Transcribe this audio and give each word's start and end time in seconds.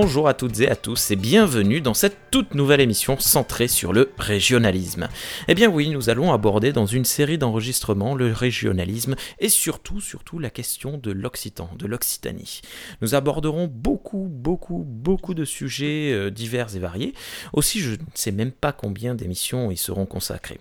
Bonjour, 0.00 0.28
à 0.28 0.34
toutes 0.34 0.60
et 0.60 0.70
à 0.70 0.76
tous 0.76 1.10
et 1.10 1.16
bienvenue 1.16 1.80
dans 1.80 1.92
cette 1.92 2.30
toute 2.30 2.54
nouvelle 2.54 2.80
émission 2.80 3.18
centrée 3.18 3.66
sur 3.66 3.92
le 3.92 4.12
régionalisme. 4.16 5.08
Eh 5.48 5.56
bien 5.56 5.68
oui, 5.68 5.88
nous 5.88 6.08
allons 6.08 6.32
aborder 6.32 6.72
dans 6.72 6.86
une 6.86 7.04
série 7.04 7.36
d'enregistrements 7.36 8.14
le 8.14 8.32
régionalisme 8.32 9.16
et 9.40 9.48
surtout, 9.48 10.00
surtout 10.00 10.38
la 10.38 10.50
question 10.50 10.98
de 10.98 11.10
l'Occitan, 11.10 11.68
de 11.76 11.88
l'Occitanie. 11.88 12.60
Nous 13.00 13.16
aborderons 13.16 13.66
beaucoup, 13.66 14.28
beaucoup, 14.30 14.84
beaucoup 14.86 15.34
de 15.34 15.44
sujets 15.44 16.12
euh, 16.12 16.30
divers 16.30 16.76
et 16.76 16.78
variés. 16.78 17.12
Aussi, 17.52 17.80
je 17.80 17.94
ne 17.94 17.96
sais 18.14 18.30
même 18.30 18.52
pas 18.52 18.70
combien 18.70 19.16
d'émissions 19.16 19.72
y 19.72 19.76
seront 19.76 20.06
consacrées. 20.06 20.60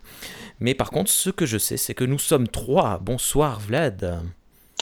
Mais 0.60 0.74
par 0.74 0.90
contre, 0.90 1.12
ce 1.12 1.30
que 1.30 1.46
je 1.46 1.60
sais, 1.60 1.77
c'est 1.77 1.94
que 1.94 2.05
nous 2.05 2.18
sommes 2.18 2.48
trois. 2.48 2.98
Bonsoir 2.98 3.60
Vlad. 3.60 4.20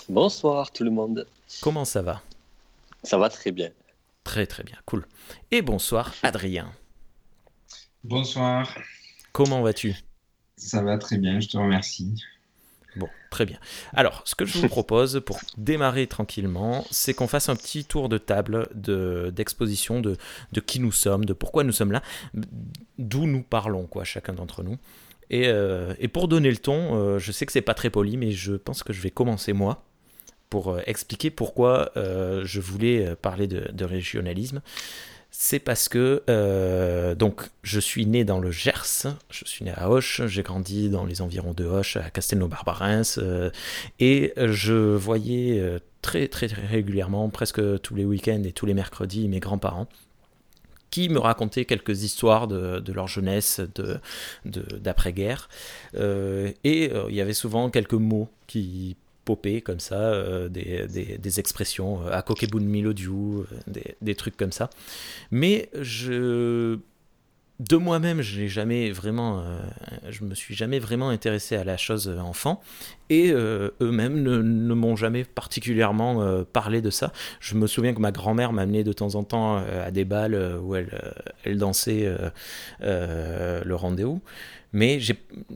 Bonsoir 0.07 0.71
tout 0.71 0.85
le 0.85 0.91
monde. 0.91 1.27
Comment 1.59 1.83
ça 1.83 2.01
va? 2.01 2.21
Ça 3.03 3.17
va 3.17 3.27
très 3.27 3.51
bien. 3.51 3.69
Très 4.25 4.45
très 4.47 4.63
bien, 4.63 4.75
cool. 4.85 5.07
Et 5.51 5.61
bonsoir 5.61 6.13
Adrien. 6.23 6.69
Bonsoir. 8.03 8.77
Comment 9.31 9.61
vas-tu? 9.61 9.95
Ça 10.57 10.81
va 10.81 10.97
très 10.97 11.17
bien, 11.17 11.39
je 11.39 11.47
te 11.47 11.57
remercie. 11.57 12.21
Bon, 12.97 13.07
très 13.29 13.45
bien. 13.45 13.59
Alors, 13.93 14.23
ce 14.25 14.35
que 14.35 14.45
je 14.45 14.57
vous 14.57 14.67
propose 14.67 15.21
pour 15.25 15.39
démarrer 15.57 16.07
tranquillement, 16.07 16.85
c'est 16.89 17.13
qu'on 17.13 17.27
fasse 17.27 17.49
un 17.49 17.55
petit 17.55 17.85
tour 17.85 18.09
de 18.09 18.17
table 18.17 18.67
d'exposition 18.73 20.01
de, 20.01 20.17
de, 20.53 20.59
qui 20.59 20.79
nous 20.79 20.91
sommes, 20.91 21.23
de 21.23 21.33
pourquoi 21.33 21.63
nous 21.63 21.73
sommes 21.73 21.91
là, 21.91 22.01
d'où 22.97 23.27
nous 23.27 23.43
parlons, 23.43 23.85
quoi, 23.85 24.05
chacun 24.05 24.33
d'entre 24.33 24.63
nous. 24.63 24.77
Et, 25.29 25.47
euh, 25.47 25.93
et, 25.99 26.07
pour 26.07 26.27
donner 26.27 26.49
le 26.49 26.57
ton, 26.57 26.95
euh, 26.95 27.19
je 27.19 27.31
sais 27.31 27.45
que 27.45 27.51
c'est 27.51 27.61
pas 27.61 27.73
très 27.73 27.89
poli, 27.89 28.17
mais 28.17 28.31
je 28.31 28.53
pense 28.53 28.81
que 28.81 28.91
je 28.91 29.01
vais 29.01 29.11
commencer 29.11 29.53
moi 29.53 29.83
euh, 30.55 30.81
expliquer 30.85 31.29
pourquoi 31.29 31.91
euh, 31.97 32.41
je 32.45 32.59
voulais 32.59 33.05
euh, 33.05 33.15
parler 33.15 33.47
de, 33.47 33.85
régionalisme. 33.85 34.61
C'est 35.31 35.59
parce 35.59 35.89
que 35.89 36.23
donc 37.15 37.41
je 37.61 37.79
suis 37.81 38.05
né 38.05 38.23
dans 38.23 38.39
le 38.39 38.51
Gers, 38.51 39.07
je 39.29 39.43
suis 39.43 39.65
né 39.65 39.73
à 39.75 39.89
Hoche, 39.89 40.25
j'ai 40.27 40.43
grandi 40.43 40.89
dans 40.89 41.03
les 41.03 41.21
environs 41.21 41.53
de 41.53 41.65
Hoche, 41.65 41.97
à 41.97 42.09
Castelnau-Barbarins, 42.09 43.19
et 43.99 44.33
je 44.37 44.73
voyais 44.95 45.61
très, 46.01 46.29
très 46.29 46.47
très 46.47 46.65
régulièrement, 46.65 47.27
presque 47.29 47.81
tous 47.81 47.95
les 47.95 48.05
week-ends 48.05 48.43
et 48.45 48.53
tous 48.53 48.65
les 48.65 48.73
mercredis, 48.73 49.27
mes 49.27 49.41
grands-parents 49.41 49.87
qui 50.89 51.09
me 51.09 51.19
racontaient 51.19 51.65
quelques 51.65 52.03
histoires 52.03 52.47
de, 52.47 52.93
leur 52.93 53.07
jeunesse, 53.07 53.59
d'après-guerre. 54.45 55.49
et 55.93 56.91
il 57.09 57.13
y 57.13 57.21
avait 57.21 57.33
souvent 57.33 57.69
quelques 57.69 57.93
mots 57.93 58.29
qui 58.47 58.95
popper 59.25 59.61
comme 59.61 59.79
ça, 59.79 59.95
euh, 59.95 60.47
des, 60.47 61.39
expressions 61.39 62.05
euh, 62.05 62.11
à 62.11 62.21
Kokebun 62.21 62.59
Milodiu, 62.59 63.11
euh, 63.11 63.45
des, 63.67 63.95
des, 64.01 64.15
trucs 64.15 64.37
comme 64.37 64.51
ça. 64.51 64.69
Mais 65.31 65.69
je 65.81 66.77
de 67.61 67.77
moi-même, 67.77 68.21
je 68.21 68.47
jamais 68.47 68.91
vraiment, 68.91 69.41
je 70.09 70.25
me 70.25 70.35
suis 70.35 70.53
jamais 70.53 70.77
vraiment 70.77 71.07
intéressé 71.07 71.55
à 71.55 71.63
la 71.63 71.77
chose 71.77 72.09
enfant, 72.09 72.61
et 73.09 73.31
eux-mêmes 73.31 74.21
ne, 74.21 74.73
m'ont 74.73 74.97
jamais 74.97 75.23
particulièrement 75.23 76.43
parlé 76.51 76.81
de 76.81 76.89
ça. 76.89 77.13
Je 77.39 77.55
me 77.55 77.65
souviens 77.65 77.93
que 77.93 78.01
ma 78.01 78.11
grand-mère 78.11 78.51
m'amenait 78.51 78.83
de 78.83 78.91
temps 78.91 79.15
en 79.15 79.23
temps 79.23 79.55
à 79.55 79.89
des 79.91 80.03
balles 80.03 80.59
où 80.61 80.75
elle, 80.75 81.01
elle 81.45 81.57
dansait 81.57 82.13
le 82.81 83.73
rendez-vous, 83.73 84.21
mais 84.75 84.99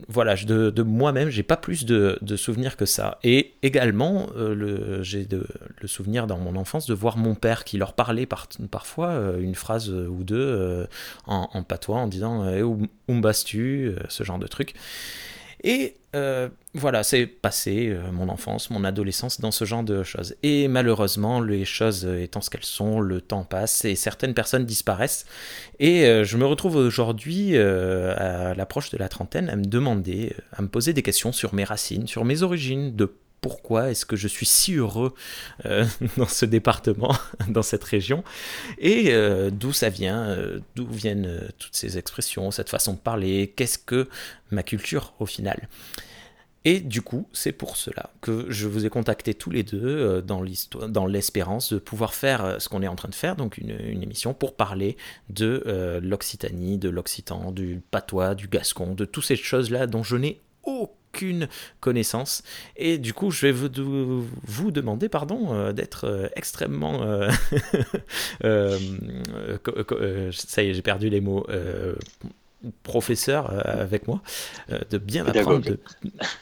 voilà 0.08 0.34
de, 0.34 0.82
moi-même 0.82 1.28
j'ai 1.28 1.42
pas 1.42 1.58
plus 1.58 1.84
de, 1.84 2.18
souvenirs 2.36 2.76
que 2.78 2.86
ça. 2.86 3.18
Et 3.22 3.52
également 3.62 4.30
euh, 4.34 5.02
j'ai 5.02 5.28
le 5.30 5.88
souvenir 5.88 6.26
dans 6.26 6.38
mon 6.38 6.56
enfance 6.56 6.86
de 6.86 6.94
voir 6.94 7.18
mon 7.18 7.34
père 7.34 7.64
qui 7.64 7.76
leur 7.76 7.92
parlait 7.92 8.26
parfois 8.70 9.08
euh, 9.08 9.38
une 9.40 9.54
phrase 9.54 9.90
ou 9.90 10.24
deux 10.24 10.40
euh, 10.40 10.86
en, 11.26 11.62
patois 11.62 11.98
en 11.98 12.06
disant 12.08 12.48
eh, 12.48 12.62
où, 12.62 12.88
tu 13.44 13.94
ce 14.08 14.24
genre 14.24 14.38
de 14.38 14.46
truc 14.46 14.74
et 15.62 15.96
euh, 16.16 16.48
voilà, 16.74 17.02
c'est 17.02 17.26
passé 17.26 17.88
euh, 17.88 18.10
mon 18.10 18.28
enfance, 18.28 18.70
mon 18.70 18.82
adolescence 18.82 19.40
dans 19.40 19.50
ce 19.50 19.64
genre 19.64 19.82
de 19.82 20.02
choses. 20.02 20.34
Et 20.42 20.66
malheureusement, 20.66 21.40
les 21.40 21.64
choses 21.64 22.04
étant 22.04 22.40
ce 22.40 22.50
qu'elles 22.50 22.64
sont, 22.64 23.00
le 23.00 23.20
temps 23.20 23.44
passe 23.44 23.84
et 23.84 23.94
certaines 23.94 24.34
personnes 24.34 24.64
disparaissent. 24.64 25.26
Et 25.78 26.06
euh, 26.06 26.24
je 26.24 26.36
me 26.36 26.46
retrouve 26.46 26.76
aujourd'hui, 26.76 27.56
à 27.56 28.54
l'approche 28.54 28.90
de 28.90 28.98
la 28.98 29.08
trentaine, 29.08 29.48
à 29.48 29.56
me 29.56 29.64
demander, 29.64 30.34
à 30.52 30.62
me 30.62 30.68
poser 30.68 30.92
des 30.92 31.02
questions 31.02 31.32
sur 31.32 31.54
mes 31.54 31.64
racines, 31.64 32.06
sur 32.06 32.24
mes 32.24 32.42
origines, 32.42 32.96
de 32.96 33.12
pourquoi 33.40 33.90
est-ce 33.90 34.04
que 34.06 34.16
je 34.16 34.28
suis 34.28 34.46
si 34.46 34.74
heureux 34.74 35.14
euh, 35.66 35.86
dans 36.16 36.28
ce 36.28 36.44
département, 36.44 37.14
dans 37.48 37.62
cette 37.62 37.84
région, 37.84 38.22
et 38.78 39.12
euh, 39.12 39.50
d'où 39.50 39.72
ça 39.72 39.88
vient, 39.88 40.22
euh, 40.30 40.60
d'où 40.76 40.86
viennent 40.86 41.48
toutes 41.58 41.74
ces 41.74 41.98
expressions, 41.98 42.50
cette 42.50 42.70
façon 42.70 42.94
de 42.94 42.98
parler, 42.98 43.52
qu'est-ce 43.56 43.78
que 43.78 44.08
ma 44.50 44.62
culture 44.62 45.14
au 45.20 45.26
final? 45.26 45.68
Et 46.66 46.80
du 46.80 47.00
coup, 47.00 47.26
c'est 47.32 47.52
pour 47.52 47.78
cela 47.78 48.10
que 48.20 48.44
je 48.50 48.68
vous 48.68 48.84
ai 48.84 48.90
contacté 48.90 49.32
tous 49.32 49.48
les 49.48 49.62
deux 49.62 50.20
dans 50.20 51.06
l'espérance 51.06 51.72
de 51.72 51.78
pouvoir 51.78 52.12
faire 52.12 52.56
ce 52.58 52.68
qu'on 52.68 52.82
est 52.82 52.86
en 52.86 52.96
train 52.96 53.08
de 53.08 53.14
faire, 53.14 53.34
donc 53.34 53.56
une, 53.56 53.70
une 53.70 54.02
émission 54.02 54.34
pour 54.34 54.54
parler 54.54 54.98
de 55.30 55.98
l'Occitanie, 56.02 56.76
de 56.76 56.90
l'Occitan, 56.90 57.50
du 57.50 57.80
patois, 57.90 58.34
du 58.34 58.46
gascon, 58.46 58.92
de 58.92 59.06
toutes 59.06 59.24
ces 59.24 59.36
choses-là 59.36 59.86
dont 59.86 60.02
je 60.02 60.16
n'ai 60.16 60.42
aucun 60.62 60.99
aucune 61.12 61.48
connaissance. 61.80 62.42
Et 62.76 62.98
du 62.98 63.12
coup, 63.12 63.30
je 63.30 63.46
vais 63.46 63.52
vous, 63.52 64.26
vous 64.44 64.70
demander 64.70 65.08
pardon, 65.08 65.52
euh, 65.52 65.72
d'être 65.72 66.06
euh, 66.06 66.28
extrêmement... 66.36 67.02
Euh, 67.02 67.30
ça 70.32 70.62
y 70.62 70.70
est, 70.70 70.74
j'ai 70.74 70.82
perdu 70.82 71.08
les 71.08 71.20
mots 71.20 71.46
professeur 72.82 73.50
avec 73.66 74.06
moi, 74.06 74.20
de 74.90 74.98
bien 74.98 75.24
apprendre. 75.26 75.60
De... 75.60 75.80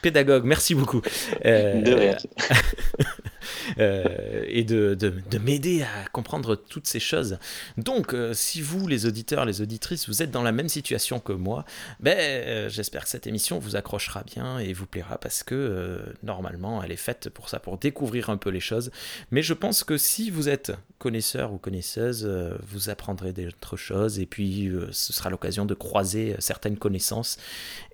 Pédagogue, 0.01 0.43
merci 0.43 0.75
beaucoup. 0.75 1.01
de 1.43 1.93
rien. 1.93 2.17
Euh, 3.77 4.43
et 4.47 4.63
de, 4.63 4.95
de, 4.95 5.37
m'aider 5.39 5.83
à 5.83 6.07
comprendre 6.11 6.55
toutes 6.55 6.87
ces 6.87 6.99
choses. 6.99 7.37
Donc, 7.77 8.13
euh, 8.13 8.33
si 8.33 8.61
vous, 8.61 8.87
les 8.87 9.05
auditeurs, 9.05 9.45
les 9.45 9.61
auditrices, 9.61 10.07
vous 10.09 10.21
êtes 10.21 10.31
dans 10.31 10.43
la 10.43 10.51
même 10.51 10.69
situation 10.69 11.19
que 11.19 11.31
moi, 11.31 11.65
ben, 11.99 12.17
euh, 12.17 12.69
j'espère 12.69 13.03
que 13.03 13.09
cette 13.09 13.27
émission 13.27 13.59
vous 13.59 13.75
accrochera 13.75 14.23
bien 14.23 14.59
et 14.59 14.73
vous 14.73 14.85
plaira 14.85 15.17
parce 15.17 15.43
que 15.43 16.03
normalement, 16.23 16.83
elle 16.83 16.91
est 16.91 16.97
faite 16.97 17.29
pour 17.29 17.49
ça, 17.49 17.59
pour 17.59 17.77
découvrir 17.77 18.29
un 18.29 18.37
peu 18.37 18.49
les 18.49 18.59
choses. 18.59 18.91
Mais 19.31 19.41
je 19.41 19.53
pense 19.53 19.83
que 19.83 19.97
si 19.97 20.29
vous 20.29 20.49
êtes 20.49 20.71
connaisseur 20.97 21.53
ou 21.53 21.57
connaisseuse, 21.57 22.29
vous 22.67 22.89
apprendrez 22.89 23.31
d'autres 23.31 23.77
choses 23.77 24.19
et 24.19 24.25
puis 24.25 24.69
ce 24.91 25.13
sera 25.13 25.29
l'occasion 25.29 25.65
de 25.65 25.73
croiser 25.73 26.35
certaines 26.39 26.77
connaissances 26.77 27.37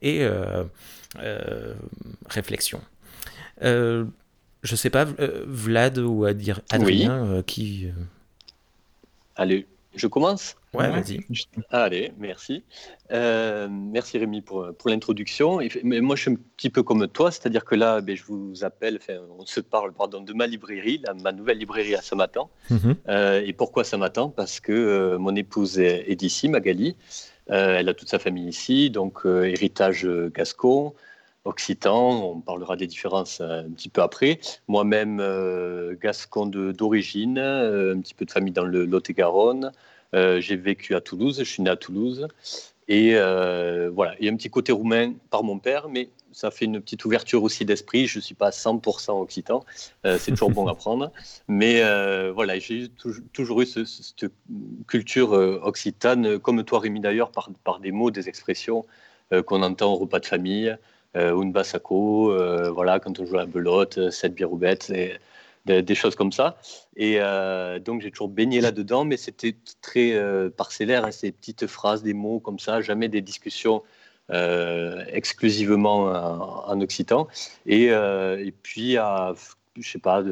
et 0.01 0.27
réflexions. 2.27 2.81
Je 4.65 4.75
sais 4.75 4.89
pas, 4.89 5.05
euh, 5.19 5.43
Vlad 5.45 5.99
ou 5.99 6.25
Adrien, 6.25 6.57
euh, 6.71 7.43
qui. 7.43 7.85
Euh, 7.85 7.91
Allez, 9.35 9.67
je 9.95 10.07
commence? 10.07 10.55
Ouais, 10.73 10.89
vas-y. 10.89 11.19
Allez, 11.69 12.11
merci. 12.17 12.63
merci 13.11 14.17
Rémi 14.17 14.41
pour, 14.41 14.73
pour 14.73 14.89
l'introduction. 14.89 15.59
Mais 15.83 16.01
moi, 16.01 16.15
je 16.15 16.23
suis 16.23 16.31
un 16.31 16.37
petit 16.57 16.71
peu 16.71 16.81
comme 16.81 17.07
toi, 17.07 17.29
c'est-à-dire 17.31 17.63
que 17.63 17.75
là, 17.75 18.01
ben, 18.01 18.15
je 18.15 18.23
vous 18.23 18.63
appelle, 18.63 18.99
on 19.37 19.45
se 19.45 19.59
parle 19.59 19.93
pardon, 19.93 20.19
de 20.19 20.33
ma 20.33 20.47
librairie, 20.47 21.01
ma 21.23 21.31
nouvelle 21.31 21.59
librairie 21.59 21.95
à 21.95 22.01
Samatan. 22.01 22.49
Mhm. 22.71 22.95
et 23.45 23.53
pourquoi 23.53 23.83
Samatan 23.83 24.29
Parce 24.29 24.59
que 24.59 25.15
mon 25.17 25.35
épouse 25.35 25.79
est, 25.79 26.11
est 26.11 26.15
d'ici, 26.15 26.49
Magali. 26.49 26.95
elle 27.47 27.87
a 27.87 27.93
toute 27.93 28.09
sa 28.09 28.19
famille 28.19 28.49
ici, 28.49 28.89
donc 28.89 29.21
héritage 29.25 30.07
gascon 30.33 30.93
occitan. 31.45 32.31
On 32.31 32.41
parlera 32.41 32.75
des 32.75 32.87
différences 32.87 33.39
euh, 33.39 33.61
un 33.61 33.69
petit 33.69 33.89
peu 33.89 34.01
après. 34.01 34.39
Moi-même, 34.67 35.19
euh, 35.21 35.95
gascon 36.01 36.47
d'origine, 36.47 37.37
euh, 37.37 37.95
un 37.95 38.01
petit 38.01 38.13
peu 38.13 38.25
de 38.25 38.31
famille 38.31 38.53
dans 38.53 38.65
le 38.65 38.85
Lot-et-Garonne. 38.85 39.71
j'ai 40.13 40.55
vécu 40.55 40.95
à 40.95 41.01
Toulouse, 41.01 41.37
je 41.39 41.43
suis 41.43 41.63
né 41.63 41.69
à 41.69 41.75
Toulouse. 41.75 42.27
Et 42.87 43.13
voilà, 43.13 44.15
il 44.19 44.25
y 44.25 44.29
a 44.29 44.31
un 44.31 44.35
petit 44.35 44.49
côté 44.49 44.71
roumain 44.71 45.13
par 45.29 45.43
mon 45.43 45.59
père, 45.59 45.89
mais 45.89 46.09
ça 46.31 46.51
fait 46.51 46.65
une 46.65 46.79
petite 46.81 47.03
ouverture 47.05 47.43
aussi 47.43 47.65
d'esprit. 47.65 48.07
Je 48.07 48.19
ne 48.19 48.21
suis 48.21 48.35
pas 48.35 48.51
100% 48.51 49.21
occitan, 49.21 49.65
c'est 50.03 50.31
toujours 50.31 50.51
bon 50.51 50.67
à 50.67 50.75
prendre. 50.83 51.11
Mais 51.49 51.81
voilà, 52.31 52.57
j'ai 52.59 52.87
toujours, 53.33 53.61
eu 53.61 53.65
cette 53.65 54.31
culture 54.87 55.31
occitane, 55.31 56.39
comme 56.39 56.63
toi 56.63 56.79
Rémi 56.79 57.01
d'ailleurs, 57.01 57.31
par, 57.31 57.49
par, 57.65 57.79
des 57.81 57.91
mots, 57.91 58.11
des 58.11 58.29
expressions 58.29 58.85
qu'on 59.47 59.63
entend 59.63 59.91
au 59.91 59.97
repas 59.97 60.19
de 60.19 60.27
famille, 60.27 60.77
euh, 61.15 61.45
bassako, 61.45 62.31
euh, 62.31 62.71
voilà, 62.71 62.99
quand 62.99 63.19
on 63.19 63.25
joue 63.25 63.35
à 63.35 63.39
la 63.39 63.45
belote, 63.45 64.11
7 64.11 64.31
euh, 64.31 64.35
biroubettes, 64.35 64.89
et 64.89 65.13
des, 65.65 65.95
choses 65.95 66.15
comme 66.15 66.31
ça. 66.31 66.57
Et 66.95 67.17
donc 67.83 68.01
j'ai 68.01 68.11
toujours 68.11 68.29
baigné 68.29 68.61
là-dedans, 68.61 69.03
mais 69.03 69.17
c'était 69.17 69.55
très 69.81 70.13
parcellaire, 70.55 71.05
hein, 71.05 71.11
ces 71.11 71.31
petites 71.31 71.65
phrases, 71.65 72.03
des 72.03 72.13
mots 72.13 72.39
comme 72.39 72.59
ça, 72.59 72.81
jamais 72.81 73.09
des 73.09 73.21
discussions 73.21 73.81
exclusivement 74.29 76.03
en, 76.67 76.81
occitan. 76.81 77.27
Et, 77.65 77.91
puis 78.61 78.97
à 78.97 79.33
je 79.77 79.89
sais 79.89 79.99
pas, 79.99 80.23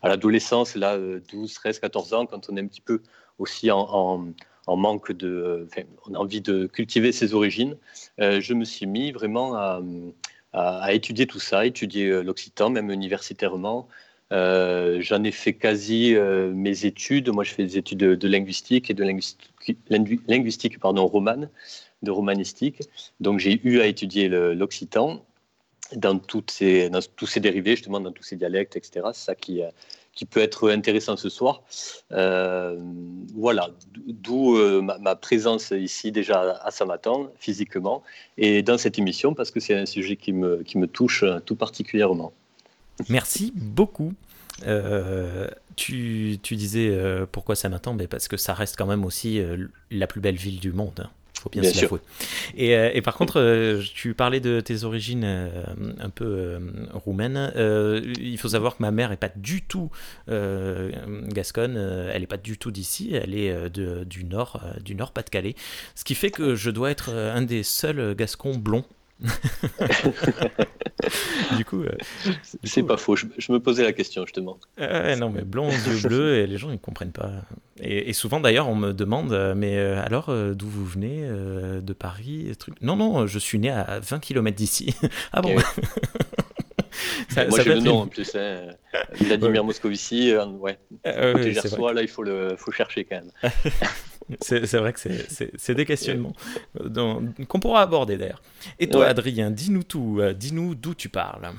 à 0.00 0.08
l'adolescence, 0.08 0.76
là, 0.76 0.96
12, 0.96 1.52
13, 1.52 1.80
14 1.80 2.14
ans, 2.14 2.26
quand 2.26 2.48
on 2.48 2.56
est 2.56 2.60
un 2.60 2.66
petit 2.66 2.80
peu 2.80 3.02
aussi 3.38 3.68
en, 3.70 4.28
manque 4.68 5.12
de, 5.12 5.66
enfin, 5.68 5.82
on 6.06 6.14
a 6.14 6.18
envie 6.18 6.40
de 6.40 6.66
cultiver 6.66 7.12
ses 7.12 7.34
origines, 7.34 7.76
je 8.18 8.54
me 8.54 8.64
suis 8.64 8.86
mis 8.86 9.12
vraiment 9.12 9.54
à, 9.54 10.92
étudier 10.92 11.26
tout 11.26 11.40
ça, 11.40 11.66
étudier 11.66 12.22
l'occitan, 12.22 12.70
même 12.70 12.90
universitairement. 12.90 13.88
J'en 14.30 15.24
ai 15.24 15.32
fait 15.32 15.54
quasi 15.54 16.14
mes 16.54 16.84
études. 16.84 17.30
Moi, 17.30 17.44
je 17.44 17.52
fais 17.52 17.64
des 17.64 17.78
études 17.78 17.98
de, 17.98 18.28
linguistique 18.28 18.90
et 18.90 18.94
de 18.94 19.04
linguistique, 19.04 19.50
linguistique 20.28 20.78
pardon, 20.78 21.06
romane 21.06 21.48
de 22.02 22.10
romanistique. 22.10 22.82
Donc 23.20 23.38
j'ai 23.38 23.60
eu 23.64 23.80
à 23.80 23.86
étudier 23.86 24.28
l'occitan 24.28 25.24
dans, 25.94 26.14
dans 26.14 26.20
tous 26.20 27.26
ces 27.26 27.40
dérivés, 27.40 27.76
justement, 27.76 28.00
dans 28.00 28.12
tous 28.12 28.22
ces 28.22 28.36
dialectes, 28.36 28.76
etc. 28.76 29.06
C'est 29.12 29.24
ça 29.24 29.34
qui, 29.34 29.62
euh, 29.62 29.70
qui 30.14 30.24
peut 30.26 30.40
être 30.40 30.70
intéressant 30.70 31.16
ce 31.16 31.28
soir. 31.28 31.62
Euh, 32.12 32.78
voilà, 33.34 33.70
d'où 34.06 34.56
euh, 34.56 34.82
ma, 34.82 35.16
présence 35.16 35.70
ici 35.70 36.12
déjà 36.12 36.58
à 36.62 36.70
Samatan, 36.70 37.30
physiquement, 37.38 38.02
et 38.36 38.62
dans 38.62 38.78
cette 38.78 38.98
émission, 38.98 39.34
parce 39.34 39.50
que 39.50 39.60
c'est 39.60 39.74
un 39.74 39.86
sujet 39.86 40.16
qui 40.16 40.32
me, 40.32 40.62
qui 40.62 40.78
me 40.78 40.86
touche 40.86 41.24
tout 41.46 41.56
particulièrement. 41.56 42.32
Merci 43.08 43.52
beaucoup. 43.54 44.12
tu, 45.76 46.38
tu, 46.42 46.56
disais 46.56 46.96
pourquoi 47.32 47.54
Samatan 47.54 47.94
ben 47.94 48.06
Parce 48.06 48.28
que 48.28 48.36
ça 48.36 48.54
reste 48.54 48.76
quand 48.76 48.86
même 48.86 49.04
aussi 49.04 49.40
la 49.90 50.06
plus 50.06 50.20
belle 50.20 50.36
ville 50.36 50.60
du 50.60 50.72
monde 50.72 51.08
faut 51.40 51.50
bien, 51.50 51.62
se 51.62 51.80
l'avouer. 51.80 52.00
Et, 52.56 52.76
euh, 52.76 52.90
et, 52.92 53.02
par 53.02 53.16
contre, 53.16 53.40
euh, 53.40 53.82
tu 53.94 54.14
parlais 54.14 54.40
de 54.40 54.60
tes 54.60 54.84
origines 54.84 55.24
euh, 55.24 55.48
un 55.98 56.10
peu 56.10 56.58
roumaines. 56.92 57.52
il 57.56 58.38
faut 58.38 58.48
savoir 58.48 58.76
que 58.76 58.82
ma 58.82 58.90
mère 58.90 59.10
n'est 59.10 59.16
pas 59.16 59.30
du 59.34 59.62
tout 59.62 59.90
gasconne, 60.28 61.76
elle 62.12 62.20
n'est 62.20 62.26
pas 62.26 62.36
du 62.36 62.58
tout 62.58 62.70
d'ici, 62.70 63.14
elle 63.14 63.34
est 63.34 63.70
de, 63.70 64.04
du 64.04 64.24
nord, 64.24 64.60
du 64.84 64.94
nord 64.94 65.12
Pas-de-Calais. 65.12 65.54
Ce 65.94 66.04
qui 66.04 66.14
fait 66.14 66.30
que 66.30 66.54
je 66.54 66.70
dois 66.70 66.90
être 66.90 67.10
un 67.10 67.42
des 67.42 67.62
seuls 67.62 68.14
gascons 68.14 68.56
blonds 68.56 68.84
du 71.56 71.64
coup, 71.64 71.82
euh, 71.82 71.96
c'est 72.64 72.82
pas 72.82 72.96
faux. 72.96 73.16
Je, 73.16 73.52
me 73.52 73.58
posais 73.58 73.82
la 73.82 73.92
question 73.92 74.24
justement. 74.24 74.58
non, 74.78 75.30
mais 75.30 75.42
blond, 75.42 75.70
yeux 75.70 76.08
bleus, 76.08 76.38
et 76.38 76.46
les 76.46 76.58
gens 76.58 76.70
ils 76.70 76.78
comprennent 76.78 77.12
pas. 77.12 77.30
Et, 77.80 78.12
souvent 78.12 78.40
d'ailleurs, 78.40 78.68
on 78.68 78.76
me 78.76 78.92
demande, 78.92 79.32
euh, 79.32 79.54
mais 79.56 79.78
euh, 79.78 80.04
alors 80.04 80.32
d'où 80.54 80.68
vous 80.68 80.84
venez 80.84 81.26
De 81.26 81.92
Paris 81.92 82.52
truc... 82.58 82.74
Non, 82.80 82.96
non, 82.96 83.26
je 83.26 83.38
suis 83.38 83.58
né 83.58 83.70
à 83.70 84.00
20 84.00 84.20
km 84.20 84.56
d'ici. 84.56 84.94
ah 85.32 85.42
bon? 85.42 85.56
Ça, 87.30 87.46
Moi 87.46 87.60
j'ai 87.62 87.74
le 87.74 87.80
nom 87.80 88.00
en 88.00 88.06
plus. 88.06 88.34
Hein. 88.34 88.74
Vladimir 89.14 89.64
Moscovici, 89.64 90.34
ouais. 90.34 90.78
Côté 91.04 91.52
là 91.52 92.02
il 92.02 92.08
faut 92.08 92.22
le 92.22 92.54
faut 92.56 92.70
chercher 92.70 93.04
quand 93.04 93.16
même. 93.16 93.30
C'est 94.40 94.74
vrai 94.74 94.92
que 94.92 95.00
c'est 95.00 95.74
des 95.74 95.84
questionnements 95.84 96.34
qu'on 97.48 97.60
pourra 97.60 97.82
aborder 97.82 98.16
d'ailleurs. 98.16 98.42
Et 98.78 98.88
toi, 98.88 99.06
Adrien, 99.06 99.50
dis-nous 99.50 99.82
tout, 99.82 100.18
euh, 100.20 100.32
dis-nous 100.32 100.74
d'où 100.74 100.94
tu 100.94 101.08
parles. 101.08 101.50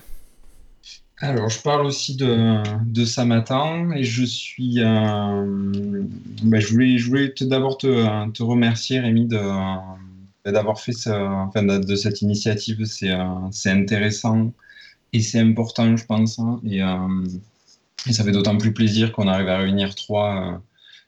Alors, 1.19 1.49
je 1.49 1.61
parle 1.61 1.85
aussi 1.85 2.15
de, 2.17 2.63
de 2.85 3.05
Samatan 3.05 3.91
et 3.91 4.03
je 4.03 4.25
suis. 4.25 4.81
Euh, 4.81 6.03
bah, 6.43 6.59
je 6.59 6.67
voulais, 6.67 6.97
je 6.97 7.07
voulais 7.07 7.33
d'abord 7.41 7.77
te, 7.77 8.31
te, 8.31 8.43
remercier, 8.43 8.99
Rémi, 8.99 9.27
d'avoir 9.27 10.79
fait 10.79 10.93
enfin, 11.07 11.63
de, 11.63 11.95
cette 11.95 12.21
initiative. 12.21 12.83
C'est 12.85 13.69
intéressant 13.69 14.51
et 15.13 15.21
c'est 15.21 15.39
important, 15.39 15.95
je 15.95 16.05
pense. 16.05 16.39
Hein, 16.39 16.59
et, 16.65 16.83
euh, 16.83 16.97
et, 18.09 18.13
ça 18.13 18.23
fait 18.23 18.31
d'autant 18.31 18.57
plus 18.57 18.73
plaisir 18.73 19.11
qu'on 19.11 19.27
arrive 19.27 19.47
à 19.47 19.59
réunir 19.59 19.95
trois 19.95 20.61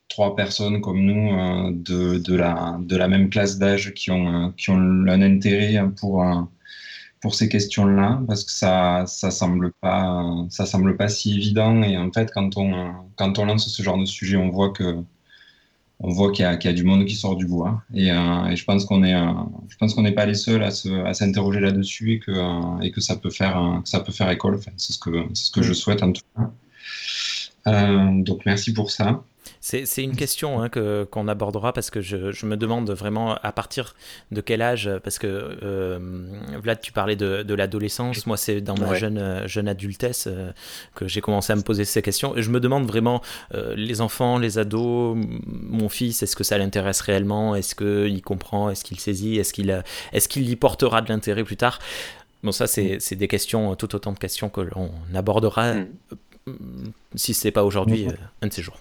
trois 0.09 0.35
personnes 0.35 0.81
comme 0.81 1.01
nous 1.01 1.33
euh, 1.33 1.71
de, 1.73 2.17
de, 2.19 2.35
la, 2.35 2.77
de 2.81 2.95
la 2.95 3.07
même 3.07 3.29
classe 3.29 3.57
d'âge 3.57 3.93
qui 3.93 4.11
ont, 4.11 4.47
euh, 4.47 4.49
qui 4.57 4.69
ont 4.69 4.77
un 4.77 5.21
intérêt 5.21 5.83
pour, 5.99 6.23
euh, 6.23 6.41
pour 7.21 7.35
ces 7.35 7.49
questions-là, 7.49 8.21
parce 8.27 8.43
que 8.43 8.51
ça 8.51 9.05
ça 9.07 9.31
semble 9.31 9.71
pas 9.81 10.23
ça 10.49 10.65
semble 10.65 10.95
pas 10.97 11.09
si 11.09 11.35
évident. 11.35 11.81
Et 11.83 11.97
en 11.97 12.11
fait, 12.11 12.31
quand 12.33 12.57
on, 12.57 12.93
quand 13.15 13.39
on 13.39 13.45
lance 13.45 13.67
ce 13.67 13.83
genre 13.83 13.97
de 13.97 14.05
sujet, 14.05 14.37
on 14.37 14.49
voit 14.49 14.71
que 14.71 14.95
on 15.99 16.09
voit 16.11 16.31
qu'il 16.31 16.45
y, 16.45 16.65
y, 16.65 16.67
a 16.67 16.73
du 16.73 16.83
monde 16.83 17.05
qui 17.05 17.15
sort 17.15 17.37
du 17.37 17.45
bois. 17.47 17.81
Et, 17.93 18.07
et 18.09 18.55
je 18.55 18.65
pense 18.65 18.85
qu'on 18.85 19.01
est, 19.03 19.13
je 19.69 19.77
pense 19.77 19.93
qu'on 19.93 20.01
n'est 20.03 20.11
pas 20.11 20.25
les 20.25 20.33
seuls 20.35 20.61
à, 20.63 20.71
se, 20.71 20.89
à 21.05 21.13
s'interroger 21.13 21.61
là-dessus 21.61 22.13
et 22.13 22.19
que, 22.19 22.83
et 22.83 22.91
que 22.91 22.99
ça 23.01 23.15
peut 23.15 23.29
faire, 23.29 23.81
que 23.83 23.89
ça 23.89 24.01
peut 24.01 24.11
faire 24.11 24.29
école. 24.29 24.55
Enfin, 24.55 24.71
c'est 24.77 24.93
ce 24.93 24.99
que, 24.99 25.25
c'est 25.33 25.45
ce 25.45 25.51
que 25.51 25.61
je 25.63 25.73
souhaite 25.73 26.03
en 26.03 26.11
tout 26.11 26.21
cas. 27.65 27.87
donc 28.11 28.45
merci 28.45 28.73
pour 28.73 28.91
ça. 28.91 29.23
C'est 29.61 30.03
une 30.03 30.15
question 30.15 30.61
hein, 30.61 30.69
qu'on 30.69 31.27
abordera 31.27 31.73
parce 31.73 31.89
que 31.89 31.99
je, 32.01 32.45
me 32.45 32.55
demande 32.55 32.89
vraiment 32.91 33.35
à 33.35 33.51
partir 33.51 33.95
de 34.31 34.41
quel 34.41 34.61
âge, 34.61 34.89
parce 35.03 35.17
que 35.17 35.27
euh, 35.27 35.99
Vlad, 36.61 36.79
tu 36.81 36.91
parlais 36.91 37.15
de, 37.15 37.53
l'adolescence, 37.53 38.27
moi 38.27 38.37
c'est 38.37 38.61
dans 38.61 38.75
ma 38.75 38.93
jeune, 38.93 39.47
jeune 39.47 39.67
adultesse 39.67 40.27
euh, 40.27 40.51
que 40.93 41.07
j'ai 41.07 41.21
commencé 41.21 41.51
à 41.51 41.55
me 41.55 41.63
poser 41.63 41.85
ces 41.85 42.01
questions, 42.01 42.37
et 42.37 42.43
je 42.43 42.51
me 42.51 42.59
demande 42.59 42.85
vraiment, 42.85 43.21
euh, 43.55 43.73
les 43.75 44.01
enfants, 44.01 44.37
les 44.37 44.59
ados, 44.59 45.17
mon 45.47 45.89
fils, 45.89 46.21
est-ce 46.21 46.35
que 46.35 46.43
ça 46.43 46.57
l'intéresse 46.57 47.01
réellement, 47.01 47.55
est-ce 47.55 47.73
qu'il 47.75 48.21
comprend, 48.21 48.69
est-ce 48.69 48.83
qu'il 48.83 48.99
saisit, 48.99 49.37
est-ce 49.37 49.53
qu'il 49.53 49.69
est 49.69 50.27
qu'il 50.27 50.49
y 50.49 50.55
portera 50.55 51.01
de 51.01 51.09
l'intérêt 51.09 51.43
plus 51.43 51.57
tard? 51.57 51.79
Bon, 52.43 52.51
ça, 52.51 52.67
c'est 52.67 53.15
des 53.15 53.27
questions, 53.27 53.75
tout 53.75 53.95
autant 53.95 54.11
de 54.11 54.19
questions 54.19 54.49
que 54.49 54.61
l'on 54.61 54.91
abordera, 55.15 55.73
mm. 55.73 56.53
si 57.15 57.33
ce 57.33 57.47
n'est 57.47 57.51
pas 57.51 57.63
aujourd'hui, 57.63 58.07
un 58.41 58.47
de 58.47 58.53
ces 58.53 58.61
jours. 58.61 58.77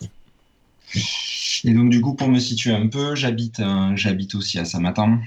Et 1.65 1.73
donc, 1.73 1.91
du 1.91 2.01
coup, 2.03 2.15
pour 2.15 2.29
me 2.29 2.39
situer 2.39 2.73
un 2.73 2.89
peu, 2.89 3.15
j'habite, 3.15 3.61
euh, 3.61 3.95
aussi 4.35 4.59
à 4.59 4.67
Samatan. 4.67 5.19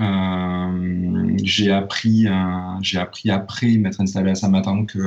Euh, 0.00 1.36
j'ai 1.42 1.70
appris, 1.70 2.26
euh, 2.26 3.00
appris 3.00 3.30
après 3.30 3.76
m'être 3.76 4.00
installé 4.00 4.30
à 4.30 4.34
Samatan 4.34 4.86
que, 4.86 4.98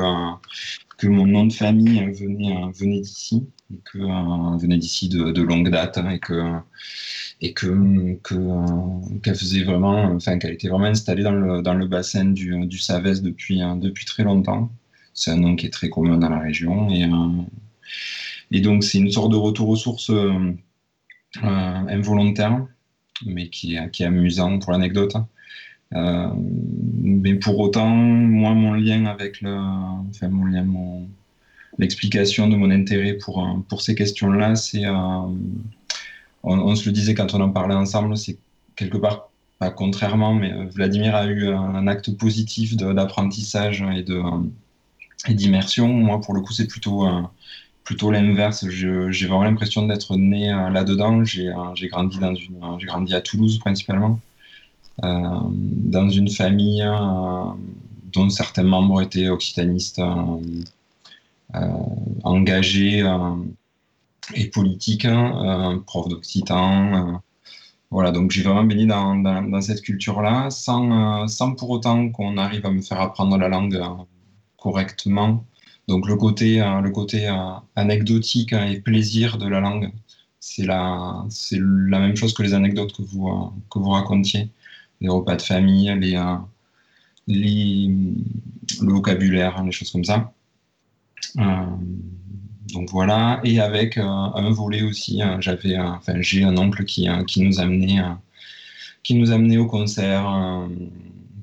que 0.98 1.08
mon 1.08 1.26
nom 1.26 1.48
de 1.48 1.54
famille 1.54 2.02
venait, 2.14 2.72
venait 2.74 3.02
d'ici, 3.02 3.48
que 3.86 3.98
venait 4.60 4.78
d'ici 4.78 5.10
de, 5.10 5.42
longue 5.42 5.70
date, 5.70 6.00
et 6.12 6.20
que 6.20 6.54
et 7.42 7.54
que, 7.54 8.18
qu'elle 9.24 9.36
faisait 9.36 9.64
vraiment, 9.64 10.04
enfin 10.16 10.38
qu'elle 10.38 10.54
était 10.54 10.70
vraiment 10.70 10.86
installée 10.86 11.24
dans 11.24 11.32
le, 11.34 11.62
dans 11.62 11.74
le 11.74 11.88
bassin 11.88 12.26
du, 12.26 12.66
du 12.66 12.78
Savès 12.78 13.22
depuis, 13.22 13.62
depuis 13.78 14.06
très 14.06 14.24
longtemps. 14.24 14.72
C'est 15.14 15.32
un 15.32 15.38
nom 15.38 15.56
qui 15.56 15.66
est 15.66 15.70
très 15.70 15.90
commun 15.90 16.18
dans 16.18 16.30
la 16.30 16.40
région 16.40 16.90
et 16.90 17.06
et 18.56 18.62
donc, 18.62 18.86
c'est 18.86 19.00
une 19.00 19.12
sorte 19.12 19.34
de 19.34 19.36
retour 19.36 19.68
aux 19.68 19.76
sources 19.76 20.10
euh, 20.12 20.54
euh, 21.44 21.76
involontaire, 21.90 22.66
mais 23.26 23.50
qui 23.50 23.76
est, 23.76 24.02
amusant 24.02 24.60
pour 24.60 24.72
l'anecdote. 24.72 25.18
Euh, 25.94 26.30
mais 27.02 27.36
pour 27.36 27.60
autant, 27.60 27.90
moi, 27.90 28.54
mon 28.54 28.74
lien 28.74 29.08
avec 29.08 29.44
enfin, 29.44 30.30
mon 30.30 30.46
lien, 30.46 30.64
mon, 30.64 31.06
l'explication 31.80 32.48
de 32.48 32.56
mon 32.56 32.72
intérêt 32.72 33.16
pour, 33.16 33.46
pour 33.68 33.82
ces 33.82 33.94
questions-là, 33.94 34.56
c'est, 34.56 34.86
on, 36.44 36.76
se 36.76 36.86
le 36.86 36.94
disait 36.94 37.14
quand 37.14 37.34
on 37.34 37.42
en 37.42 37.50
parlait 37.50 37.76
ensemble, 37.76 38.16
c'est 38.16 38.38
quelque 38.78 38.98
part, 38.98 39.32
pas 39.60 39.70
contrairement, 39.70 40.34
mais 40.34 40.54
Vladimir 40.68 41.14
a 41.14 41.28
eu 41.28 41.50
un 41.50 41.88
acte 41.88 42.18
positif 42.18 42.78
d'apprentissage 42.78 43.84
et, 43.94 44.04
de, 44.04 44.22
et 45.28 45.34
d'immersion. 45.34 45.90
Moi, 45.90 46.22
pour 46.22 46.34
le 46.34 46.40
coup, 46.40 46.54
c'est 46.54 46.68
plutôt 46.68 47.06
plutôt 47.86 48.12
l'inverse. 48.12 48.68
J'ai 48.68 49.28
vraiment 49.28 49.44
l'impression 49.44 49.88
d'être 49.88 50.18
né 50.18 50.52
euh, 50.52 50.70
là-dedans. 50.70 51.24
J'ai 51.24 51.48
euh, 51.48 51.54
euh, 51.54 52.86
grandi 52.88 53.14
à 53.16 53.22
Toulouse 53.22 53.60
principalement, 53.60 54.20
dans 55.02 56.10
une 56.10 56.30
famille 56.30 56.84
dont 58.12 58.30
certains 58.30 58.64
membres 58.64 59.02
étaient 59.02 59.30
occitanistes 59.30 60.02
engagés 62.24 63.04
et 64.34 64.48
politiques, 64.50 65.06
hein, 65.06 65.84
prof 65.86 66.08
d'occitan. 66.08 67.22
voilà, 67.92 68.12
donc 68.12 68.32
j'ai 68.32 68.42
vraiment 68.42 68.64
béni 68.64 68.88
dans, 68.88 69.62
cette 69.62 69.82
culture-là, 69.82 70.50
sans 70.50 71.56
pour 71.58 71.70
autant 71.72 72.10
qu'on 72.10 72.38
arrive 72.38 72.66
à 72.66 72.72
me 72.72 72.82
faire 72.82 73.02
apprendre 73.02 73.38
la 73.38 73.50
langue 73.50 73.84
correctement. 74.58 75.44
Donc 75.88 76.08
le 76.08 76.16
côté, 76.16 76.62
euh, 76.62 76.82
le 76.82 76.90
côté 76.92 77.28
euh, 77.28 77.34
anecdotique 77.76 78.54
hein, 78.54 78.66
et 78.66 78.80
plaisir 78.82 79.38
de 79.38 79.48
la 79.48 79.60
langue, 79.60 79.92
c'est 80.40 80.66
la, 80.66 81.26
c'est 81.30 81.60
la 81.60 82.00
même 82.00 82.16
chose 82.16 82.34
que 82.34 82.44
les 82.44 82.54
anecdotes 82.54 82.96
que 82.96 83.04
vous, 83.04 83.28
euh, 83.28 83.50
que 83.72 83.80
vous 83.80 83.90
racontiez, 83.90 84.50
les 85.02 85.10
repas 85.10 85.36
de 85.36 85.42
famille, 85.42 85.94
le 87.28 88.00
vocabulaire, 88.82 89.64
les 89.64 89.72
choses 89.72 89.92
comme 89.92 90.04
ça. 90.04 90.32
donc 92.74 92.90
voilà, 92.92 93.40
et 93.44 93.60
avec 93.60 93.98
un 93.98 94.50
volet 94.52 94.82
aussi, 94.84 95.22
j'avais, 95.40 95.78
enfin 95.78 96.22
j'ai 96.22 96.44
un 96.44 96.58
oncle 96.58 96.86
qui, 96.86 97.08
qui 97.28 97.42
nous 97.42 97.60
amenait 97.60 98.02
qui 99.04 99.16
nous 99.16 99.32
amenait 99.32 99.58
au 99.58 99.68
concert, 99.68 100.68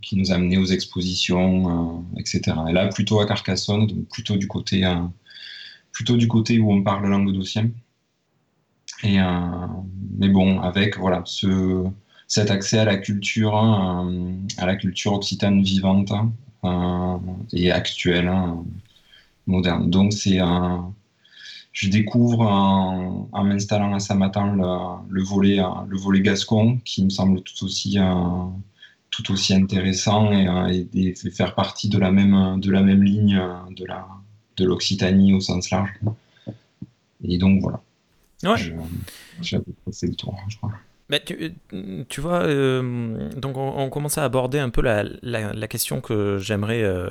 qui 0.02 0.16
nous 0.16 0.32
amenait 0.32 0.59
aux 0.59 0.66
expositions, 0.66 2.04
etc. 2.18 2.42
Et 2.68 2.73
là, 2.73 2.88
plutôt 2.88 3.21
à 3.21 3.26
Carcassonne, 3.26 3.87
donc 3.87 4.09
plutôt 4.09 4.37
du 4.37 4.49
côté, 4.49 4.85
plutôt 5.92 6.16
du 6.16 6.28
côté 6.28 6.59
où 6.59 6.73
on 6.73 6.82
parle 6.82 7.04
langue 7.09 7.26
languedocien. 7.26 7.71
Et, 9.04 9.18
mais 10.18 10.28
bon, 10.28 10.61
avec 10.61 10.99
voilà, 10.99 11.23
ce, 11.25 11.85
cet 12.28 12.50
accès 12.50 12.78
à 12.78 12.85
la 12.85 12.97
culture, 12.97 13.56
à 13.56 14.66
la 14.66 14.76
culture 14.76 15.12
occitane 15.12 15.62
vivante 15.62 16.12
et 17.52 17.73
actuelle, 17.73 18.30
moderne. 19.47 19.90
Donc 19.90 20.12
c'est 20.12 20.38
un 20.38 20.92
je 21.73 21.88
découvre 21.88 22.40
en, 22.42 23.44
m'installant 23.44 23.94
à 23.94 23.99
Samatan 23.99 24.54
le, 24.54 25.14
le, 25.14 25.23
volet, 25.23 25.59
le 25.88 25.97
volet 25.97 26.21
gascon 26.21 26.78
qui 26.85 27.02
me 27.02 27.11
semble 27.11 27.42
tout 27.42 27.64
aussi, 27.64 27.99
tout 29.12 29.31
aussi 29.31 29.54
intéressant 29.54 30.33
et, 30.33 30.88
et, 30.95 31.14
faire 31.31 31.54
partie 31.54 31.88
de 31.88 31.99
la 31.99 32.11
même, 32.11 32.59
de 32.61 32.71
la 32.73 32.83
même 32.83 33.04
ligne 33.04 33.40
de, 33.76 33.85
la, 33.85 34.09
de 34.57 34.64
l'Occitanie 34.64 35.33
au 35.35 35.40
sens 35.40 35.71
large. 35.71 35.90
Et 37.23 37.38
donc 37.38 37.61
voilà. 37.61 37.81
Ouais. 38.42 38.75
J'ai 39.40 39.59
passé 39.85 40.09
le 40.09 40.14
tour, 40.14 40.37
je 40.49 40.57
crois. 40.57 40.73
Bah, 41.09 41.19
tu, 41.21 41.54
tu, 42.09 42.21
vois, 42.21 42.45
euh, 42.45 43.31
donc 43.37 43.57
on, 43.59 43.90
commence 43.90 44.16
à 44.16 44.25
aborder 44.25 44.59
un 44.59 44.71
peu 44.71 44.81
la, 44.81 45.04
la, 45.23 45.69
question 45.69 46.00
que 46.00 46.38
j'aimerais 46.38 46.83
euh, 46.83 47.11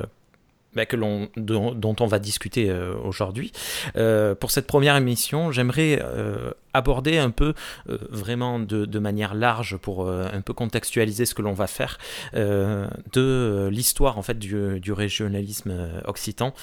bah, 0.75 0.85
que 0.85 0.95
l'on, 0.95 1.29
dont, 1.35 1.95
on 1.99 2.07
va 2.07 2.19
discuter 2.19 2.69
euh, 2.69 2.95
aujourd'hui. 3.03 3.51
Euh, 3.97 4.35
pour 4.35 4.51
cette 4.51 4.67
première 4.67 4.95
émission, 4.95 5.51
j'aimerais 5.51 5.99
euh, 6.01 6.51
aborder 6.73 7.17
un 7.17 7.29
peu, 7.29 7.53
vraiment 7.85 8.59
de, 8.59 8.85
de, 8.85 8.99
manière 8.99 9.33
large, 9.33 9.75
pour 9.77 10.09
un 10.09 10.39
peu 10.39 10.53
contextualiser 10.53 11.25
ce 11.25 11.35
que 11.35 11.41
l'on 11.41 11.53
va 11.53 11.67
faire, 11.67 11.97
de 12.33 13.67
l'histoire 13.69 14.17
en 14.17 14.21
fait 14.21 14.39
du, 14.39 14.79
du 14.79 14.93
régionalisme 14.93 15.73
occitan 16.05 16.53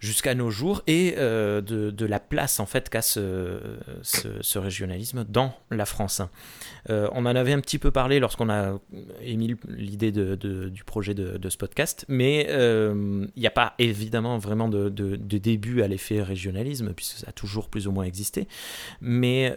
jusqu'à 0.00 0.34
nos 0.34 0.50
jours 0.50 0.82
et 0.86 1.14
euh, 1.18 1.60
de, 1.60 2.06
la 2.06 2.20
place 2.20 2.60
en 2.60 2.66
fait 2.66 2.90
qu'a 2.90 3.02
ce, 3.02 4.58
régionalisme 4.58 5.24
dans 5.28 5.54
la 5.70 5.86
France. 5.86 6.20
Euh, 6.90 7.08
on 7.12 7.26
en 7.26 7.34
avait 7.34 7.52
un 7.52 7.60
petit 7.60 7.78
peu 7.78 7.90
parlé 7.90 8.20
lorsqu'on 8.20 8.50
a 8.50 8.78
émis 9.22 9.56
l'idée 9.68 10.12
de, 10.12 10.34
du 10.68 10.84
projet 10.84 11.14
de, 11.14 11.48
ce 11.48 11.56
podcast, 11.56 12.04
mais 12.08 12.46
euh, 12.50 13.26
il 13.36 13.40
n'y 13.40 13.46
a 13.46 13.50
pas 13.50 13.74
évidemment 13.78 14.38
vraiment 14.38 14.68
de, 14.68 14.88
début 15.16 15.82
à 15.82 15.88
l'effet 15.88 16.22
régionalisme 16.22 16.92
puisque 16.94 17.18
ça 17.18 17.26
a 17.28 17.32
toujours 17.32 17.68
plus 17.68 17.86
ou 17.86 17.92
moins 17.92 18.04
existé, 18.04 18.48
mais 19.00 19.54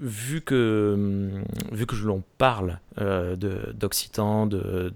vu 0.00 0.40
que 0.42 1.30
vu 1.72 1.86
que 1.86 1.96
l'on 1.96 2.22
parle 2.38 2.80
d'occitan, 3.74 4.46
de, 4.46 4.92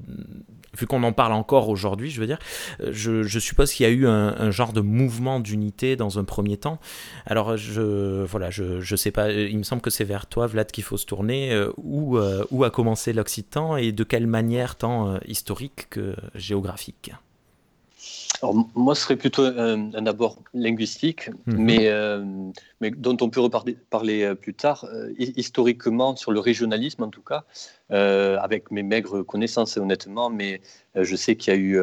vu 0.79 0.87
qu'on 0.87 1.03
en 1.03 1.13
parle 1.13 1.33
encore 1.33 1.69
aujourd'hui, 1.69 2.11
je 2.11 2.21
veux 2.21 2.27
dire, 2.27 2.39
euh, 2.81 2.91
je, 2.93 3.39
suppose 3.39 3.73
qu'il 3.73 3.85
y 3.85 3.89
a 3.89 3.93
eu 3.93 4.07
un, 4.07 4.51
genre 4.51 4.73
de 4.73 4.81
mouvement 4.81 5.41
d'unité 5.41 5.97
dans 5.97 6.19
un 6.19 6.25
premier 6.25 6.57
temps. 6.57 6.79
Alors, 7.27 7.57
je, 7.57 8.25
voilà, 8.25 8.51
je, 8.51 8.81
je 8.81 8.97
sais 8.97 9.11
pas, 9.11 9.31
il 9.31 9.57
me 9.59 9.63
semble 9.63 9.83
que 9.83 9.91
c'est 9.91 10.05
vers 10.05 10.27
toi, 10.27 10.47
Vlad, 10.47 10.71
qu'il 10.71 10.85
faut 10.85 10.97
se 10.97 11.07
tourner. 11.07 11.53
Euh, 11.53 11.71
où, 11.77 12.19
euh, 12.19 12.45
où 12.51 12.65
a 12.65 12.71
commencé 12.71 13.13
l'Occitan 13.13 13.77
et 13.77 13.93
de 13.93 14.05
quelle 14.05 14.27
manière, 14.27 14.77
tant 14.77 15.19
historique 15.27 15.89
que 15.91 16.15
géographique 16.35 17.13
alors, 18.43 18.55
moi, 18.75 18.95
ce 18.95 19.03
serait 19.03 19.17
plutôt 19.17 19.43
un, 19.43 20.07
abord 20.07 20.39
linguistique, 20.55 21.29
mhm. 21.47 21.57
mais, 21.59 21.89
euh, 21.89 22.25
mais, 22.81 22.91
dont 22.91 23.17
on 23.21 23.29
peut 23.29 23.41
reparler 23.41 23.77
parler 23.91 24.23
euh, 24.23 24.35
plus 24.35 24.55
tard. 24.55 24.87
Euh, 24.93 25.13
historiquement, 25.19 26.17
sur 26.17 26.33
le 26.33 26.41
régionalisme, 26.41 27.03
en 27.03 27.09
tout 27.09 27.23
cas, 27.23 27.45
avec 27.91 28.71
mes 28.71 28.83
maigres 28.83 29.25
connaissances, 29.25 29.77
honnêtement, 29.77 30.31
mais 30.31 30.61
je 30.95 31.17
sais 31.17 31.37
qu'il 31.37 31.53
y 31.53 31.57
a 31.57 31.59
eu 31.59 31.81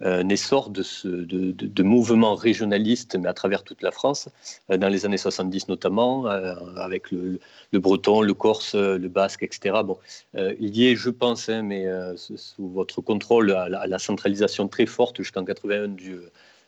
un 0.00 0.28
essor 0.28 0.70
de, 0.70 0.82
ce, 0.82 1.08
de, 1.08 1.52
de, 1.52 1.82
mouvements 1.82 2.34
régionalistes, 2.34 3.16
mais 3.16 3.28
à 3.28 3.32
travers 3.32 3.62
toute 3.62 3.80
la 3.82 3.92
France, 3.92 4.28
euh, 4.70 4.76
dans 4.76 4.88
les 4.88 5.06
années 5.06 5.18
70 5.18 5.68
notamment, 5.68 6.26
euh, 6.28 6.54
avec 6.76 7.10
le, 7.10 7.38
breton, 7.72 8.20
le 8.20 8.34
corse, 8.34 8.74
le 8.74 9.08
basque, 9.08 9.42
etc. 9.42 9.76
Bon, 9.84 9.98
euh, 10.36 10.54
il 10.58 10.76
y 10.76 10.88
est, 10.88 10.96
je 10.96 11.10
pense, 11.10 11.48
hein, 11.48 11.62
mais 11.62 11.86
sous 12.16 12.68
votre 12.68 13.00
contrôle, 13.00 13.52
à 13.52 13.86
la, 13.86 13.98
centralisation 13.98 14.68
très 14.68 14.86
forte 14.86 15.18
jusqu'en 15.18 15.44
81 15.44 15.88
du, 15.88 16.18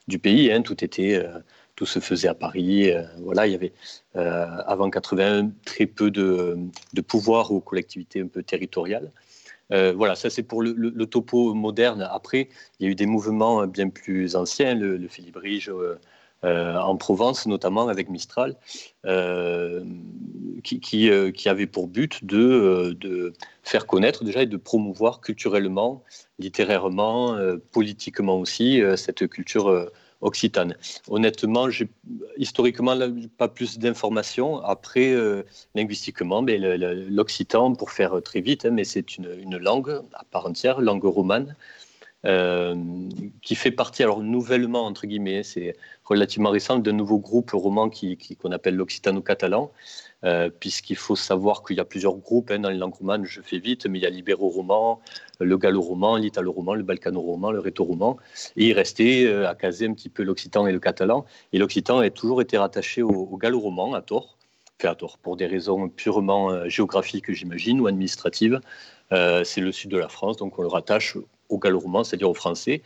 du 0.09 0.19
pays. 0.19 0.53
Hein, 0.53 0.63
tout 0.63 0.85
était, 0.85 1.27
tout 1.75 1.87
se 1.87 1.99
faisait 1.99 2.29
à 2.29 2.35
Paris. 2.35 2.93
voilà, 3.19 3.47
il 3.47 3.53
y 3.53 3.57
avait 3.57 3.73
avant 4.15 4.89
81 4.89 5.51
très 5.65 5.87
peu 5.87 6.11
de, 6.11 6.57
de 6.95 7.01
pouvoir 7.01 7.51
aux 7.51 7.61
collectivités 7.61 8.21
un 8.21 8.29
peu 8.29 8.43
territoriales. 8.43 9.11
Euh, 9.73 9.93
voilà, 9.93 10.15
ça 10.15 10.31
c'est 10.31 10.43
pour 10.43 10.63
le, 10.63 11.07
topo 11.07 11.55
moderne. 11.55 12.07
Après, 12.11 12.49
il 12.79 12.87
y 12.87 12.89
a 12.89 12.93
eu 12.93 12.95
des 12.95 13.07
mouvements 13.07 13.67
bien 13.67 13.89
plus 13.89 14.37
anciens, 14.37 14.75
le, 14.75 14.97
le 14.97 15.09
euh, 15.69 15.97
euh, 16.45 16.77
en 16.77 16.97
Provence 16.97 17.47
notamment 17.47 17.89
avec 17.89 18.09
Mistral, 18.09 18.57
qui, 20.63 20.81
qui, 20.81 21.49
avait 21.49 21.67
pour 21.67 21.89
but 21.89 22.25
de, 22.25 22.97
de, 23.01 23.33
faire 23.63 23.87
connaître 23.87 24.25
déjà 24.25 24.43
et 24.43 24.47
de 24.47 24.57
promouvoir 24.57 25.21
culturellement, 25.21 26.03
littérairement, 26.39 27.37
politiquement 27.73 28.39
aussi 28.39 28.83
cette 28.97 29.29
culture 29.29 29.91
occitane. 30.21 30.77
Honnêtement, 31.09 31.69
historiquement, 32.37 32.97
pas 33.37 33.49
plus 33.49 33.79
d'informations. 33.79 34.59
Après, 34.63 35.11
euh, 35.13 35.43
linguistiquement, 35.75 36.43
mais 36.43 36.59
l'occitan, 36.59 37.75
pour 37.75 37.91
faire 37.91 38.23
très 38.23 38.41
vite, 38.41 38.67
hein, 38.67 38.71
mais 38.71 38.85
c'est 38.85 39.17
une, 39.17 39.57
langue 39.57 40.01
à 40.15 40.25
part 40.31 40.47
entière, 40.47 40.81
langue 40.81 41.05
romane, 41.05 41.55
euh, 42.25 42.75
qui 43.43 43.55
fait 43.55 43.71
partie, 43.71 44.03
alors 44.03 44.23
nouvellement, 44.23 44.85
entre 44.87 45.07
guillemets, 45.07 45.43
c'est 45.43 45.77
relativement 46.05 46.51
récent, 46.51 46.79
d'un 46.79 46.93
nouveau 46.93 47.19
groupe 47.19 47.51
roman 47.53 47.89
qu'on 47.89 48.17
qui, 48.17 48.37
qu'on 48.37 48.53
appelle 48.53 48.75
l'occitano-catalan, 48.75 49.71
euh, 50.25 50.51
puisqu'il 50.51 50.97
faut 50.97 51.17
savoir 51.17 51.63
qu'il 51.63 51.77
y 51.77 51.81
a 51.81 51.85
plusieurs 51.85 52.17
groupes 52.17 52.51
hein, 52.51 52.59
dans 52.59 52.71
les 52.71 52.79
langues 52.79 52.95
romanes, 52.95 53.25
je 53.25 53.41
fais 53.41 53.59
vite, 53.59 53.87
mais 53.87 53.99
il 53.99 54.03
y 54.03 54.07
a 54.07 54.11
l'ibéro-roman, 54.11 55.01
le 55.41 55.59
gallo-roman, 55.59 56.17
l'italo-roman, 56.17 56.75
le 56.75 56.83
balkano-roman, 56.83 57.51
le 57.51 57.61
réto-roman, 57.61 58.17
et 58.57 58.69
il 58.69 58.73
restait 58.73 59.27
euh, 59.27 59.49
à 59.49 59.55
caser 59.55 59.87
un 59.87 59.93
petit 59.93 60.09
peu 60.09 60.23
l'occitan 60.23 60.67
et 60.67 60.73
le 60.73 60.81
catalan, 60.81 61.25
et 61.53 61.59
l'occitan 61.59 61.99
a 61.99 62.11
toujours 62.11 62.41
été 62.41 62.57
rattaché 62.57 63.03
au, 63.03 63.37
gallo-roman, 63.37 63.95
à 63.95 64.03
tort, 64.03 64.37
enfin 64.81 64.91
à 64.91 64.95
tort, 64.95 65.19
pour 65.19 65.37
des 65.37 65.47
raisons 65.47 65.89
purement 65.89 66.69
géographiques, 66.69 67.33
j'imagine, 67.33 67.81
ou 67.81 67.87
administratives. 67.87 68.61
c'est 69.11 69.61
le 69.61 69.73
sud 69.73 69.91
de 69.91 69.99
la 69.99 70.09
France, 70.09 70.37
donc 70.37 70.59
on 70.59 70.63
le 70.63 70.69
rattache 70.69 71.17
au 71.49 71.59
gallo-roman, 71.59 72.05
c'est-à-dire 72.05 72.31
au 72.31 72.35
français. 72.35 72.83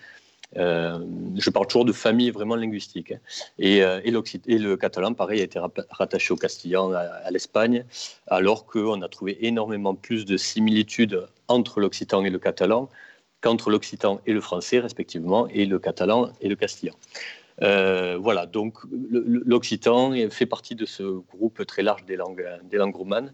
Euh, 0.57 0.99
je 1.37 1.51
parle 1.51 1.67
toujours 1.67 1.85
de 1.85 1.93
famille 1.93 2.31
vraiment 2.31 2.57
linguistique. 2.57 3.13
Hein. 3.13 3.19
Et, 3.59 3.83
euh, 3.83 4.01
et, 4.05 4.59
le 4.59 4.77
catalan, 4.77 5.15
pareil, 5.15 5.41
a 5.41 5.45
été 5.45 5.61
rattaché 5.91 6.33
au 6.33 6.37
castillan, 6.37 6.93
à, 6.93 7.31
l'Espagne, 7.31 7.85
alors 8.27 8.67
qu'on 8.67 9.03
a 9.03 9.09
trouvé 9.09 9.47
énormément 9.47 9.95
plus 9.95 10.25
de 10.25 10.37
similitudes 10.37 11.27
entre 11.49 11.81
l'occitan 11.81 12.25
et 12.25 12.31
le 12.31 12.39
catalan 12.39 12.89
qu'entre 13.41 13.71
l'occitan 13.71 14.21
et 14.27 14.33
le 14.33 14.41
français, 14.41 14.81
respectivement, 14.81 15.47
et 15.49 15.65
le 15.67 15.79
catalan 15.79 16.31
et 16.41 16.49
le 16.49 16.57
castillan. 16.57 16.95
Euh, 17.63 18.19
voilà, 18.19 18.47
donc 18.47 18.79
l'occitan 18.91 20.13
fait 20.31 20.47
partie 20.47 20.75
de 20.75 20.87
ce 20.87 21.03
groupe 21.03 21.65
très 21.67 21.83
large 21.83 22.05
des 22.05 22.17
langues, 22.17 22.47
des 22.65 22.77
langues 22.77 22.97
romanes 22.97 23.33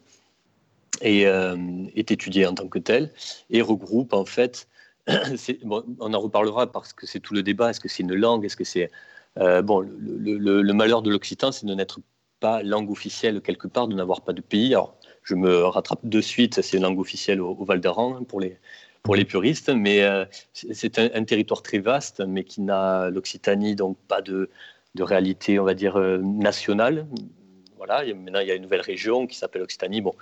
et 1.02 1.22
est 1.22 2.10
étudié 2.10 2.46
en 2.46 2.54
tant 2.54 2.68
que 2.68 2.78
tel 2.78 3.12
et 3.50 3.60
regroupe 3.62 4.14
en 4.14 4.24
fait 4.24 4.66
on 5.10 6.14
en 6.14 6.20
reparlera 6.20 6.70
parce 6.70 6.92
que 6.92 7.06
c'est 7.06 7.20
tout 7.20 7.34
le 7.34 7.42
débat. 7.42 7.70
Est-ce 7.70 7.80
que 7.80 7.88
c'est 7.88 8.02
une 8.02 8.14
langue? 8.14 8.44
Est-ce 8.44 8.56
que 8.56 8.64
c'est 8.64 8.90
euh, 9.38 9.62
bon 9.62 9.80
le, 9.80 10.72
malheur 10.72 11.02
de 11.02 11.10
l'occitan, 11.10 11.52
c'est 11.52 11.66
de 11.66 11.74
n'être 11.74 12.00
pas 12.40 12.62
langue 12.62 12.90
officielle 12.90 13.40
quelque 13.40 13.68
part, 13.68 13.88
de 13.88 13.94
n'avoir 13.94 14.22
pas 14.22 14.32
de 14.32 14.40
pays. 14.40 14.74
Alors, 14.74 14.96
je 15.22 15.34
me 15.34 15.64
rattrape 15.64 16.00
de 16.04 16.20
suite. 16.20 16.60
C'est 16.62 16.76
une 16.76 16.82
langue 16.84 17.00
officielle 17.00 17.40
au, 17.40 17.64
Val 17.64 17.80
d'Aran 17.80 18.16
hein, 18.16 18.24
pour 18.24 18.40
les 18.40 18.58
pour 19.02 19.14
les 19.14 19.24
puristes, 19.24 19.68
mais 19.68 20.02
euh, 20.02 20.24
c'est 20.52 20.98
un, 20.98 21.22
territoire 21.22 21.62
très 21.62 21.78
vaste, 21.78 22.22
mais 22.26 22.42
qui 22.42 22.60
n'a 22.60 23.08
l'Occitanie 23.08 23.76
donc 23.76 23.96
pas 24.08 24.20
de, 24.20 24.50
de 24.96 25.02
réalité, 25.04 25.60
on 25.60 25.64
va 25.64 25.74
dire 25.74 25.96
euh, 25.96 26.18
nationale. 26.18 27.06
Voilà, 27.76 28.04
maintenant 28.04 28.40
il 28.40 28.48
y 28.48 28.50
a 28.50 28.56
une 28.56 28.62
nouvelle 28.62 28.80
région 28.80 29.28
qui 29.28 29.36
s'appelle 29.36 29.62
Occitanie. 29.62 30.00
Bon, 30.00 30.14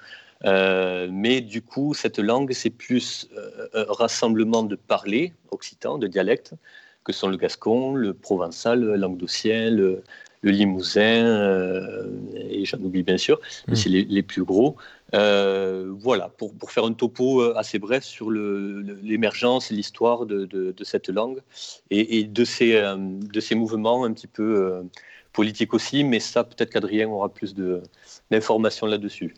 euh, 0.44 1.08
mais 1.10 1.40
du 1.40 1.62
coup, 1.62 1.94
cette 1.94 2.18
langue, 2.18 2.52
c'est 2.52 2.70
plus 2.70 3.28
euh, 3.36 3.68
un 3.74 3.92
rassemblement 3.92 4.62
de 4.62 4.76
parler 4.76 5.32
occitan, 5.50 5.98
de 5.98 6.06
dialectes, 6.06 6.54
que 7.04 7.12
sont 7.12 7.28
le 7.28 7.36
gascon, 7.36 7.94
le 7.94 8.14
provençal, 8.14 8.80
le 8.80 8.96
languedocien, 8.96 9.70
le, 9.70 10.02
limousin, 10.42 11.00
euh, 11.00 12.06
et 12.36 12.66
j'en 12.66 12.78
oublie 12.78 13.02
bien 13.02 13.16
sûr, 13.16 13.40
mais 13.66 13.72
mmh. 13.72 13.76
c'est 13.76 13.88
les, 13.88 14.22
plus 14.22 14.44
gros. 14.44 14.76
voilà, 15.12 16.28
pour, 16.36 16.54
pour, 16.54 16.70
faire 16.70 16.84
un 16.84 16.92
topo 16.92 17.40
assez 17.56 17.78
bref 17.78 18.04
sur 18.04 18.30
l'émergence 18.30 19.70
et 19.70 19.74
l'histoire 19.74 20.26
de, 20.26 20.44
de, 20.44 20.84
cette 20.84 21.08
langue 21.08 21.40
et, 21.90 22.18
et 22.18 22.24
de, 22.24 22.44
ces, 22.44 22.72
de 22.98 23.40
ces 23.40 23.54
mouvements 23.54 24.04
un 24.04 24.12
petit 24.12 24.26
peu 24.26 24.82
politiques 25.32 25.72
aussi, 25.72 26.04
mais 26.04 26.20
ça, 26.20 26.44
peut-être 26.44 26.70
qu'Adrien 26.70 27.08
aura 27.08 27.30
plus 27.30 27.54
d'informations 28.30 28.86
là-dessus. 28.86 29.34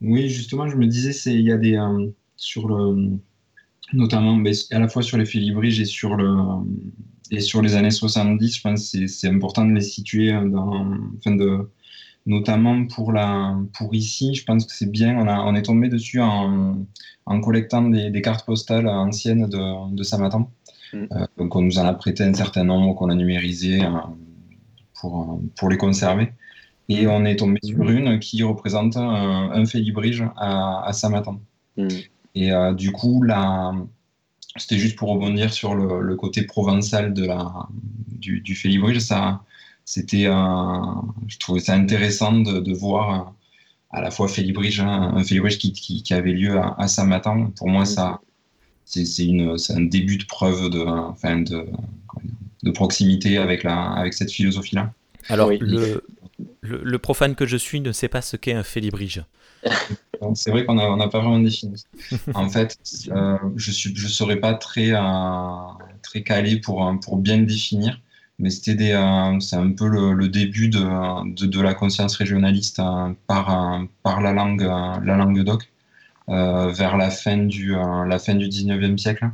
Oui, 0.00 0.28
justement, 0.28 0.68
je 0.68 0.76
me 0.76 0.86
disais, 0.86 1.12
c'est 1.12 1.34
il 1.34 1.42
y 1.42 1.52
a 1.52 1.58
des 1.58 1.78
sur 2.36 2.68
le 2.68 3.18
notamment 3.92 4.34
mais 4.34 4.52
à 4.72 4.78
la 4.78 4.88
fois 4.88 5.02
sur 5.02 5.18
les 5.18 5.26
filibriges 5.26 5.80
et 5.80 5.84
sur 5.84 6.16
le 6.16 6.26
et 7.30 7.40
sur 7.40 7.62
les 7.62 7.74
années 7.74 7.90
70, 7.90 8.56
je 8.56 8.62
pense 8.62 8.92
que 8.92 9.06
c'est 9.06 9.28
important 9.28 9.64
de 9.64 9.72
les 9.72 9.80
situer 9.80 10.32
dans, 10.32 10.86
enfin 11.18 11.34
de, 11.34 11.70
notamment 12.26 12.86
pour, 12.86 13.12
la, 13.12 13.56
pour 13.76 13.94
ici, 13.94 14.34
je 14.34 14.44
pense 14.44 14.66
que 14.66 14.72
c'est 14.72 14.90
bien. 14.90 15.16
On, 15.18 15.26
a, 15.26 15.40
on 15.40 15.54
est 15.54 15.62
tombé 15.62 15.88
dessus 15.88 16.20
en, 16.20 16.86
en 17.26 17.40
collectant 17.40 17.82
des, 17.82 18.10
des, 18.10 18.22
cartes 18.22 18.46
postales 18.46 18.88
anciennes 18.88 19.48
de, 19.48 19.94
de 19.94 20.02
Samatan. 20.02 20.50
Mm. 20.92 20.96
Euh, 21.12 21.26
donc 21.38 21.56
on 21.56 21.62
nous 21.62 21.78
en 21.78 21.86
a 21.86 21.94
prêté 21.94 22.24
un 22.24 22.34
certain 22.34 22.64
nombre 22.64 22.94
qu'on 22.94 23.10
a 23.10 23.14
numérisé 23.14 23.82
euh, 23.82 23.88
pour, 25.00 25.40
pour 25.56 25.68
les 25.68 25.76
conserver. 25.76 26.32
Et 26.88 27.06
on 27.06 27.24
est 27.24 27.36
tombé 27.36 27.58
sur 27.62 27.88
une 27.88 28.18
qui 28.18 28.42
représente 28.42 28.96
un, 28.96 29.50
un 29.52 29.66
félibrige 29.66 30.24
à, 30.36 30.86
à 30.86 30.92
Samatan. 30.92 31.40
Mm. 31.76 31.88
Et 32.34 32.52
euh, 32.52 32.74
du 32.74 32.92
coup, 32.92 33.22
là, 33.22 33.72
c'était 34.56 34.78
juste 34.78 34.96
pour 34.96 35.10
rebondir 35.10 35.52
sur 35.52 35.74
le, 35.74 36.00
le, 36.00 36.16
côté 36.16 36.42
provençal 36.42 37.14
de 37.14 37.24
la, 37.24 37.68
du, 38.08 38.40
du 38.40 38.54
félibrige. 38.54 38.98
Ça, 38.98 39.42
c'était 39.84 40.24
je 40.24 41.38
trouvais 41.38 41.60
ça 41.60 41.74
intéressant 41.74 42.32
de, 42.32 42.60
de 42.60 42.72
voir 42.72 43.34
à 43.90 44.00
la 44.00 44.10
fois 44.10 44.28
Félibrige, 44.28 44.80
hein, 44.80 45.12
un 45.14 45.22
Félibrige 45.22 45.58
qui, 45.58 45.72
qui, 45.72 46.02
qui, 46.02 46.14
avait 46.14 46.32
lieu 46.32 46.58
à, 46.58 46.74
à 46.78 46.88
Saint-Matan. 46.88 47.52
Pour 47.56 47.68
moi, 47.68 47.84
ça, 47.84 48.20
c'est 48.84 49.04
un 49.70 49.82
début 49.82 50.18
de 50.18 50.24
preuve 50.24 50.68
de, 50.68 50.80
enfin 50.80 51.40
de, 51.40 51.66
de 52.64 52.70
proximité 52.70 53.38
avec, 53.38 53.62
la, 53.62 53.92
avec 53.92 54.12
cette 54.12 54.32
philosophie-là. 54.32 54.92
Alors, 55.28 55.50
le, 55.50 56.04
le, 56.60 56.98
profane 56.98 57.34
que 57.34 57.46
je 57.46 57.56
suis 57.56 57.80
ne 57.80 57.92
sait 57.92 58.08
pas 58.08 58.22
ce 58.22 58.36
qu'est 58.36 58.54
un 58.54 58.62
Félibrige. 58.62 59.24
C'est 60.34 60.50
vrai 60.50 60.64
qu'on 60.64 60.74
n'a 60.74 61.08
pas 61.08 61.18
vraiment 61.20 61.38
défini. 61.38 61.84
En 62.34 62.48
fait, 62.48 62.78
euh, 63.08 63.38
je 63.56 63.88
ne 63.90 64.08
serais 64.08 64.36
pas 64.36 64.54
très, 64.54 64.92
euh, 64.92 65.00
très 66.02 66.22
calé 66.22 66.60
pour, 66.60 66.90
pour 67.02 67.18
bien 67.18 67.36
le 67.36 67.46
définir 67.46 68.00
mais 68.38 68.50
c'était 68.50 68.92
euh, 68.92 69.38
c'est 69.40 69.56
un 69.56 69.72
peu 69.72 69.86
le, 69.88 70.28
début 70.28 70.68
de, 70.68 71.46
de, 71.46 71.60
la 71.60 71.74
conscience 71.74 72.16
régionaliste 72.16 72.80
euh, 72.80 73.12
par, 73.26 73.74
euh, 73.74 73.84
par 74.02 74.20
la 74.20 74.32
langue, 74.32 74.62
la 74.62 75.16
langue 75.16 75.42
doc, 75.42 75.70
vers 76.26 76.96
la 76.96 77.10
fin 77.10 77.36
du, 77.36 77.72
la 77.72 78.18
fin 78.18 78.34
du 78.34 78.48
19e 78.48 78.96
siècle, 78.98 79.30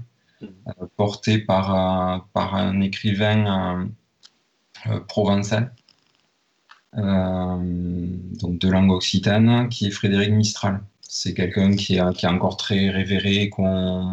porté 0.96 1.38
par, 1.38 2.26
par 2.32 2.54
un 2.56 2.80
écrivain 2.80 3.88
provençal, 5.08 5.72
donc 6.94 8.58
de 8.58 8.68
langue 8.68 8.90
occitane, 8.90 9.68
qui 9.68 9.86
est 9.86 9.90
Frédéric 9.90 10.32
Mistral. 10.32 10.80
C'est 11.02 11.34
quelqu'un 11.34 11.74
qui 11.74 11.96
est, 11.96 12.16
qui 12.16 12.26
est 12.26 12.28
encore 12.28 12.56
très 12.56 12.90
révéré, 12.90 13.48
qu'on 13.50 14.08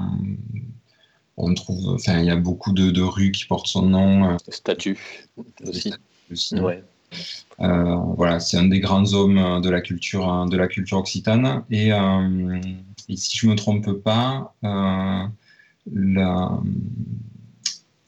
on 1.37 1.53
trouve, 1.53 1.93
enfin, 1.93 2.19
il 2.19 2.25
y 2.25 2.31
a 2.31 2.35
beaucoup 2.35 2.73
de, 2.73 3.01
rues 3.01 3.31
qui 3.31 3.45
portent 3.45 3.67
son 3.67 3.83
nom. 3.83 4.31
Euh, 4.31 4.37
statue 4.49 4.97
aussi. 5.65 5.93
Euh, 7.61 7.95
voilà, 8.15 8.39
c'est 8.39 8.57
un 8.57 8.65
des 8.65 8.79
grands 8.79 9.13
hommes 9.13 9.61
de 9.61 9.69
la 9.69 9.81
culture, 9.81 10.45
de 10.47 10.57
la 10.57 10.67
culture 10.67 10.97
occitane. 10.97 11.63
Et, 11.69 11.93
euh, 11.93 12.59
si 13.15 13.37
je 13.37 13.47
me 13.47 13.55
trompe 13.55 13.91
pas, 13.93 14.53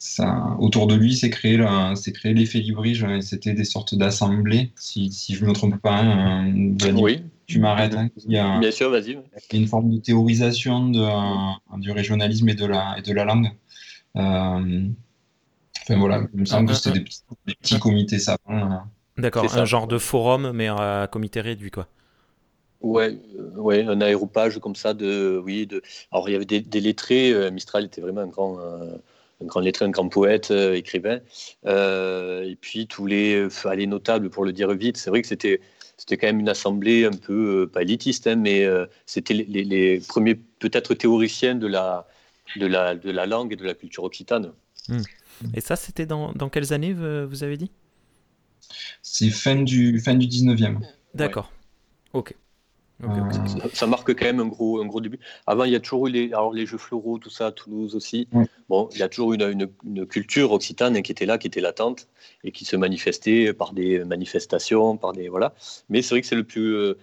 ça, 0.00 0.56
autour 0.58 0.88
de 0.88 0.96
lui, 0.96 1.14
c'est 1.14 1.30
créé, 1.30 1.64
créé 2.14 2.34
l'effet 2.34 2.58
Librige. 2.58 3.06
C'était 3.20 3.52
des 3.52 3.64
sortes 3.64 3.94
d'assemblées, 3.94 4.72
si, 4.76 5.12
si 5.12 5.34
je 5.34 5.44
me 5.44 5.52
trompe 5.52 5.76
pas. 5.80 6.00
Hein, 6.00 6.52
oui 6.96 7.22
tu 7.50 7.58
m'arrêtes. 7.58 7.94
Hein, 7.94 8.08
il 8.24 8.32
y 8.32 8.38
a, 8.38 8.58
Bien 8.58 8.70
sûr, 8.70 8.90
vas-y. 8.90 9.18
une 9.52 9.66
forme 9.66 9.90
de 9.90 9.98
théorisation 9.98 10.88
de, 10.88 11.78
du 11.80 11.90
régionalisme 11.90 12.48
et 12.48 12.54
de 12.54 12.64
la, 12.64 12.96
et 12.96 13.02
de 13.02 13.12
la 13.12 13.24
langue. 13.24 13.50
Euh, 14.16 14.84
enfin 15.82 15.98
voilà, 15.98 16.22
il 16.32 16.40
me 16.40 16.44
semble 16.44 16.68
que 16.68 16.74
c'était 16.74 17.00
des 17.00 17.54
petits, 17.54 17.78
comités 17.78 18.18
savants. 18.18 18.38
Hein. 18.46 18.84
D'accord, 19.18 19.52
un 19.56 19.64
genre 19.64 19.88
de 19.88 19.98
forum, 19.98 20.52
mais 20.54 20.68
à 20.68 21.08
comité 21.10 21.40
réduit, 21.40 21.70
quoi. 21.70 21.88
Ouais, 22.80 23.18
euh, 23.38 23.60
ouais, 23.60 23.84
un 23.84 24.00
aéropage 24.00 24.58
comme 24.58 24.76
ça 24.76 24.94
de, 24.94 25.42
oui, 25.44 25.66
de. 25.66 25.82
Alors 26.12 26.28
il 26.28 26.32
y 26.32 26.36
avait 26.36 26.46
des, 26.46 26.80
lettrés. 26.80 27.32
Euh, 27.32 27.50
Mistral 27.50 27.84
était 27.84 28.00
vraiment 28.00 28.22
un 28.22 28.28
grand, 28.28 28.58
un 29.42 29.46
grand 29.46 29.60
lettré, 29.60 29.84
un 29.84 29.90
grand 29.90 30.08
poète, 30.08 30.50
écrivain. 30.50 31.20
et 31.66 32.56
puis 32.60 32.86
tous 32.86 33.06
les, 33.06 33.48
les 33.74 33.86
notables, 33.86 34.30
pour 34.30 34.44
le 34.44 34.52
dire 34.52 34.72
vite, 34.72 34.96
c'est 34.96 35.10
vrai 35.10 35.22
que 35.22 35.28
c'était 35.28 35.60
c'était 36.00 36.16
quand 36.16 36.28
même 36.28 36.40
une 36.40 36.48
assemblée 36.48 37.04
un 37.04 37.12
peu, 37.12 37.64
euh, 37.64 37.66
pas 37.66 37.82
élitiste, 37.82 38.26
hein, 38.26 38.36
mais 38.36 38.64
euh, 38.64 38.86
c'était 39.04 39.34
les, 39.34 40.00
premiers 40.00 40.34
peut-être 40.34 40.94
théoriciens 40.94 41.54
de 41.54 41.66
la, 41.66 42.08
de, 42.56 42.66
la, 42.66 42.94
de 42.94 43.10
la 43.10 43.26
langue 43.26 43.52
et 43.52 43.56
de 43.56 43.64
la 43.64 43.74
culture 43.74 44.04
occitane. 44.04 44.52
Hmm. 44.88 45.02
Et 45.52 45.60
ça, 45.60 45.76
c'était 45.76 46.06
dans, 46.06 46.32
dans, 46.32 46.48
quelles 46.48 46.72
années, 46.72 46.94
vous 46.94 47.44
avez 47.44 47.58
dit? 47.58 47.70
C'est 49.02 49.28
fin 49.28 49.56
du, 49.56 50.00
fin 50.00 50.14
du 50.14 50.26
19e. 50.26 50.78
D'accord. 51.12 51.52
Ok. 52.14 52.34
Ça, 53.72 53.86
marque 53.86 54.14
quand 54.14 54.24
même 54.24 54.40
un 54.40 54.46
gros, 54.46 54.82
un 54.82 54.86
gros 54.86 55.00
début. 55.00 55.18
Avant, 55.46 55.64
il 55.64 55.72
y 55.72 55.76
a 55.76 55.80
toujours 55.80 56.08
eu 56.08 56.10
les, 56.10 56.26
alors 56.28 56.52
les 56.52 56.66
jeux 56.66 56.78
floraux, 56.78 57.18
tout 57.18 57.30
ça, 57.30 57.46
à 57.46 57.52
Toulouse 57.52 57.94
aussi. 57.94 58.28
Bon, 58.68 58.88
il 58.92 58.98
y 58.98 59.02
a 59.02 59.08
toujours 59.08 59.32
une, 59.32 59.42
une, 59.42 59.68
une, 59.84 60.06
culture 60.06 60.52
occitane 60.52 61.02
qui 61.02 61.12
était 61.12 61.26
là, 61.26 61.38
qui 61.38 61.46
était 61.46 61.60
latente 61.60 62.08
et 62.44 62.52
qui 62.52 62.64
se 62.64 62.76
manifestait 62.76 63.52
par 63.52 63.72
des 63.72 64.04
manifestations, 64.04 64.96
par 64.96 65.12
des 65.12 65.28
voilà. 65.28 65.54
Mais 65.88 66.02
c'est 66.02 66.14
vrai 66.14 66.20
que 66.20 66.26
c'est 66.26 66.36
le 66.36 66.44
plus, 66.44 66.74
euh, 66.74 66.98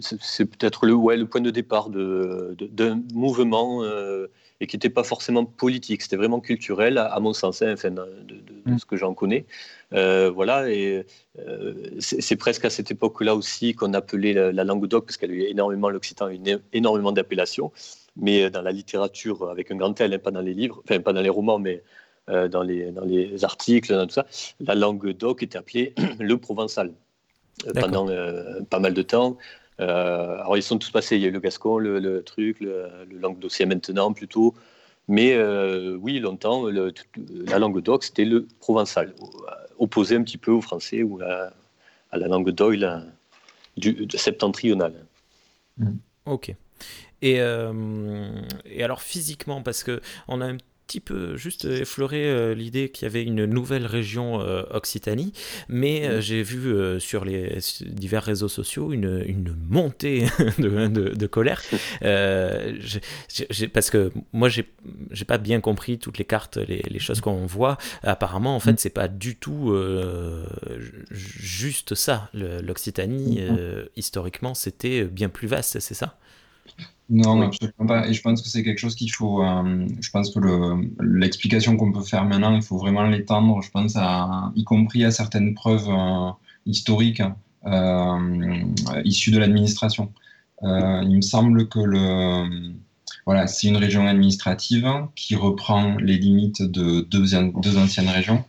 c'est 0.00 0.44
peut-être 0.46 0.86
le, 0.86 0.94
ouais, 0.94 1.16
le 1.16 1.26
point 1.26 1.40
de 1.40 1.50
départ 1.50 1.90
d'un 1.90 2.54
de, 2.54 3.14
mouvement 3.14 3.82
euh, 3.82 4.28
et 4.60 4.66
qui 4.66 4.76
n'était 4.76 4.90
pas 4.90 5.02
forcément 5.02 5.44
politique, 5.44 6.02
c'était 6.02 6.16
vraiment 6.16 6.40
culturel, 6.40 6.98
à, 6.98 7.18
mon 7.20 7.32
sens, 7.32 7.62
hein, 7.62 7.72
enfin, 7.72 7.90
de, 7.90 8.04
mm. 8.64 8.78
ce 8.78 8.84
que 8.84 8.96
j'en 8.96 9.12
connais. 9.12 9.44
Euh, 9.92 10.30
voilà, 10.30 10.70
et 10.70 11.04
euh, 11.38 11.74
c'est 11.98 12.36
presque 12.36 12.64
à 12.64 12.70
cette 12.70 12.90
époque-là 12.90 13.34
aussi 13.34 13.74
qu'on 13.74 13.92
appelait 13.92 14.32
la, 14.52 14.64
langue 14.64 14.86
d'oc, 14.86 15.06
parce 15.06 15.16
qu'elle 15.16 15.32
a 15.32 15.34
eu 15.34 15.42
énormément, 15.42 15.90
l'occitan 15.90 16.28
énormément 16.72 17.12
d'appellations, 17.12 17.72
mais 18.16 18.50
dans 18.50 18.62
la 18.62 18.72
littérature, 18.72 19.50
avec 19.50 19.70
un 19.72 19.76
grand 19.76 20.00
L, 20.00 20.14
hein, 20.14 20.18
pas 20.18 20.30
dans 20.30 20.40
les 20.40 20.54
livres, 20.54 20.80
enfin 20.84 21.00
pas 21.00 21.12
dans 21.12 21.22
les 21.22 21.28
romans, 21.28 21.58
mais 21.58 21.82
euh, 22.28 22.48
dans, 22.48 22.64
les, 22.64 22.90
dans 22.90 23.04
les 23.04 23.44
articles, 23.44 23.92
dans 23.92 24.04
tout 24.04 24.14
ça, 24.14 24.26
la 24.58 24.74
langue 24.74 25.12
d'oc 25.12 25.44
était 25.44 25.58
appelée 25.58 25.94
le 26.18 26.36
provençal 26.38 26.92
pendant 27.74 28.06
pas 28.70 28.78
mal 28.78 28.94
de 28.94 29.02
temps. 29.02 29.36
Euh, 29.80 30.38
alors 30.38 30.56
ils 30.56 30.62
sont 30.62 30.78
tous 30.78 30.90
passés, 30.90 31.16
il 31.16 31.22
y 31.22 31.26
a 31.26 31.28
eu 31.28 31.32
le 31.32 31.40
gascon, 31.40 31.78
le, 31.78 32.22
truc, 32.22 32.60
le, 32.60 33.06
langue 33.20 33.38
dossier 33.38 33.66
maintenant 33.66 34.12
plutôt. 34.12 34.54
Mais 35.08 35.34
euh, 35.34 35.96
oui, 36.00 36.18
longtemps, 36.18 36.66
la 36.66 37.58
langue 37.58 37.80
d'oc, 37.80 38.04
c'était 38.04 38.24
le 38.24 38.46
provençal, 38.58 39.14
opposé 39.78 40.16
un 40.16 40.22
petit 40.22 40.38
peu 40.38 40.50
au 40.50 40.60
français 40.60 41.02
ou 41.02 41.20
à, 41.20 41.52
la 42.12 42.28
langue 42.28 42.50
d'oil 42.50 43.12
du, 43.76 44.08
septentrionale. 44.14 44.94
Mmh. 45.78 45.90
Ok. 46.24 46.54
Et, 47.22 47.40
euh, 47.40 48.42
et, 48.64 48.82
alors 48.82 49.00
physiquement, 49.00 49.62
parce 49.62 49.84
que 49.84 50.00
on 50.28 50.40
a 50.40 50.46
un 50.46 50.56
petit 50.86 51.00
peu 51.00 51.36
juste 51.36 51.64
effleurer 51.64 52.26
euh, 52.26 52.54
l'idée 52.54 52.90
qu'il 52.90 53.06
y 53.06 53.10
avait 53.10 53.24
une 53.24 53.44
nouvelle 53.44 53.86
région 53.86 54.40
euh, 54.40 54.62
Occitanie, 54.70 55.32
mais 55.68 56.06
euh, 56.06 56.20
j'ai 56.20 56.42
vu 56.42 57.00
sur 57.00 57.24
les 57.24 57.58
divers 57.84 58.22
réseaux 58.22 58.48
sociaux 58.48 58.92
une, 58.92 59.22
une 59.26 59.56
montée 59.68 60.26
de, 60.58 60.86
de, 60.88 61.26
colère, 61.26 61.62
parce 63.72 63.90
que 63.90 64.12
moi 64.32 64.48
j'ai 64.48 64.66
j'ai 65.10 65.24
pas 65.24 65.38
bien 65.38 65.60
compris 65.60 65.98
toutes 65.98 66.18
les 66.18 66.24
cartes, 66.24 66.56
les, 66.56 66.82
les 66.88 66.98
choses 66.98 67.20
qu'on 67.20 67.46
voit. 67.46 67.78
Apparemment, 68.02 68.54
en 68.54 68.60
fait, 68.60 68.72
mm. 68.72 68.78
c'est 68.78 68.90
pas 68.90 69.08
du 69.08 69.36
tout 69.36 69.74
juste 71.10 71.94
ça. 71.94 72.30
L'Occitanie, 72.32 73.40
mm. 73.40 73.88
historiquement, 73.96 74.54
c'était 74.54 75.04
bien 75.04 75.28
plus 75.28 75.48
vaste, 75.48 75.80
c'est 75.80 75.94
ça? 75.94 76.18
Non, 77.08 77.40
absolument 77.40 77.86
pas. 77.86 78.08
Et 78.08 78.14
je 78.14 78.20
pense 78.20 78.42
que 78.42 78.48
c'est 78.48 78.64
quelque 78.64 78.78
chose 78.78 78.96
qu'il 78.96 79.12
faut. 79.12 79.42
Euh, 79.42 79.86
je 80.00 80.10
pense 80.10 80.34
que 80.34 80.40
l'explication 81.00 81.76
qu'on 81.76 81.92
peut 81.92 82.02
faire 82.02 82.24
maintenant, 82.24 82.54
il 82.54 82.62
faut 82.62 82.78
vraiment 82.78 83.04
l'étendre. 83.04 83.62
Je 83.62 83.70
pense 83.70 83.94
à, 83.96 84.50
y 84.56 84.64
compris 84.64 85.04
à 85.04 85.12
certaines 85.12 85.54
preuves 85.54 85.88
euh, 85.88 86.30
historiques 86.66 87.22
euh, 87.66 88.64
issues 89.04 89.30
de 89.30 89.38
l'administration. 89.38 90.12
il 90.62 91.16
me 91.16 91.20
semble 91.20 91.68
que 91.68 91.78
le, 91.78 92.72
voilà, 93.24 93.46
c'est 93.46 93.68
une 93.68 93.76
région 93.76 94.06
administrative 94.06 94.88
qui 95.14 95.36
reprend 95.36 95.96
les 95.98 96.18
limites 96.18 96.62
de 96.62 97.02
deux, 97.02 97.26
deux 97.62 97.78
anciennes 97.78 98.08
régions, 98.08 98.44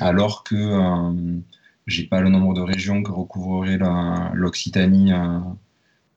alors 0.00 0.42
que 0.44 1.12
j'ai 1.86 2.04
pas 2.04 2.20
le 2.20 2.28
nombre 2.30 2.54
de 2.54 2.60
régions 2.60 3.02
que 3.02 3.12
recouvrerait 3.12 3.78
l'Occitanie 4.34 5.12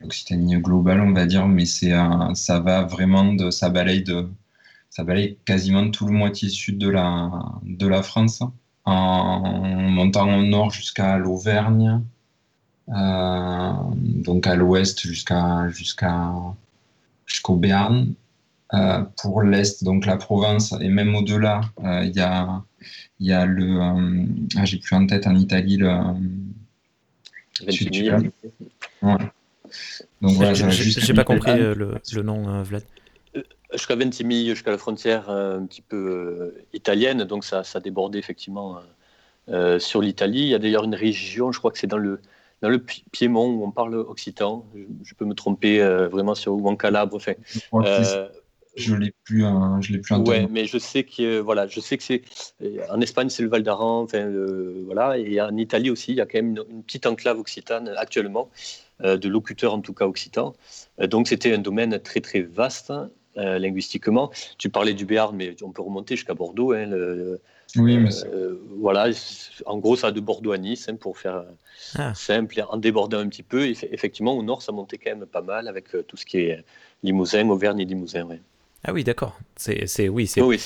Occitanie 0.02 0.58
globale, 0.58 1.02
on 1.02 1.14
va 1.14 1.26
dire, 1.26 1.48
mais 1.48 1.66
c'est 1.66 1.94
ça 2.34 2.60
va 2.60 2.84
vraiment 2.84 3.34
de, 3.34 3.52
ça 3.52 3.70
balaye 3.70 4.04
de, 4.04 4.28
ça 4.90 5.04
balaye 5.04 5.38
quasiment 5.46 5.90
tout 5.90 6.06
le 6.08 6.14
moitié 6.14 6.50
sud 6.50 6.78
de 6.78 6.90
la, 6.90 7.32
de 7.64 7.88
la 7.88 8.04
France, 8.04 8.44
en 8.86 9.40
montant 9.90 10.40
au 10.40 10.44
nord 10.44 10.72
jusqu'à 10.72 11.18
l'Auvergne, 11.18 12.02
donc 12.88 14.48
à 14.48 14.56
l'ouest 14.56 15.02
jusqu'à 15.02 15.70
jusqu'à 15.70 16.34
jusqu'au 17.26 17.56
Béarn. 17.56 18.14
pour 19.22 19.42
l'est, 19.42 19.84
donc 19.84 20.06
la 20.06 20.18
Provence, 20.18 20.74
et 20.82 20.90
même 20.90 21.16
au-delà, 21.16 21.62
il 21.82 22.12
y 22.14 22.20
a 22.20 22.62
y 23.20 23.32
a 23.32 23.46
le 23.46 23.80
ah, 24.58 24.66
j'ai 24.66 24.78
plus 24.78 24.96
en 24.96 25.08
tête 25.08 25.28
en 25.28 25.36
Italie 25.36 25.78
le 25.78 25.88
Ouais. 29.02 29.18
Donc 30.22 30.32
voilà, 30.34 30.54
j'ai 30.54 31.14
pas 31.14 31.24
compris 31.24 31.58
le, 31.58 31.96
le, 32.14 32.22
nom, 32.22 32.64
Vlad 32.64 32.84
jusqu'à 33.74 33.96
Ventimiglia, 33.96 34.54
jusqu'à 34.54 34.72
la 34.72 34.78
frontière 34.78 35.30
euh, 35.30 35.60
un 35.60 35.66
petit 35.66 35.82
peu 35.82 35.98
euh, 35.98 36.66
italienne, 36.74 37.24
donc 37.24 37.44
ça, 37.44 37.64
ça 37.64 37.80
débordait 37.80 38.20
effectivement 38.20 38.80
euh, 39.50 39.80
sur 39.80 40.02
l'Italie. 40.02 40.42
Il 40.42 40.48
y 40.48 40.56
a 40.56 40.60
d'ailleurs 40.60 40.84
une 40.84 40.96
région, 40.96 41.52
je 41.52 41.60
crois 41.60 41.72
que 41.72 41.80
c'est 41.80 41.88
dans 41.88 41.98
le, 41.98 42.20
dans 42.62 42.70
le 42.70 42.80
Piémont 43.12 43.50
où 43.50 43.64
on 43.64 43.72
parle 43.72 43.96
occitan. 43.96 44.66
Je, 45.04 45.14
peux 45.16 45.26
me 45.26 45.34
tromper 45.34 45.80
vraiment 46.12 46.36
sur 46.36 46.54
ou 46.54 46.68
en 46.68 46.76
Calabre. 46.76 47.16
Enfin, 47.16 47.34
je 48.76 48.96
l'ai 48.96 49.14
plus, 49.24 49.44
je 49.82 49.92
l'ai 49.92 50.00
plus. 50.00 50.16
Ouais, 50.16 50.48
mais 50.50 50.66
je 50.66 50.78
sais 50.78 51.04
que 51.04 51.40
voilà, 51.40 51.68
je 51.68 51.80
sais 51.80 51.98
que 51.98 52.04
c'est 52.04 52.24
en 52.90 53.02
Espagne 53.02 53.30
c'est 53.30 53.44
le 53.44 53.50
Val 53.50 53.62
d'Aran, 53.62 54.02
enfin 54.02 54.32
voilà, 54.86 55.18
et 55.18 55.40
en 55.42 55.56
Italie 55.58 55.92
aussi 55.92 56.14
il 56.14 56.18
y 56.18 56.22
a 56.22 56.26
quand 56.26 56.40
même 56.40 56.52
une, 56.52 56.64
une 56.70 56.84
petite 56.84 57.06
enclave 57.06 57.38
occitane 57.38 57.94
actuellement 57.98 58.50
de 59.04 59.30
locuteurs 59.30 59.74
en 59.74 59.82
tout 59.82 59.94
cas 59.94 60.06
occitans. 60.06 60.54
donc 61.00 61.28
c'était 61.28 61.54
un 61.54 61.58
domaine 61.60 62.00
très 62.00 62.22
très 62.22 62.42
vaste 62.42 62.92
euh, 63.36 63.58
linguistiquement. 63.58 64.32
Tu 64.60 64.70
parlais 64.70 64.94
du 64.94 65.06
Béarn, 65.06 65.36
mais 65.36 65.56
on 65.64 65.72
peut 65.72 65.82
remonter 65.82 66.16
jusqu'à 66.16 66.36
Bordeaux. 66.36 66.74
Hein, 66.74 66.92
oui, 67.76 67.98
mais 67.98 68.10
euh, 68.26 68.62
voilà, 68.78 69.10
en 69.66 69.80
gros, 69.80 69.96
ça 69.96 70.08
va 70.08 70.12
de 70.12 70.20
Bordeaux 70.20 70.52
à 70.52 70.60
Nice, 70.60 70.88
hein, 70.88 70.96
pour 70.96 71.18
faire 71.18 71.44
ah. 71.96 72.14
simple, 72.14 72.64
en 72.70 72.78
débordant 72.78 73.18
un 73.18 73.28
petit 73.28 73.42
peu. 73.42 73.66
effectivement, 73.66 74.38
au 74.38 74.44
nord, 74.44 74.62
ça 74.62 74.72
montait 74.72 75.00
quand 75.00 75.10
même 75.10 75.26
pas 75.26 75.42
mal 75.42 75.68
avec 75.68 75.96
euh, 75.96 76.04
tout 76.04 76.16
ce 76.16 76.26
qui 76.26 76.42
est 76.42 76.64
Limousin, 77.02 77.50
Auvergne 77.50 77.80
et 77.80 77.86
Limousin. 77.86 78.28
Ah 78.84 78.94
oui, 78.94 79.04
d'accord. 79.04 79.40
C'est, 79.56 79.88
c'est, 79.88 80.10
oui, 80.10 80.28
c'est, 80.28 80.42
oui, 80.42 80.60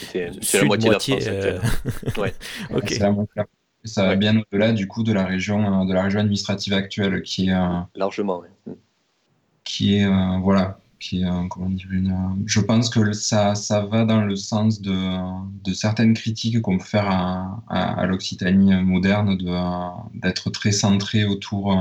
la 0.54 0.64
moitié, 0.66 0.90
de 0.90 0.94
la 0.94 1.00
France. 1.00 2.18
ouais. 2.18 2.34
ok. 2.74 3.48
Ça 3.88 4.06
va 4.06 4.16
bien 4.16 4.38
au-delà 4.38 4.74
du 4.74 4.88
coup 4.88 5.04
de 5.04 5.14
la 5.14 5.26
région, 5.26 5.86
de 5.86 5.94
la 5.94 6.04
région 6.04 6.20
administrative 6.20 6.74
actuelle, 6.74 7.22
qui 7.24 7.50
est 7.50 7.56
largement, 7.96 8.44
qui 9.64 9.96
est 9.96 10.08
voilà, 10.42 10.80
qui 11.00 11.24
comment 11.50 11.70
dire, 11.70 11.88
une, 11.92 12.44
je 12.46 12.60
pense 12.60 12.90
que 12.90 13.14
ça, 13.14 13.56
ça 13.56 13.82
va 13.82 14.06
dans 14.06 14.22
le 14.22 14.36
sens 14.36 14.82
de, 14.82 14.94
de 15.64 15.74
certaines 15.74 16.14
critiques 16.14 16.62
qu'on 16.62 16.78
peut 16.78 16.84
faire 16.84 17.10
à, 17.10 17.62
à, 17.70 18.06
l'Occitanie 18.06 18.76
moderne, 18.84 19.38
d'être 20.14 20.50
très 20.50 20.72
centré 20.72 21.26
autour, 21.26 21.76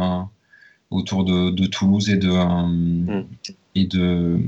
autour 0.90 1.24
de, 1.24 1.50
de, 1.50 1.66
Toulouse 1.66 2.08
et 2.08 2.16
de, 2.16 2.30
mm. 2.30 3.26
et 3.74 3.86
de, 3.86 4.40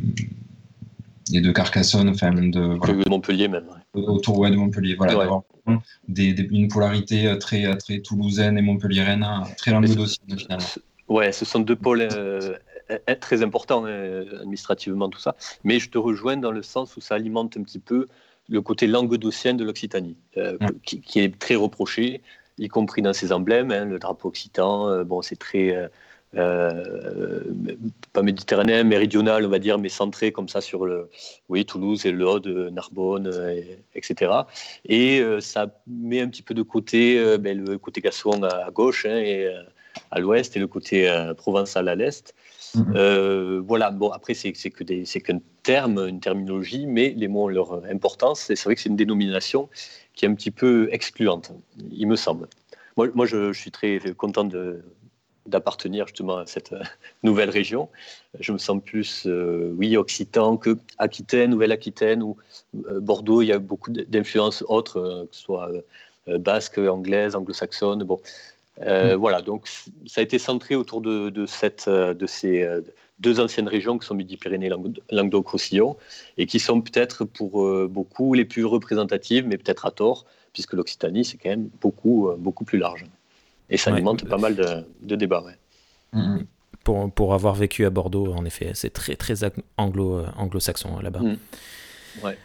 et 1.33 1.41
de 1.41 1.53
Carcassonne, 1.53 2.09
enfin 2.09 2.33
de, 2.33 3.09
Montpellier 3.09 3.49
même. 3.49 3.67
Autour 3.95 4.39
ouais, 4.39 4.51
de 4.51 4.57
Montpellier, 4.57 4.95
voilà, 4.95 5.43
des, 6.09 6.31
une 6.51 6.69
polarité 6.69 7.37
très, 7.39 7.77
très 7.77 8.01
toulousaine 8.01 8.57
et 8.57 8.63
montpelliéraine, 8.63 9.27
très 9.57 9.73
languedocienne 9.73 10.39
finalement. 10.39 10.67
Ouais, 11.09 11.33
ce 11.33 11.45
sont 11.45 11.61
deux 11.61 11.77
pôles 11.77 12.07
euh, 12.13 12.55
très 13.21 13.43
important 13.43 13.85
euh, 13.87 14.41
administrativement, 14.41 15.09
tout 15.09 15.21
ça. 15.21 15.37
Mais 15.65 15.79
je 15.79 15.91
te 15.91 15.99
rejoins 15.99 16.37
dans 16.37 16.51
le 16.51 16.63
sens 16.63 16.97
où 16.97 17.01
ça 17.01 17.15
alimente 17.15 17.57
un 17.57 17.63
petit 17.63 17.79
peu 17.79 18.07
le 18.49 18.63
côté 18.63 18.87
languedocien 18.87 19.55
de 19.55 19.65
l'Occitanie, 19.65 20.17
euh, 20.37 20.57
qui, 20.83 21.21
est 21.21 21.39
très 21.39 21.55
reproché, 21.55 22.23
y 22.59 22.69
compris 22.69 23.03
dans 23.03 23.13
ses 23.13 23.33
emblèmes. 23.33 23.71
Hein, 23.71 23.85
le 23.85 23.99
drapeau 23.99 24.29
occitan, 24.29 24.89
euh, 24.89 25.05
bon, 25.05 25.23
c'est 25.23 25.37
très. 25.37 25.91
Pas 26.33 28.23
méditerranéen, 28.23 28.85
méridional, 28.85 29.47
on 29.47 29.49
va 29.49 29.59
dire, 29.59 29.79
mais 29.79 29.89
centré 29.89 30.33
comme 30.33 30.49
ça 30.49 30.61
sur 30.61 30.87
le, 30.87 31.09
oui, 31.49 31.65
Toulouse 31.65 32.05
et 32.07 32.13
le 32.13 32.27
Haut 32.27 32.41
de 32.41 32.69
Narbonne, 32.71 33.31
etc. 33.95 34.33
Et 34.85 35.23
ça 35.41 35.67
met 35.87 36.21
un 36.21 36.29
petit 36.29 36.43
peu 36.43 36.55
de 36.55 36.63
côté 36.63 37.37
ben, 37.39 37.65
le 37.65 37.79
côté 37.79 38.01
gasson 38.01 38.43
à, 38.43 38.71
gauche 38.71 39.07
hein, 39.07 39.17
et 39.17 39.49
à 40.11 40.21
l'ouest 40.21 40.57
et 40.57 40.61
le 40.61 40.67
côté 40.67 41.11
provençal 41.37 41.89
à 41.89 41.95
l'est. 41.95 42.35
Mhm. 42.75 42.93
Euh, 42.97 43.63
voilà, 43.67 43.91
bon, 43.91 44.11
après, 44.11 44.35
c'est 44.35 44.53
que 44.53 44.85
c'est 45.05 45.21
qu'un 45.21 45.41
terme, 45.63 46.07
une 46.07 46.21
terminologie, 46.21 46.87
mais 46.87 47.15
les 47.17 47.29
mots 47.29 47.45
ont 47.45 47.49
leur 47.49 47.85
importance. 47.87 48.41
c'est 48.41 48.63
vrai 48.65 48.75
que 48.75 48.81
c'est 48.81 48.89
une 48.89 48.97
dénomination 48.97 49.69
qui 50.15 50.25
est 50.25 50.29
un 50.29 50.35
petit 50.35 50.51
peu 50.51 50.89
excluante, 50.93 51.53
il 51.93 52.07
me 52.07 52.17
semble. 52.17 52.49
Moi, 52.97 53.09
moi 53.15 53.27
je, 53.27 53.53
suis 53.53 53.71
très 53.71 54.01
content 54.17 54.45
d'appartenir 55.49 56.07
justement 56.07 56.39
à 56.39 56.47
cette 56.47 56.73
euh, 56.73 56.83
nouvelle 57.23 57.51
région. 57.51 57.89
Je 58.39 58.53
me 58.53 58.59
sens 58.59 58.81
plus, 58.85 59.25
euh, 59.27 59.73
oui, 59.77 59.97
occitan 59.97 60.57
que 60.57 60.79
Aquitaine, 60.99 61.51
Nouvelle-Aquitaine 61.51 62.23
ou 62.23 62.37
Bordeaux. 62.75 63.43
Il 63.43 63.47
y 63.47 63.53
a 63.53 63.59
beaucoup 63.59 63.91
d'influences 63.91 64.65
autres, 64.69 65.27
que 65.31 65.37
ce 65.37 65.43
soit 65.43 65.71
basque, 66.27 66.79
anglaise, 66.79 67.35
anglo-saxonne. 67.35 68.05
Bon, 68.05 68.21
euh, 68.83 69.15
mm. 69.15 69.21
Voilà, 69.21 69.43
donc 69.43 69.69
ça 70.07 70.21
a 70.21 70.25
été 70.25 70.39
centré 70.39 70.75
autour 70.75 71.01
de, 71.01 71.47
cette, 71.47 71.89
euh, 71.89 72.15
de 72.15 72.27
ces 72.27 72.63
euh, 72.63 72.81
deux 73.19 73.41
anciennes 73.41 73.69
régions 73.69 73.99
qui 73.99 74.07
sont 74.07 74.15
Midi-Pyrénées 74.15 74.67
et 74.67 75.15
Languedoc-Roussillon, 75.15 75.97
et 76.37 76.47
qui 76.47 76.61
sont 76.61 76.81
peut-être 76.81 77.25
pour 77.25 77.69
beaucoup 77.89 78.35
les 78.35 78.45
plus 78.45 78.65
représentatives, 78.65 79.45
mais 79.45 79.59
peut-être 79.59 79.87
à 79.87 79.91
tort, 79.91 80.25
puisque 80.53 80.75
l'Occitanie, 80.75 81.25
c'est 81.25 81.37
quand 81.37 81.49
même 81.49 81.69
beaucoup, 81.81 82.31
beaucoup 82.39 82.65
plus 82.65 82.79
large. 82.79 83.05
Et 83.71 83.77
ça 83.77 83.93
alimente 83.93 84.27
pas 84.29 84.39
mal 84.39 84.55
de, 84.55 85.17
débats. 85.17 85.45
Mm, 86.13 86.21
mm. 86.21 86.47
Pour, 86.85 87.13
pour, 87.13 87.35
avoir 87.35 87.55
vécu 87.55 87.85
à 87.85 87.91
Bordeaux, 87.91 88.33
en 88.33 88.45
effet, 88.45 88.71
c'est 88.75 88.91
très, 88.91 89.17
très 89.17 89.37
anglo, 89.77 90.25
anglo-saxon 90.37 91.01
là-bas. 91.01 91.21
Ouais. 92.23 92.39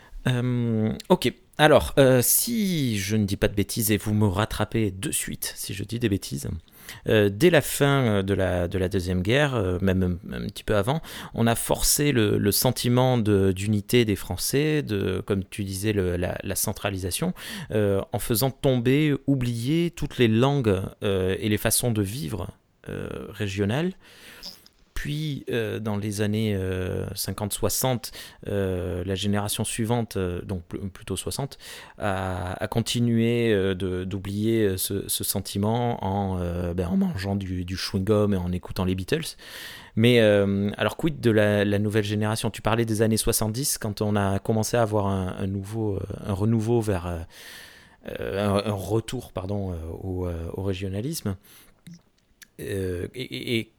ok, 1.09 1.33
alors, 1.57 1.93
euh, 1.99 2.21
si 2.21 2.97
je 2.97 3.15
ne 3.15 3.25
dis 3.25 3.37
pas 3.37 3.47
de 3.47 3.53
bêtises 3.53 3.91
et 3.91 3.97
vous 3.97 4.13
me 4.13 4.27
rattrapez 4.27 4.91
de 4.91 5.11
suite 5.11 5.53
si 5.55 5.73
je 5.73 5.83
dis 5.83 5.99
des 5.99 6.09
bêtises, 6.09 6.47
euh, 6.47 6.55
dès 7.05 7.49
la 7.49 7.61
fin 7.61 8.23
de 8.23 8.33
la, 8.33 8.67
de 8.67 8.77
la 8.77 8.89
Deuxième 8.89 9.21
Guerre, 9.21 9.55
euh, 9.55 9.77
même 9.81 10.19
un, 10.31 10.47
petit 10.47 10.63
peu 10.63 10.75
avant, 10.75 11.01
on 11.33 11.47
a 11.47 11.55
forcé 11.55 12.11
le, 12.11 12.51
sentiment 12.51 13.17
d'unité 13.17 14.05
des 14.05 14.15
Français, 14.15 14.83
de, 14.83 15.21
comme 15.25 15.43
tu 15.43 15.63
disais, 15.63 15.93
la, 15.93 16.37
la, 16.41 16.55
centralisation, 16.55 17.33
en 17.71 18.19
faisant 18.19 18.51
tomber, 18.51 19.15
oublier 19.27 19.91
toutes 19.91 20.17
les 20.17 20.27
langues 20.27 20.81
et 21.01 21.49
les 21.49 21.57
façons 21.57 21.91
de 21.91 22.01
vivre 22.01 22.49
régionales 23.29 23.93
puis 25.03 25.43
euh, 25.49 25.79
dans 25.79 25.97
les 25.97 26.21
années 26.21 26.57
50-60, 27.13 28.13
euh, 28.47 28.51
euh, 28.53 29.03
la 29.05 29.15
génération 29.15 29.65
suivante, 29.65 30.17
donc 30.17 30.63
plutôt 30.93 31.17
60, 31.17 31.57
a, 31.97 32.67
continué 32.71 33.75
d'oublier 33.75 34.77
ce, 34.77 35.05
sentiment 35.09 36.01
en, 36.05 36.37
ben, 36.73 36.87
en 36.87 36.95
mangeant 36.95 37.35
du, 37.35 37.75
chewing-gum 37.75 38.33
et 38.33 38.37
en 38.37 38.53
écoutant 38.53 38.85
les 38.85 38.95
Beatles. 38.95 39.35
Mais 39.97 40.21
alors, 40.21 40.95
quid 40.95 41.19
de 41.19 41.31
la, 41.31 41.79
nouvelle 41.79 42.05
génération? 42.05 42.49
Tu 42.49 42.61
parlais 42.61 42.85
des 42.85 43.01
années 43.01 43.17
70 43.17 43.79
quand 43.79 44.01
on 44.01 44.15
a 44.15 44.39
commencé 44.39 44.77
à 44.77 44.83
avoir 44.83 45.07
un, 45.07 45.47
nouveau, 45.47 45.99
un 46.25 46.33
renouveau 46.33 46.79
vers 46.79 47.25
un, 48.05 48.71
retour 48.71 49.33
pardon, 49.33 49.75
au, 50.01 50.63
régionalisme. 50.63 51.35
et, 52.57 53.73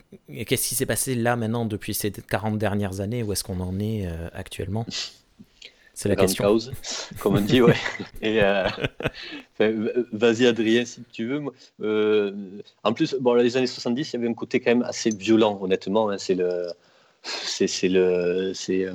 qu'est-ce 0.46 0.68
qui 0.68 0.74
s'est 0.74 0.86
passé 0.86 1.14
là 1.14 1.36
maintenant 1.36 1.66
depuis 1.66 1.94
ces 1.94 2.10
40 2.10 2.58
dernières 2.58 3.00
années? 3.00 3.22
Où 3.22 3.32
est-ce 3.32 3.44
qu'on 3.44 3.60
en 3.60 3.78
est 3.78 4.06
euh, 4.06 4.28
actuellement? 4.32 4.86
C'est 5.92 6.08
la 6.08 6.16
question. 6.16 6.44
Cause, 6.44 6.72
comme 7.20 7.36
on 7.36 7.40
dit, 7.40 7.62
ouais. 7.62 7.76
Et, 8.22 8.42
euh, 8.42 8.68
vas-y 10.12 10.46
Adrien 10.46 10.84
si 10.84 11.02
tu 11.12 11.26
veux. 11.26 11.42
Euh, 11.82 12.32
en 12.82 12.92
plus, 12.92 13.14
bon, 13.20 13.34
les 13.34 13.56
années 13.56 13.68
70, 13.68 14.12
il 14.12 14.16
y 14.16 14.18
avait 14.18 14.28
un 14.28 14.34
côté 14.34 14.58
quand 14.58 14.72
même 14.72 14.82
assez 14.82 15.10
violent, 15.10 15.58
honnêtement. 15.62 16.10
Hein. 16.10 16.18
c'est 16.18 16.34
le, 16.34 16.66
c'est, 17.22 17.88
le, 17.88 18.52
c'est 18.54 18.86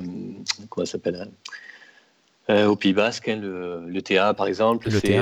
comment 0.68 0.84
ça 0.84 0.92
s'appelle 0.92 1.16
hein? 1.16 1.28
Au 2.66 2.76
Pays 2.76 2.92
Basque, 2.92 3.28
hein, 3.28 3.36
le, 3.36 3.84
le, 3.86 4.02
TA 4.02 4.34
par 4.34 4.46
exemple, 4.46 4.90
c'est 4.90 5.18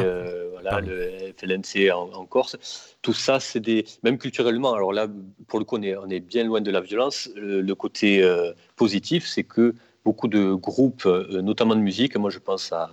voilà, 0.61 0.81
le 0.81 1.33
FLNC 1.37 1.91
en, 1.93 2.27
Corse. 2.27 2.97
Tout 3.03 3.13
ça, 3.13 3.41
c'est 3.41 3.61
des. 3.61 3.85
Même 4.03 4.19
culturellement, 4.19 4.75
alors 4.75 4.93
là, 4.93 5.07
pour 5.47 5.59
le 5.59 5.65
coup, 5.65 5.77
on 5.77 5.83
est, 5.83 5.97
on 5.97 6.09
est 6.09 6.21
bien 6.21 6.45
loin 6.45 6.61
de 6.61 6.71
la 6.71 6.81
violence. 6.81 7.31
Le, 7.37 7.75
côté 7.75 8.23
euh, 8.23 8.53
positif, 8.77 9.27
c'est 9.27 9.45
que 9.45 9.75
beaucoup 10.05 10.29
de 10.29 10.55
groupes, 10.55 11.07
euh, 11.07 11.43
notamment 11.43 11.77
de 11.77 11.81
musique, 11.81 12.17
moi 12.17 12.31
je 12.31 12.39
pense 12.39 12.73
à, 12.73 12.91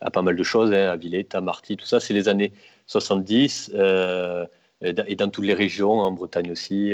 à 0.00 0.10
pas 0.10 0.22
mal 0.22 0.36
de 0.36 0.42
choses, 0.42 0.72
hein, 0.72 0.90
à 0.90 0.96
Villette, 0.96 1.34
à 1.34 1.40
Marty, 1.40 1.76
tout 1.76 1.86
ça, 1.86 2.00
c'est 2.00 2.14
les 2.14 2.28
années 2.28 2.52
70, 2.86 3.72
euh, 3.74 4.46
et 4.82 5.16
dans 5.16 5.28
toutes 5.28 5.44
les 5.44 5.54
régions, 5.54 6.00
en 6.00 6.10
Bretagne 6.10 6.50
aussi. 6.50 6.92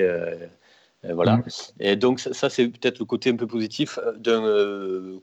Voilà. 1.03 1.37
Mm. 1.37 1.43
Et 1.81 1.97
donc 1.97 2.21
ça, 2.21 2.51
c'est 2.51 2.69
peut-être 2.69 2.99
le 2.99 3.05
côté 3.05 3.31
un 3.31 3.37
peu 3.37 3.47
positif 3.47 3.99
d'un 4.19 4.43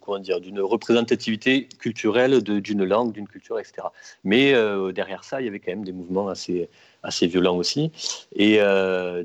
comment 0.01 0.19
dire 0.19 0.39
d'une 0.39 0.59
représentativité 0.59 1.67
culturelle 1.79 2.41
d'une 2.41 2.83
langue, 2.83 3.13
d'une 3.13 3.27
culture, 3.27 3.59
etc. 3.59 3.87
Mais 4.23 4.53
derrière 4.93 5.23
ça, 5.23 5.41
il 5.41 5.45
y 5.45 5.47
avait 5.47 5.59
quand 5.59 5.71
même 5.71 5.85
des 5.85 5.93
mouvements 5.93 6.29
assez 6.29 6.69
assez 7.03 7.27
violents 7.27 7.57
aussi. 7.57 7.91
Et 8.35 8.59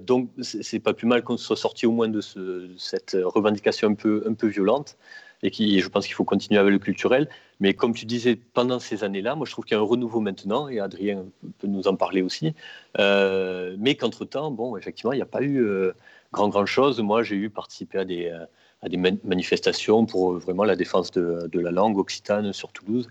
donc 0.01 0.29
c'est 0.41 0.81
pas 0.81 0.93
plus 0.93 1.07
mal 1.07 1.23
qu'on 1.23 1.37
soit 1.37 1.57
sorti 1.57 1.87
au 1.87 1.93
moins 1.93 2.09
de, 2.09 2.21
ce, 2.21 2.69
cette 2.77 3.17
revendication 3.23 3.89
un 3.89 3.95
peu 3.95 4.25
un 4.27 4.35
peu 4.35 4.49
violente 4.49 4.97
et 5.43 5.51
qui, 5.51 5.81
je 5.81 5.89
pense 5.89 6.07
qu'il 6.07 6.15
faut 6.15 6.25
continuer 6.25 6.61
avec 6.61 6.73
le 6.73 6.79
culturel. 6.79 7.29
Mais 7.61 7.75
comme 7.75 7.95
tu 7.95 8.07
disais, 8.07 8.37
pendant 8.37 8.79
ces 8.79 9.05
années-là, 9.05 9.35
moi 9.35 9.47
je 9.47 9.53
trouve 9.53 9.65
qu'il 9.65 9.77
y 9.77 9.79
a 9.79 9.81
un 9.81 9.87
renouveau 9.87 10.21
maintenant, 10.21 10.69
et 10.69 10.81
Adrien 10.81 11.25
peut 11.59 11.67
nous 11.67 11.89
en 11.89 11.97
parler 11.97 12.23
aussi, 12.23 12.55
euh, 12.99 13.77
mais 13.79 13.95
qu'entre-temps, 13.95 14.51
bon, 14.51 14.77
effectivement, 14.77 15.13
il 15.13 15.17
n'y 15.17 15.23
a 15.23 15.27
pas 15.27 15.43
eu 15.43 15.59
euh, 15.59 15.93
grand, 16.33 16.49
grand 16.49 16.67
chose. 16.67 17.01
Moi, 17.01 17.23
j'ai 17.23 17.37
eu 17.37 17.51
participé 17.51 17.99
à 17.99 18.05
des, 18.05 18.27
euh, 18.27 18.45
à 18.83 18.89
des 18.89 18.97
manifestations 18.97 20.07
pour 20.07 20.35
vraiment 20.35 20.65
la 20.65 20.77
défense 20.77 21.11
de, 21.11 21.49
de, 21.51 21.61
la 21.61 21.71
langue 21.71 21.99
occitane 21.99 22.53
sur 22.53 22.73
Toulouse. 22.73 23.09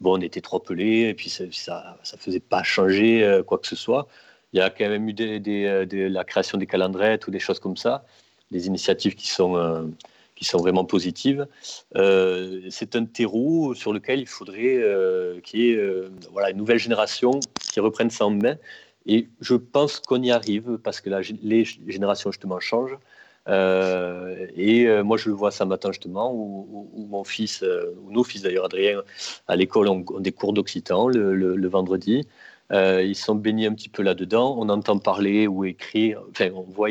Bon, 0.00 0.16
on 0.16 0.20
était 0.20 0.40
trop 0.40 0.60
pelés, 0.60 1.08
et 1.08 1.14
puis 1.14 1.28
ça 1.28 1.44
ne 1.44 2.18
faisait 2.18 2.40
pas 2.40 2.62
changer 2.62 3.42
quoi 3.46 3.58
que 3.58 3.66
ce 3.66 3.76
soit. 3.76 4.08
Il 4.54 4.58
y 4.58 4.62
a 4.62 4.70
quand 4.70 4.88
même 4.88 5.06
eu 5.08 5.12
des, 5.12 5.38
des, 5.38 6.08
la 6.08 6.24
création 6.24 6.56
des 6.56 6.66
calendrettes 6.66 7.26
ou 7.26 7.30
des 7.30 7.38
choses 7.38 7.60
comme 7.60 7.76
ça, 7.76 8.06
des 8.50 8.66
initiatives 8.66 9.14
qui 9.14 9.28
sont 9.28 9.92
qui 10.40 10.46
sont 10.46 10.58
vraiment 10.58 10.86
positives. 10.86 11.46
Euh, 11.96 12.62
c'est 12.70 12.96
un 12.96 13.04
terreau 13.04 13.74
sur 13.74 13.92
lequel 13.92 14.20
il 14.20 14.26
faudrait 14.26 14.78
euh, 14.78 15.38
qu'il 15.42 15.60
y 15.60 15.70
ait 15.70 15.76
euh, 15.76 16.10
voilà, 16.32 16.50
une 16.50 16.56
nouvelle 16.56 16.78
génération 16.78 17.38
qui 17.70 17.78
reprenne 17.78 18.08
ça 18.08 18.24
en 18.24 18.30
main. 18.30 18.56
Et 19.06 19.28
je 19.40 19.54
pense 19.54 20.00
qu'on 20.00 20.22
y 20.22 20.30
arrive 20.30 20.78
parce 20.78 21.00
que 21.00 21.10
les 21.42 21.64
générations 21.64 22.30
justement 22.32 22.60
changent. 22.60 22.98
et 23.48 25.02
moi, 25.02 25.16
je 25.16 25.28
le 25.28 25.34
vois 25.34 25.50
ce 25.50 25.64
matin 25.64 25.90
justement, 25.90 26.32
où, 26.32 27.06
mon 27.08 27.24
fils, 27.24 27.64
ou 28.02 28.12
nos 28.12 28.24
fils 28.24 28.42
d'ailleurs, 28.42 28.66
Adrien, 28.66 29.02
à 29.48 29.56
l'école 29.56 29.88
ont, 29.88 30.04
des 30.20 30.32
cours 30.32 30.52
d'occitan 30.52 31.08
le, 31.08 31.68
vendredi. 31.68 32.26
ils 32.72 33.16
sont 33.16 33.34
baignés 33.34 33.66
un 33.66 33.74
petit 33.74 33.88
peu 33.88 34.02
là-dedans. 34.02 34.56
On 34.58 34.68
entend 34.68 34.98
parler 34.98 35.46
ou 35.46 35.64
écrire, 35.64 36.22
enfin, 36.30 36.50
on 36.54 36.62
voit 36.62 36.90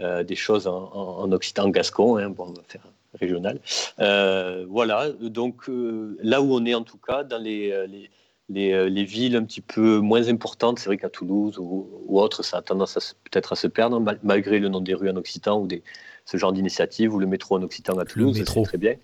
euh, 0.00 0.24
des 0.24 0.34
choses 0.34 0.66
en, 0.66 1.30
occitan 1.30 1.68
gascon, 1.68 2.16
hein, 2.16 2.28
bon, 2.28 2.46
on 2.48 2.52
va 2.52 2.62
faire 2.66 2.82
régional. 3.20 3.60
Euh, 4.00 4.66
voilà, 4.68 5.12
donc 5.12 5.68
euh, 5.68 6.18
là 6.20 6.42
où 6.42 6.52
on 6.52 6.64
est 6.64 6.74
en 6.74 6.82
tout 6.82 6.98
cas, 6.98 7.22
dans 7.22 7.38
les, 7.40 8.10
les, 8.48 9.04
villes 9.04 9.36
un 9.36 9.44
petit 9.44 9.60
peu 9.60 9.98
moins 9.98 10.28
importantes, 10.28 10.78
c'est 10.78 10.86
vrai 10.86 10.96
qu'à 10.96 11.08
Toulouse 11.08 11.58
ou, 11.58 11.88
ou 12.06 12.20
autres, 12.20 12.42
ça 12.42 12.58
a 12.58 12.62
tendance 12.62 13.16
peut-être 13.24 13.52
à 13.52 13.56
se 13.56 13.66
perdre, 13.66 14.02
malgré 14.22 14.58
le 14.58 14.68
nom 14.68 14.80
des 14.80 14.94
rues 14.94 15.10
en 15.10 15.16
occitan 15.16 15.60
ou 15.60 15.66
des, 15.66 15.82
ce 16.24 16.36
genre 16.36 16.52
d'initiative, 16.52 17.14
ou 17.14 17.18
le 17.18 17.26
métro 17.26 17.56
en 17.56 17.62
occitan 17.62 17.98
à 17.98 18.04
Toulouse, 18.04 18.42
c'est 18.44 18.62
très 18.62 18.78
bien. 18.78 18.94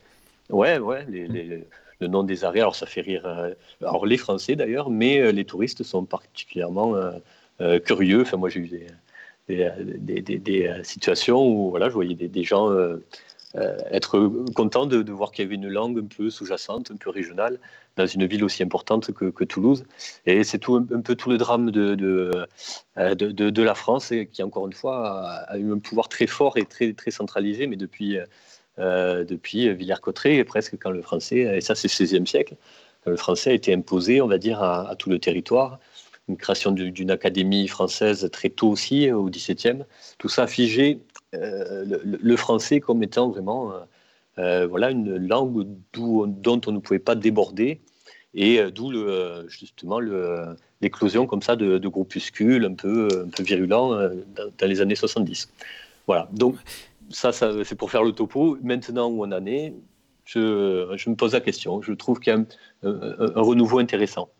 Ouais, 0.50 0.78
ouais, 0.78 1.06
le 1.08 2.06
nom 2.06 2.22
des 2.22 2.44
arrêts, 2.44 2.60
alors 2.60 2.76
ça 2.76 2.86
fait 2.86 3.02
rire, 3.02 3.26
alors 3.80 4.06
les 4.06 4.16
Français 4.16 4.56
d'ailleurs, 4.56 4.90
mais 4.90 5.32
les 5.32 5.44
touristes 5.44 5.82
sont 5.82 6.04
particulièrement 6.04 6.94
curieux. 7.84 8.22
Enfin, 8.22 8.36
moi 8.36 8.48
j'ai 8.48 8.60
eu 8.60 8.68
des, 8.68 8.86
des, 9.50 10.66
euh, 10.66 10.82
situations 10.82 11.46
où 11.46 11.70
voilà, 11.70 11.88
je 11.88 11.94
voyais 11.94 12.14
des, 12.14 12.42
gens 12.42 12.70
euh, 12.70 12.74
euh, 12.74 12.98
être 13.54 14.30
contents 14.54 14.86
de, 14.86 15.10
voir 15.10 15.32
qu'il 15.32 15.44
y 15.44 15.46
avait 15.46 15.56
une 15.56 15.68
langue 15.68 15.98
un 15.98 16.06
peu 16.06 16.30
sous-jacente, 16.30 16.90
un 16.92 16.96
peu 16.96 17.10
régionale, 17.10 17.58
dans 17.96 18.06
une 18.06 18.26
ville 18.26 18.44
aussi 18.44 18.62
importante 18.62 19.12
que, 19.12 19.44
Toulouse. 19.44 19.84
Et 20.26 20.44
c'est 20.44 20.68
un, 20.68 21.00
peu 21.00 21.14
tout 21.14 21.30
le 21.30 21.38
drame 21.38 21.70
de, 21.70 21.94
de, 21.94 23.50
de, 23.50 23.62
la 23.62 23.74
France, 23.74 24.12
qui, 24.32 24.42
encore 24.42 24.66
une 24.66 24.72
fois, 24.72 25.22
a, 25.48 25.58
eu 25.58 25.72
un 25.72 25.78
pouvoir 25.78 26.08
très 26.08 26.26
fort 26.26 26.56
et 26.58 26.64
très, 26.64 26.92
très 26.92 27.10
centralisé, 27.10 27.66
mais 27.66 27.76
depuis, 27.76 28.18
depuis 28.78 29.74
Villers-Cotterêts, 29.74 30.44
presque 30.44 30.76
quand 30.78 30.90
le 30.90 31.02
français, 31.02 31.40
et 31.56 31.60
ça 31.60 31.74
c'est 31.74 31.88
le 31.98 32.06
XVIe 32.06 32.26
siècle, 32.26 32.54
quand 33.04 33.10
le 33.10 33.16
français 33.16 33.50
a 33.50 33.54
été 33.54 33.74
imposé, 33.74 34.20
on 34.20 34.28
va 34.28 34.38
dire, 34.38 34.62
à 34.62 34.94
tout 34.96 35.10
le 35.10 35.18
territoire 35.18 35.80
une 36.28 36.36
création 36.36 36.70
d'une 36.70 37.10
académie 37.10 37.66
française 37.66 38.28
très 38.32 38.50
tôt 38.50 38.68
aussi, 38.68 39.10
au 39.10 39.28
XVIIe. 39.28 39.84
Tout 40.18 40.28
ça 40.28 40.44
a 40.44 40.46
figé 40.46 41.00
euh, 41.34 41.84
le, 42.04 42.36
français 42.36 42.80
comme 42.80 43.04
étant 43.04 43.28
vraiment 43.28 43.72
euh, 43.72 43.78
euh, 44.38 44.66
voilà, 44.66 44.90
une 44.90 45.16
langue 45.16 45.64
dont 45.92 46.60
on 46.66 46.72
ne 46.72 46.78
pouvait 46.78 46.98
pas 46.98 47.14
déborder, 47.14 47.80
et 48.34 48.60
d'où 48.70 48.92
justement 49.48 49.98
l'éclosion 50.80 51.26
comme 51.26 51.42
ça 51.42 51.56
de, 51.56 51.88
groupuscules 51.88 52.64
un 52.64 52.74
peu, 52.74 53.08
virulents 53.40 53.90
dans, 53.90 54.66
les 54.68 54.80
années 54.80 54.94
70. 54.94 55.52
Voilà, 56.06 56.28
donc 56.32 56.56
ça, 57.10 57.32
c'est 57.32 57.74
pour 57.74 57.90
faire 57.90 58.04
le 58.04 58.12
topo. 58.12 58.56
Maintenant 58.62 59.08
où 59.08 59.24
on 59.24 59.32
en 59.32 59.46
est, 59.46 59.74
je 60.24 61.10
me 61.10 61.14
pose 61.14 61.32
la 61.32 61.40
question. 61.40 61.82
Je 61.82 61.92
trouve 61.92 62.20
qu'il 62.20 62.32
y 62.32 62.36
a 62.36 62.40
un 62.86 63.42
renouveau 63.42 63.80
intéressant. 63.80 64.30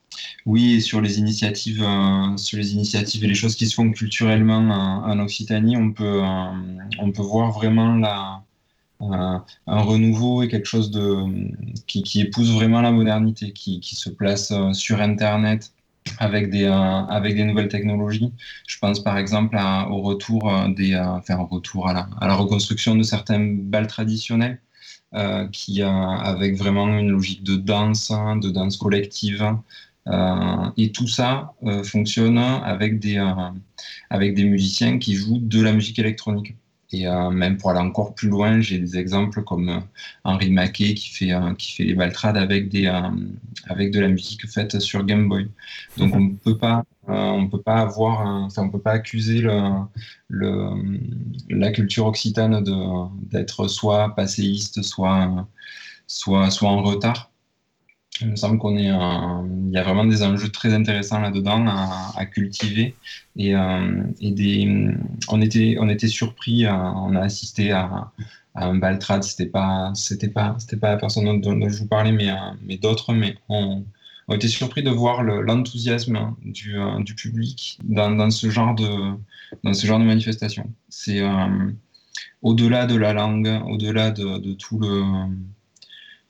Oui, 0.47 0.81
sur 0.81 1.01
les 1.01 1.19
initiatives, 1.19 1.83
euh, 1.83 2.37
sur 2.37 2.59
les 2.59 2.73
initiatives 2.75 3.25
et 3.25 3.27
les 3.27 3.35
choses 3.35 3.57
qui 3.57 3.67
se 3.67 3.75
font 3.75 3.91
culturellement 3.91 4.59
en, 4.59 5.19
Occitanie, 5.21 5.77
on 5.77 5.93
peut, 5.93 6.23
euh, 6.23 6.53
on 6.99 7.13
peut 7.13 7.23
voir 7.23 7.53
vraiment 7.53 7.97
euh, 9.03 9.39
un 9.67 9.81
renouveau 9.81 10.43
et 10.43 10.49
quelque 10.49 10.67
chose 10.67 10.91
de, 10.91 11.15
qui, 11.87 12.03
qui 12.03 12.21
épouse 12.21 12.53
vraiment 12.53 12.81
la 12.81 12.91
modernité, 12.91 13.53
qui, 13.53 13.81
se 13.83 14.11
place 14.11 14.53
sur 14.73 15.01
Internet 15.01 15.73
avec 16.19 16.51
des, 16.51 16.65
avec 16.67 17.37
des 17.37 17.45
nouvelles 17.45 17.69
technologies. 17.69 18.33
Je 18.67 18.79
pense 18.79 19.01
par 19.01 19.19
exemple 19.19 19.59
au 19.91 20.01
retour 20.01 20.51
des, 20.77 20.97
enfin, 20.97 21.37
retour 21.37 21.89
à 21.89 21.93
la, 21.93 22.09
à 22.21 22.27
la 22.27 22.35
reconstruction 22.35 22.95
de 22.97 23.03
certains 23.03 23.41
bals 23.41 23.87
traditionnels. 23.87 24.61
qui 25.53 25.83
avec 25.83 26.57
vraiment 26.57 26.89
une 26.99 27.11
logique 27.11 27.43
de 27.43 27.57
danse, 27.57 28.11
de 28.11 28.51
danse 28.51 28.77
collective, 28.77 29.43
euh, 29.43 29.53
et 30.77 30.93
tout 30.93 31.07
ça 31.07 31.55
euh, 31.65 31.85
fonctionne 31.85 32.39
avec 32.39 32.99
des, 32.99 33.19
euh, 33.19 33.51
avec 34.09 34.35
des 34.35 34.45
musiciens 34.45 34.99
qui 34.99 35.15
jouent 35.15 35.39
de 35.41 35.63
la 35.63 35.73
musique 35.73 35.99
électronique. 35.99 36.55
Et 36.93 37.07
même 37.07 37.57
pour 37.57 37.71
aller 37.71 37.79
encore 37.79 38.17
plus 38.17 38.29
loin, 38.29 38.61
j'ai 38.61 38.77
des 38.77 38.99
exemples 38.99 39.45
comme 39.45 39.85
Henri 40.25 40.51
Maquet 40.51 40.95
qui 40.95 41.11
fait, 41.11 41.31
qui 41.57 41.77
fait 41.77 41.85
les 41.85 41.95
baltrades 41.95 42.37
avec, 42.37 42.69
des, 42.69 42.89
avec 43.69 43.93
de 43.93 44.01
la 44.01 44.09
musique 44.09 44.45
faite 44.49 44.81
sur 44.81 45.05
Game 45.05 45.29
Boy. 45.29 45.49
Donc 45.99 46.17
on 46.17 46.31
peut 46.31 46.59
pas, 46.59 46.85
on 47.07 47.47
peut 47.47 47.63
pas 47.63 47.77
avoir, 47.77 48.27
enfin, 48.27 48.63
on 48.65 48.71
peut 48.71 48.81
pas 48.81 48.91
accuser 48.91 49.41
le, 49.41 50.71
la 51.49 51.71
culture 51.71 52.07
occitane 52.07 52.61
d'être 53.31 53.69
soit 53.69 54.13
passéiste, 54.17 54.83
soit, 54.83 55.47
soit, 56.09 56.51
soit 56.51 56.71
en 56.71 56.83
retard. 56.83 57.30
Il 58.21 58.29
me 58.29 58.37
semble 58.37 58.59
qu'on 58.59 58.77
est, 58.77 58.91
il 59.71 59.71
y 59.71 59.79
a 59.79 59.83
vraiment 59.83 60.05
des 60.05 60.23
enjeux 60.23 60.49
très 60.49 60.75
intéressants 60.75 61.21
là-dedans 61.21 61.67
à, 61.69 62.27
cultiver. 62.27 62.95
Et, 63.37 63.55
euh, 63.55 64.03
et, 64.21 64.33
des, 64.33 64.89
on 65.29 65.41
était, 65.41 65.77
on 65.81 65.89
était 65.89 66.09
surpris, 66.09 66.67
euh, 66.67 66.73
on 66.73 67.15
a 67.15 67.21
assisté 67.21 67.73
à, 67.73 68.11
un 68.57 68.75
baltrade, 68.75 69.23
c'était 69.23 69.47
pas, 69.47 69.93
c'était 69.95 70.29
pas, 70.29 70.57
c'était 70.59 70.77
pas 70.77 70.91
la 70.91 70.97
personne 70.97 71.41
dont, 71.41 71.69
je 71.69 71.79
vous 71.79 71.87
parlais, 71.87 72.13
mais, 72.13 72.31
euh, 72.31 72.35
mais 72.67 72.77
d'autres, 72.77 73.15
mais 73.15 73.37
on, 73.49 73.85
on 74.27 74.35
était 74.35 74.49
surpris 74.49 74.83
de 74.83 74.91
voir 74.91 75.23
l'enthousiasme 75.23 76.35
du, 76.45 76.75
du, 76.99 77.15
public 77.15 77.79
dans, 77.85 78.11
dans, 78.11 78.31
ce 78.31 78.51
genre 78.51 78.75
de, 78.75 78.89
dans 79.63 79.73
ce 79.73 79.87
genre 79.87 80.01
de 80.01 80.05
manifestation. 80.05 80.69
C'est 80.89 81.21
au-delà 82.43 82.87
de 82.87 82.97
la 82.97 83.13
langue, 83.13 83.63
au-delà 83.67 84.11
de, 84.11 84.39
de 84.39 84.53
tout 84.55 84.79
le 84.79 85.05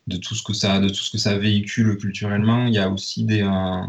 de 0.07 0.17
tout 0.17 0.35
ce 0.35 0.43
que 0.43 0.53
ça, 0.55 0.81
de 0.81 0.89
tout 0.89 0.95
ce 0.95 1.11
que 1.11 1.19
ça 1.19 1.39
véhicule 1.39 1.97
culturellement, 1.99 2.67
il 2.67 2.75
y 2.75 2.79
a 2.79 2.91
aussi 2.91 3.25
des, 3.25 3.43
euh, 3.43 3.83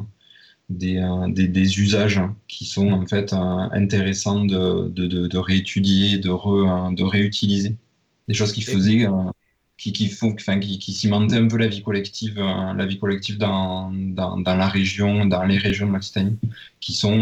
euh, 0.84 1.28
des, 1.30 1.47
des, 1.47 1.80
usages 1.80 2.21
qui 2.47 2.65
sont 2.65 2.91
en 2.91 3.06
fait 3.06 3.34
euh, 3.34 3.38
intéressants 3.71 4.45
de, 4.45 4.89
de, 4.89 5.28
de, 5.28 5.38
réétudier, 5.38 6.17
de, 6.17 6.30
de 6.95 7.04
réutiliser. 7.04 7.78
Des 8.28 8.34
choses 8.34 8.54
qui 8.54 8.62
faisaient, 8.62 9.08
qui, 9.78 9.93
qui, 9.93 10.08
font, 10.10 10.34
enfin, 10.34 10.60
qui, 10.60 10.80
qui 10.80 10.93
cimentaient 10.93 11.38
un 11.38 11.47
peu 11.47 11.58
la 11.58 11.67
vie 11.67 11.82
collective, 11.84 12.36
la 12.39 12.86
vie 12.86 13.00
collective 13.00 13.38
dans, 13.38 13.91
dans, 13.91 14.38
dans, 14.38 14.56
la 14.56 14.67
région, 14.69 15.26
dans 15.26 15.43
les 15.43 15.58
régions 15.58 15.88
de 15.88 15.93
l'Occitanie, 15.93 16.38
qui 16.80 16.93
sont, 16.93 17.21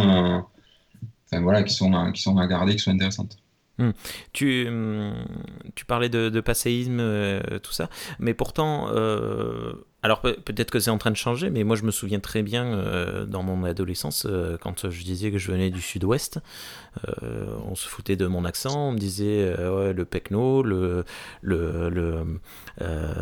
enfin, 1.25 1.41
voilà, 1.41 1.63
qui 1.63 1.73
sont, 1.73 2.11
qui 2.11 2.21
sont 2.21 2.37
à 2.37 2.47
garder, 2.47 2.75
qui 2.75 2.79
sont 2.79 2.91
intéressantes. 2.91 3.37
Hmm. 3.79 3.91
Tu, 4.33 4.69
hmm, 4.69 5.13
tu 5.73 5.85
parlais 5.85 6.09
de, 6.09 6.27
de 6.27 6.41
passéisme, 6.41 6.97
euh, 6.99 7.39
tout 7.63 7.71
ça, 7.71 7.89
mais 8.19 8.33
pourtant, 8.33 8.89
euh, 8.91 9.71
alors 10.03 10.19
peut-être 10.19 10.69
que 10.69 10.81
c'est 10.81 10.91
en 10.91 10.97
train 10.97 11.11
de 11.11 11.15
changer, 11.15 11.49
mais 11.49 11.63
moi 11.63 11.77
je 11.77 11.83
me 11.83 11.91
souviens 11.91 12.19
très 12.19 12.41
bien 12.43 12.65
euh, 12.65 13.25
dans 13.25 13.41
mon 13.41 13.63
adolescence, 13.63 14.27
quand 14.59 14.89
je 14.89 15.03
disais 15.03 15.31
que 15.31 15.37
je 15.37 15.49
venais 15.49 15.69
du 15.69 15.79
sud-ouest, 15.79 16.39
on 17.65 17.75
se 17.75 17.87
foutait 17.87 18.17
de 18.17 18.27
mon 18.27 18.43
accent, 18.43 18.89
on 18.89 18.91
me 18.91 18.97
disait 18.97 19.55
ouais, 19.57 19.93
le 19.93 20.03
pecno, 20.03 20.61
le. 20.61 21.05
le, 21.41 21.89
le 21.89 22.39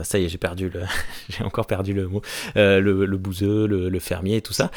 ça 0.04 0.18
y 0.18 0.26
est, 0.26 0.30
j'ai 0.30 0.40
perdu 0.40 0.70
le. 0.70 0.82
j'ai 1.30 1.44
encore 1.44 1.68
perdu 1.68 1.94
le 1.94 2.08
mot. 2.08 2.24
le, 2.56 2.80
le 2.80 3.18
bouseux, 3.18 3.68
le, 3.68 4.00
fermier, 4.00 4.42
tout 4.42 4.54
ça. 4.54 4.72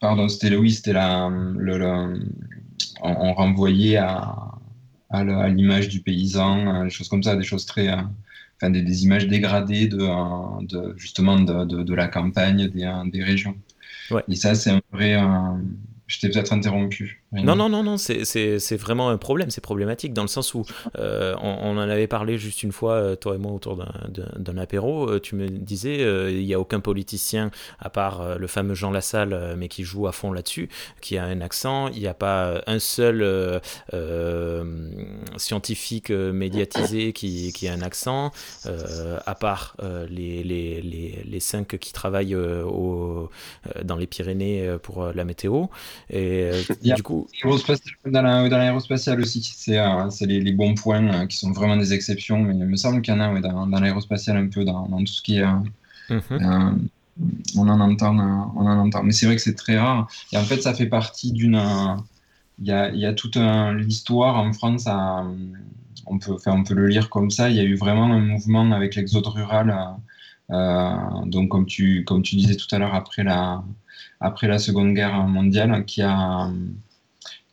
Pardon, 0.00 0.28
c'était 0.28 0.54
oui, 0.54 0.70
c'était 0.70 0.92
la. 0.92 1.28
le 1.28 1.76
on, 3.02 3.32
renvoyait 3.34 3.96
à, 3.96 4.34
à 5.10 5.48
l'image 5.48 5.88
du 5.88 6.00
paysan, 6.00 6.84
des 6.84 6.90
choses 6.90 7.08
comme 7.08 7.22
ça, 7.22 7.36
des 7.36 7.42
choses 7.42 7.66
très, 7.66 7.88
enfin, 8.56 8.70
des, 8.70 9.04
images 9.04 9.26
dégradées 9.26 9.88
de, 9.88 9.98
de 10.66 10.94
justement 10.96 11.38
de, 11.40 11.64
de, 11.64 11.94
la 11.94 12.08
campagne 12.08 12.68
des, 12.68 12.90
des 13.06 13.22
régions. 13.22 13.56
Et 14.28 14.34
ça, 14.34 14.54
c'est 14.54 14.70
un 14.70 14.80
vrai, 14.92 15.16
je 16.06 16.18
t'ai 16.18 16.28
peut-être 16.28 16.52
interrompu. 16.52 17.19
Non, 17.32 17.54
non, 17.54 17.68
non, 17.68 17.84
non, 17.84 17.96
c'est 17.96 18.76
vraiment 18.76 19.08
un 19.08 19.16
problème, 19.16 19.50
c'est 19.50 19.60
problématique 19.60 20.12
dans 20.12 20.22
le 20.22 20.28
sens 20.28 20.52
où 20.54 20.64
euh, 20.98 21.36
on, 21.40 21.76
en 21.76 21.78
avait 21.78 22.08
parlé 22.08 22.38
juste 22.38 22.64
une 22.64 22.72
fois, 22.72 22.94
euh, 22.94 23.16
toi 23.16 23.36
et 23.36 23.38
moi, 23.38 23.52
autour 23.52 23.78
d'un 24.08 24.58
apéro. 24.58 25.08
Euh, 25.08 25.20
tu 25.20 25.36
me 25.36 25.48
disais, 25.48 25.98
il 26.32 26.44
n'y 26.44 26.54
a 26.54 26.58
aucun 26.58 26.80
politicien, 26.80 27.52
à 27.78 27.88
part 27.88 28.36
le 28.36 28.46
fameux 28.48 28.74
Jean 28.74 28.90
Lassalle, 28.90 29.54
mais 29.56 29.68
qui 29.68 29.84
joue 29.84 30.08
à 30.08 30.12
fond 30.12 30.32
là-dessus, 30.32 30.68
qui 31.00 31.18
a 31.18 31.24
un 31.24 31.40
accent. 31.40 31.88
Il 31.88 32.00
n'y 32.00 32.08
a 32.08 32.14
pas 32.14 32.62
un 32.66 32.80
seul 32.80 33.60
scientifique 35.36 36.10
médiatisé 36.10 37.12
qui, 37.12 37.52
qui, 37.52 37.68
a 37.68 37.72
un 37.74 37.82
accent, 37.82 38.32
à 38.64 39.34
part 39.36 39.76
les, 40.08 40.42
les, 40.42 40.82
les, 40.82 41.22
les, 41.24 41.40
cinq 41.40 41.78
qui 41.78 41.92
travaillent 41.92 42.34
au, 42.34 43.30
dans 43.84 43.96
les 43.96 44.08
Pyrénées 44.08 44.76
pour 44.82 45.12
la 45.12 45.24
météo. 45.24 45.66
Et 46.10 46.50
du 46.82 47.02
coup, 47.04 47.19
dans 48.06 48.22
l'aérospatiale 48.22 49.20
aussi, 49.20 49.42
c'est 49.42 49.78
euh, 49.78 50.08
les, 50.20 50.52
bons 50.52 50.74
points 50.74 51.06
euh, 51.06 51.26
qui 51.26 51.36
sont 51.36 51.52
vraiment 51.52 51.76
des 51.76 51.92
exceptions. 51.92 52.38
Mais 52.38 52.54
il 52.54 52.64
me 52.64 52.76
semble 52.76 53.02
qu'il 53.02 53.14
y 53.14 53.16
en 53.16 53.20
a 53.20 53.40
dans, 53.40 53.66
dans 53.66 53.80
l'aérospatiale 53.80 54.36
un 54.36 54.48
peu, 54.48 54.64
dans, 54.64 54.86
tout 54.86 55.06
ce 55.06 55.22
qui 55.22 55.38
est. 55.38 55.42
Euh, 55.42 56.20
mhm. 56.30 56.88
on, 57.56 57.68
en 57.68 57.80
entend, 57.80 58.16
on 58.56 58.66
en 58.66 58.78
entend. 58.78 59.02
Mais 59.02 59.12
c'est 59.12 59.26
vrai 59.26 59.36
que 59.36 59.42
c'est 59.42 59.54
très 59.54 59.78
rare. 59.78 60.08
Et 60.32 60.36
en 60.36 60.42
fait, 60.42 60.62
ça 60.62 60.74
fait 60.74 60.86
partie 60.86 61.32
d'une. 61.32 61.60
Il 62.58 62.66
y 62.66 62.72
a, 62.72 62.90
y 62.94 63.06
a 63.06 63.14
toute 63.14 63.36
l'histoire 63.36 64.36
en 64.36 64.52
France. 64.52 64.86
on, 66.06 66.18
peut, 66.18 66.36
on 66.46 66.64
peut 66.64 66.74
le 66.74 66.88
lire 66.88 67.08
comme 67.08 67.30
ça. 67.30 67.48
Il 67.48 67.56
y 67.56 67.60
a 67.60 67.64
eu 67.64 67.74
vraiment 67.74 68.04
un 68.04 68.20
mouvement 68.20 68.70
avec 68.72 68.94
l'exode 68.96 69.26
rural. 69.26 69.74
donc, 70.50 71.48
comme 71.48 71.66
tu, 71.66 72.04
comme 72.04 72.22
tu 72.22 72.36
disais 72.36 72.56
tout 72.56 72.66
à 72.74 72.78
l'heure, 72.78 72.94
après 72.94 73.24
la, 73.24 73.64
après 74.20 74.46
la 74.46 74.58
Seconde 74.58 74.94
Guerre 74.94 75.22
mondiale, 75.26 75.84
qui 75.86 76.02
a, 76.02 76.50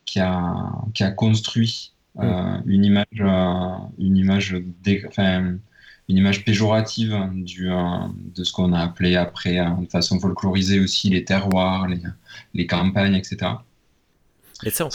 qui 0.08 0.20
a, 0.20 0.72
qui 0.94 1.04
a 1.04 1.10
construit 1.10 1.92
euh, 2.18 2.22
mm. 2.22 2.62
une 2.66 2.84
image, 2.84 3.06
euh, 3.20 3.70
une 3.98 4.16
image, 4.16 4.56
enfin, 5.06 5.56
une 6.08 6.16
image 6.16 6.44
péjorative 6.44 7.14
du, 7.34 7.70
euh, 7.70 7.76
de 8.34 8.42
ce 8.42 8.52
qu'on 8.52 8.72
a 8.72 8.80
appelé 8.80 9.16
après, 9.16 9.56
de 9.56 9.86
façon 9.90 10.18
folklorisée 10.18 10.80
aussi, 10.80 11.10
les 11.10 11.24
terroirs, 11.24 11.86
les, 11.88 12.00
les 12.54 12.66
campagnes, 12.66 13.14
etc. 13.14 13.52
Et 14.64 14.70
ça, 14.70 14.88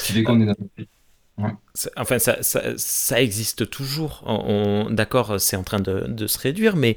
Enfin, 1.97 2.19
ça, 2.19 2.43
ça, 2.43 2.77
ça, 2.77 3.21
existe 3.21 3.67
toujours. 3.69 4.23
On, 4.27 4.89
D'accord, 4.91 5.41
c'est 5.41 5.55
en 5.55 5.63
train 5.63 5.79
de, 5.79 6.05
de, 6.07 6.27
se 6.27 6.37
réduire, 6.37 6.75
mais 6.75 6.95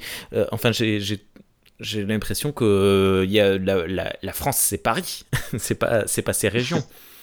enfin, 0.52 0.72
j'ai 0.72 2.04
l'impression 2.04 2.52
que 2.52 3.24
y 3.26 3.40
a 3.40 3.56
la, 3.56 3.86
la, 3.86 4.12
la 4.22 4.32
France, 4.32 4.58
c'est 4.58 4.78
Paris, 4.78 5.24
c'est 5.58 5.74
pas, 5.74 6.04
pas 6.04 6.32
ces 6.32 6.48
régions 6.48 6.84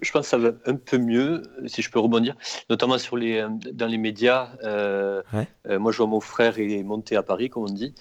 je, 0.00 0.12
pense 0.12 0.22
que 0.22 0.28
ça 0.28 0.38
va 0.38 0.50
un 0.66 0.76
peu 0.76 0.98
mieux, 0.98 1.42
si 1.66 1.82
je 1.82 1.90
peux 1.90 1.98
rebondir, 1.98 2.34
notamment 2.70 2.98
sur 2.98 3.16
les, 3.16 3.38
euh, 3.38 3.48
dans 3.72 3.86
les 3.86 3.98
médias. 3.98 4.50
Euh, 4.64 5.22
euh, 5.68 5.78
moi, 5.78 5.92
je 5.92 5.98
vois 5.98 6.06
mon 6.06 6.20
frère 6.20 6.58
est 6.58 6.82
monté 6.82 7.16
à 7.16 7.22
Paris, 7.22 7.50
comme 7.50 7.64
on 7.64 7.66
dit, 7.66 7.94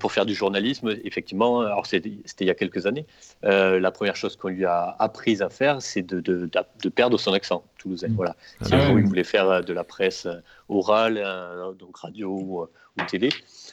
pour 0.00 0.12
faire 0.12 0.26
du 0.26 0.34
journalisme. 0.34 0.94
Effectivement, 1.04 1.60
alors 1.60 1.86
c'était 1.86 2.10
il 2.40 2.46
y 2.46 2.50
a 2.50 2.54
quelques 2.54 2.86
années. 2.86 3.06
la 3.42 3.90
première 3.90 4.16
chose 4.16 4.36
qu'on 4.36 4.48
lui 4.48 4.64
a 4.64 4.96
apprise 4.98 5.42
à 5.42 5.50
faire, 5.50 5.80
c'est 5.82 6.02
de, 6.02 6.20
de, 6.20 6.50
de, 6.82 6.88
perdre 6.88 7.18
son 7.18 7.32
accent 7.32 7.64
toulousain. 7.78 8.08
Mm. 8.08 8.16
Voilà. 8.16 8.36
Si 8.62 8.74
ah 8.74 8.90
il 8.90 9.04
voulait 9.04 9.24
faire 9.24 9.64
de 9.64 9.72
la 9.72 9.84
presse 9.84 10.26
orale, 10.68 11.22
donc 11.78 11.96
radio 11.96 12.30
ou, 12.30 12.66
télé. 13.08 13.30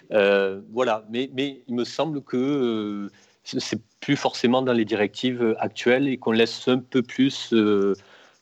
voilà. 0.09 1.05
Mais, 1.09 1.29
mais, 1.33 1.63
il 1.67 1.75
me 1.75 1.83
semble 1.83 2.21
que 2.21 3.09
c'est 3.43 3.81
plus 4.01 4.17
forcément 4.17 4.61
dans 4.61 4.73
les 4.73 4.83
directives 4.83 5.55
actuelles 5.59 6.07
et 6.07 6.17
qu'on 6.17 6.31
laisse 6.31 6.67
un 6.67 6.79
peu 6.79 7.03
plus, 7.03 7.53
euh, 7.53 7.93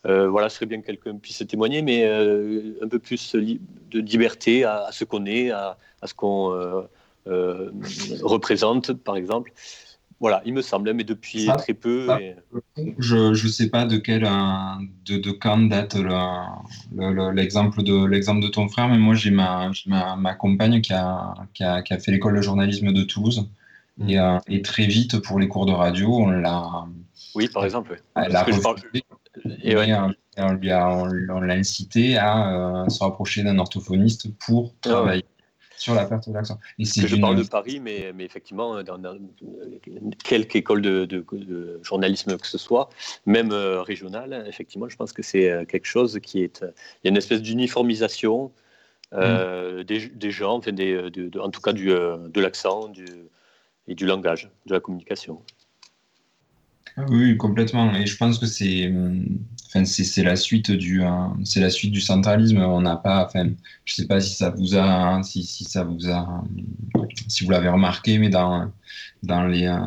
euh, 0.08 0.28
voilà, 0.30 0.50
ce 0.50 0.56
serait 0.56 0.66
bien 0.66 0.82
que 0.82 0.88
quelqu'un 0.88 1.18
puisse 1.18 1.44
témoigner, 1.48 1.82
mais 1.82 2.06
euh, 2.06 2.80
un 2.82 2.88
peu 2.88 2.98
plus 2.98 3.36
de 3.36 4.00
liberté 4.00 4.64
à, 4.64 4.88
ce 4.92 5.04
qu'on 5.04 5.26
est, 5.26 5.52
à, 5.52 5.78
ce 6.06 6.14
qu'on 6.14 6.88
représente, 8.24 8.94
par 8.94 9.18
exemple. 9.18 9.52
Voilà, 10.22 10.42
il 10.46 10.54
me 10.54 10.62
semble, 10.62 10.94
mais 10.94 11.06
depuis 11.06 11.48
très 11.58 11.74
peu. 11.74 12.08
Je 12.98 13.30
ne 13.30 13.50
sais 13.50 13.70
pas 13.70 13.86
de 13.86 13.98
quel 13.98 14.24
de, 14.24 15.18
de 15.18 15.32
quand 15.32 15.60
date 15.70 15.96
l'exemple 17.34 17.84
de 17.84 18.06
l'exemple 18.06 18.42
de 18.42 18.50
ton 18.50 18.68
frère, 18.68 18.90
mais 18.90 18.98
moi 18.98 19.16
j'ai 19.16 19.32
ma, 19.32 19.72
ma, 19.86 20.18
ma, 20.18 20.34
compagne 20.34 20.82
qui 20.82 20.92
a, 20.92 21.36
qui 21.54 21.64
a, 21.64 21.82
qui 21.82 21.94
a 21.94 22.00
fait 22.00 22.12
l'école 22.12 22.36
de 22.36 22.42
journalisme 22.42 22.92
de 22.92 23.04
Toulouse 23.04 23.50
euh, 24.02 24.40
et, 24.48 24.62
très 24.62 24.86
vite, 24.86 25.20
pour 25.20 25.40
les 25.40 25.48
cours 25.48 25.66
de 25.66 25.72
radio, 25.72 26.14
on 26.14 26.30
l'a. 26.30 26.86
Oui, 27.36 27.48
par 27.50 27.66
exemple. 27.66 28.02
Elle 28.16 28.36
a 28.36 28.46
et 29.64 29.76
on, 30.38 30.54
lui 30.54 30.72
a, 30.72 30.90
on, 30.90 31.42
l'a 31.42 31.54
incité 31.54 32.18
à 32.18 32.84
euh, 32.84 32.90
se 32.90 33.04
rapprocher 33.04 33.44
d'un 33.44 33.58
orthophoniste 33.60 34.36
pour 34.38 34.74
ah 34.86 34.90
travailler. 34.90 35.26
sur 35.78 35.94
la 35.94 36.06
perte 36.06 36.30
d'accent. 36.30 36.60
Je 36.80 37.16
parle 37.18 37.38
de 37.38 37.44
Paris, 37.44 37.80
mais, 37.80 38.12
mais 38.14 38.26
effectivement, 38.26 38.82
dans, 38.84 39.18
quelque 40.24 40.56
école 40.56 40.82
de, 40.82 41.80
journalisme 41.84 42.38
que 42.38 42.48
ce 42.48 42.58
soit, 42.58 42.90
même 43.26 43.52
euh, 43.52 43.82
régionale, 43.82 44.46
effectivement, 44.48 44.90
je 44.90 44.96
pense 44.96 45.14
que 45.14 45.22
c'est 45.22 45.66
quelque 45.68 45.88
chose 45.88 46.20
qui 46.22 46.42
est. 46.42 46.62
Il 46.62 47.06
y 47.06 47.08
a 47.08 47.12
une 47.12 47.18
espèce 47.18 47.42
d'uniformisation 47.42 48.52
mm. 49.12 49.84
des, 49.84 50.32
gens, 50.32 50.58
enfin 50.58 50.72
des, 50.72 51.12
en 51.40 51.50
tout 51.50 51.62
cas 51.62 51.74
du, 51.74 51.88
de 51.88 52.42
l'accent, 52.42 52.88
du, 52.88 53.06
et 53.90 53.96
du 53.96 54.06
langage, 54.06 54.50
de 54.68 54.74
la 54.74 54.80
communication. 54.80 55.42
Ah 56.96 57.06
oui, 57.10 57.36
complètement. 57.38 57.94
Et 57.96 58.06
je 58.06 58.16
pense 58.18 58.38
que 58.40 58.46
c'est, 58.46 58.94
enfin, 59.68 59.84
c'est, 59.86 60.24
la 60.24 60.36
suite 60.36 60.72
du, 60.72 61.04
euh, 61.04 61.10
c'est 61.44 61.60
la 61.60 61.70
suite 61.70 61.92
du 61.92 62.02
centralisme. 62.02 62.60
On 62.60 62.82
n'a 62.82 62.98
pas, 62.98 63.26
enfin, 63.26 63.50
je 63.86 63.96
sais 63.96 64.08
pas 64.08 64.22
si 64.22 64.36
ça 64.36 64.52
vous 64.52 64.76
a, 64.78 65.22
si, 65.24 65.44
si 65.44 65.64
ça 65.64 65.84
vous 65.84 66.10
a, 66.10 66.44
si 67.28 67.44
vous 67.44 67.52
l'avez 67.52 67.70
remarqué, 67.70 68.18
mais 68.20 68.30
dans, 68.30 68.72
dans 69.24 69.44
les, 69.46 69.66
euh, 69.66 69.80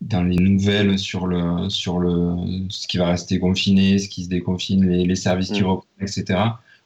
dans 0.00 0.22
les 0.22 0.36
nouvelles 0.36 0.98
sur 0.98 1.26
le, 1.26 1.68
sur 1.68 1.98
le, 1.98 2.34
ce 2.70 2.86
qui 2.88 2.98
va 2.98 3.08
rester 3.08 3.38
confiné, 3.38 3.98
ce 3.98 4.08
qui 4.08 4.24
se 4.24 4.28
déconfine, 4.28 4.88
les, 4.88 5.04
les 5.04 5.16
services 5.16 5.50
qui 5.50 5.62
mm. 5.62 5.66
reprennent, 5.66 6.08
etc 6.08 6.38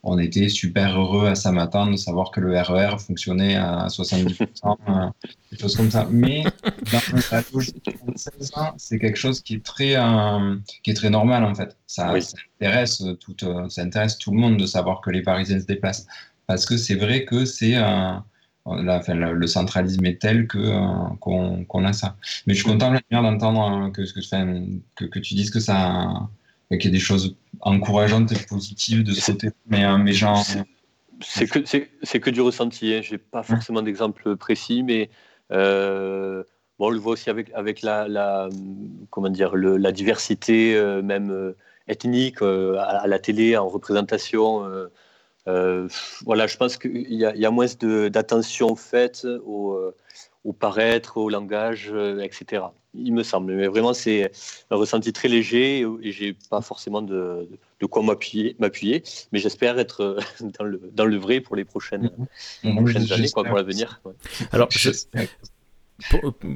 on 0.03 0.19
était 0.19 0.49
super 0.49 0.99
heureux 0.99 1.27
à 1.27 1.35
Samatan 1.35 1.89
de 1.91 1.97
savoir 1.97 2.31
que 2.31 2.41
le 2.41 2.59
RER 2.59 2.95
e 2.95 2.99
fonctionnait 2.99 3.57
à 3.57 3.87
70%, 3.89 4.77
euh, 4.89 5.09
des 5.53 5.59
choses 5.59 5.77
comme 5.77 5.91
ça. 5.91 6.09
Mais 6.11 6.45
dans 6.91 7.01
la 7.31 7.43
logique 7.53 7.91
c'est 8.77 8.99
quelque 8.99 9.19
chose 9.19 9.43
qui 9.43 9.57
est 9.57 9.65
très, 9.65 9.97
euh, 9.97 10.57
qui 10.83 10.91
est 10.91 10.95
très 10.95 11.11
normal 11.11 11.45
en 11.45 11.55
fait. 11.55 11.77
Ça, 11.87 12.15
intéresse 12.59 13.05
tout, 13.21 13.37
euh, 13.45 13.69
ça 13.69 13.83
intéresse 13.83 14.17
tout 14.17 14.31
le 14.31 14.39
monde 14.39 14.57
de 14.57 14.67
savoir 14.67 15.01
que 15.01 15.11
les 15.11 15.23
Parisiens 15.23 15.61
se 15.61 15.67
déplacent. 15.67 16.07
Parce 16.47 16.67
que 16.67 16.77
c'est 16.77 16.97
vrai 16.97 17.25
que 17.25 17.45
c'est 17.45 17.77
le 18.67 19.47
centralisme 19.47 20.05
est 20.05 20.21
tel 20.21 20.49
que 20.49 20.59
qu'on 21.21 21.85
a 21.85 21.93
ça. 21.93 22.17
Mais 22.47 22.55
je 22.55 22.63
suis 22.63 22.69
content 22.69 22.93
d'entendre 23.11 23.93
que, 23.93 24.03
que, 24.03 25.05
que, 25.05 25.19
tu 25.21 25.35
dises 25.35 25.51
que 25.51 25.61
ça 25.61 26.29
qu'il 26.79 26.91
y 26.91 26.95
a 26.95 26.97
des 26.97 27.03
choses 27.03 27.37
encourageantes 27.61 28.33
et 28.33 28.47
positives 28.49 29.03
de 29.03 29.13
ce 29.13 29.33
côté. 29.33 29.51
Mais, 29.67 29.85
euh, 29.85 29.99
mais 29.99 30.13
genre. 30.13 30.45
C'est 31.23 31.47
que, 31.47 31.59
c'est, 31.67 32.21
que 32.21 32.31
du 32.31 32.41
ressenti. 32.41 32.95
Hein. 32.95 33.01
Je 33.03 33.13
n'ai 33.13 33.19
pas 33.19 33.43
forcément 33.43 33.83
d'exemple 33.83 34.37
précis, 34.37 34.83
mais 34.83 35.11
euh, 35.53 36.43
bon, 36.79 36.87
on 36.87 36.91
le 36.91 36.99
voit 36.99 37.13
aussi 37.13 37.29
avec, 37.29 37.51
avec 37.55 37.83
la, 37.83 38.09
la 38.09 38.49
comment 39.11 39.29
dire, 39.29 39.55
le, 39.55 39.77
la 39.77 39.93
diversité, 39.93 40.75
euh, 40.75 41.03
même 41.03 41.55
ethnique, 41.89 42.41
à, 42.41 43.07
la 43.07 43.19
télé, 43.19 43.57
en 43.57 43.69
représentation. 43.69 44.65
voilà, 46.25 46.47
je 46.47 46.57
pense 46.57 46.79
qu'il 46.79 47.13
y, 47.13 47.17
y, 47.17 47.47
a 47.47 47.51
moins 47.51 47.67
d'attention 48.11 48.75
faite 48.77 49.27
au, 49.45 49.93
au 50.45 50.53
paraître, 50.53 51.17
au 51.17 51.29
langage, 51.29 51.93
etc 52.23 52.63
il 52.95 53.13
me 53.13 53.23
semble. 53.23 53.55
Mais 53.55 53.67
vraiment, 53.67 53.93
c'est 53.93 54.31
un 54.71 54.77
ressenti 54.77 55.13
très 55.13 55.29
léger 55.29 55.87
et 56.03 56.13
j'ai 56.13 56.37
pas 56.51 56.61
forcément 56.61 57.03
de, 57.03 57.49
de 57.81 57.87
quoi 57.87 58.03
m'appuyer, 58.03 58.57
m'appuyer, 58.59 59.03
mais 59.33 59.39
j'espère 59.39 59.79
être 59.79 60.19
dans 60.59 60.65
le, 60.65 60.81
dans 60.93 61.05
le 61.05 61.17
vrai 61.17 61.41
pour 61.41 61.57
les 61.57 61.65
prochaines, 61.65 62.11
mhm. 62.65 62.77
prochaines 62.77 63.13
années, 63.13 63.31
quoi, 63.31 63.45
pour 63.45 63.57
l'avenir. 63.57 64.01
Alors, 64.53 64.69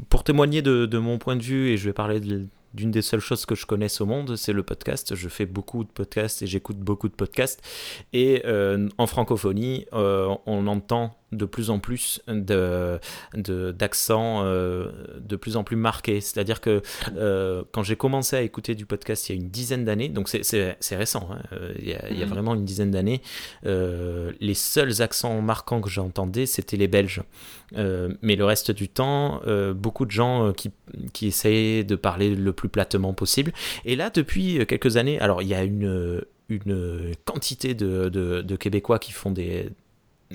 pour, 0.08 0.24
témoigner 0.24 0.62
de, 0.62 0.86
de, 0.86 0.98
mon 0.98 1.18
point 1.18 1.36
de 1.36 1.42
vue, 1.42 1.68
et 1.68 1.76
je 1.76 1.84
vais 1.84 1.92
parler 1.92 2.20
de, 2.20 2.46
d'une 2.74 2.90
des 2.90 3.02
seules 3.02 3.20
choses 3.20 3.46
que 3.46 3.54
je 3.54 3.66
connaisse 3.66 4.00
au 4.00 4.06
monde, 4.06 4.36
c'est 4.36 4.52
le 4.52 4.62
podcast. 4.62 5.14
Je 5.14 5.28
fais 5.28 5.46
beaucoup 5.46 5.84
de 5.84 5.90
podcasts 5.90 6.42
et 6.42 6.46
j'écoute 6.46 6.78
beaucoup 6.78 7.08
de 7.08 7.14
podcasts. 7.14 7.62
Et 8.12 8.42
en 8.98 9.06
francophonie, 9.06 9.86
on 9.92 10.66
entend 10.66 11.16
de 11.34 11.44
plus 11.44 11.70
en 11.70 11.78
plus 11.78 12.22
de, 12.28 13.00
d'accents 13.34 14.42
euh, 14.44 14.90
de, 15.20 15.36
plus 15.36 15.56
en 15.56 15.64
plus 15.64 15.76
marqués. 15.76 16.20
C'est-à-dire 16.20 16.60
que 16.60 16.82
euh, 17.16 17.64
quand 17.72 17.82
j'ai 17.82 17.96
commencé 17.96 18.36
à 18.36 18.42
écouter 18.42 18.74
du 18.74 18.86
podcast 18.86 19.28
il 19.28 19.36
y 19.36 19.38
a 19.38 19.40
une 19.40 19.50
dizaine 19.50 19.84
d'années, 19.84 20.08
donc 20.08 20.28
c'est, 20.28 20.76
récent, 20.92 21.28
hein, 21.30 21.38
euh, 21.52 21.74
il, 21.78 21.88
y 21.88 21.94
a, 21.94 22.26
mhm. 22.26 22.32
vraiment 22.32 22.54
une 22.54 22.64
dizaine 22.64 22.90
d'années, 22.90 23.20
les 23.64 24.54
seuls 24.54 25.02
accents 25.02 25.40
marquants 25.40 25.80
que 25.80 25.90
j'entendais, 25.90 26.46
c'était 26.46 26.76
les 26.76 26.88
Belges. 26.88 27.22
mais 27.74 28.36
le 28.36 28.44
reste 28.44 28.70
du 28.70 28.88
temps, 28.88 29.40
beaucoup 29.74 30.06
de 30.06 30.10
gens 30.10 30.52
qui, 30.52 30.70
qui 31.12 31.26
essayaient 31.26 31.84
de 31.84 31.96
parler 31.96 32.34
le 32.34 32.52
plus 32.52 32.63
platement 32.68 33.14
possible. 33.14 33.52
Et 33.84 33.96
là, 33.96 34.10
depuis 34.10 34.64
quelques 34.66 34.96
années, 34.96 35.18
alors 35.20 35.42
il 35.42 35.48
y 35.48 35.54
a 35.54 35.64
une 35.64 36.22
une 36.48 37.14
quantité 37.24 37.74
de, 37.74 38.08
de, 38.08 38.56
Québécois 38.56 38.98
qui 38.98 39.12
font 39.12 39.30
des, 39.30 39.70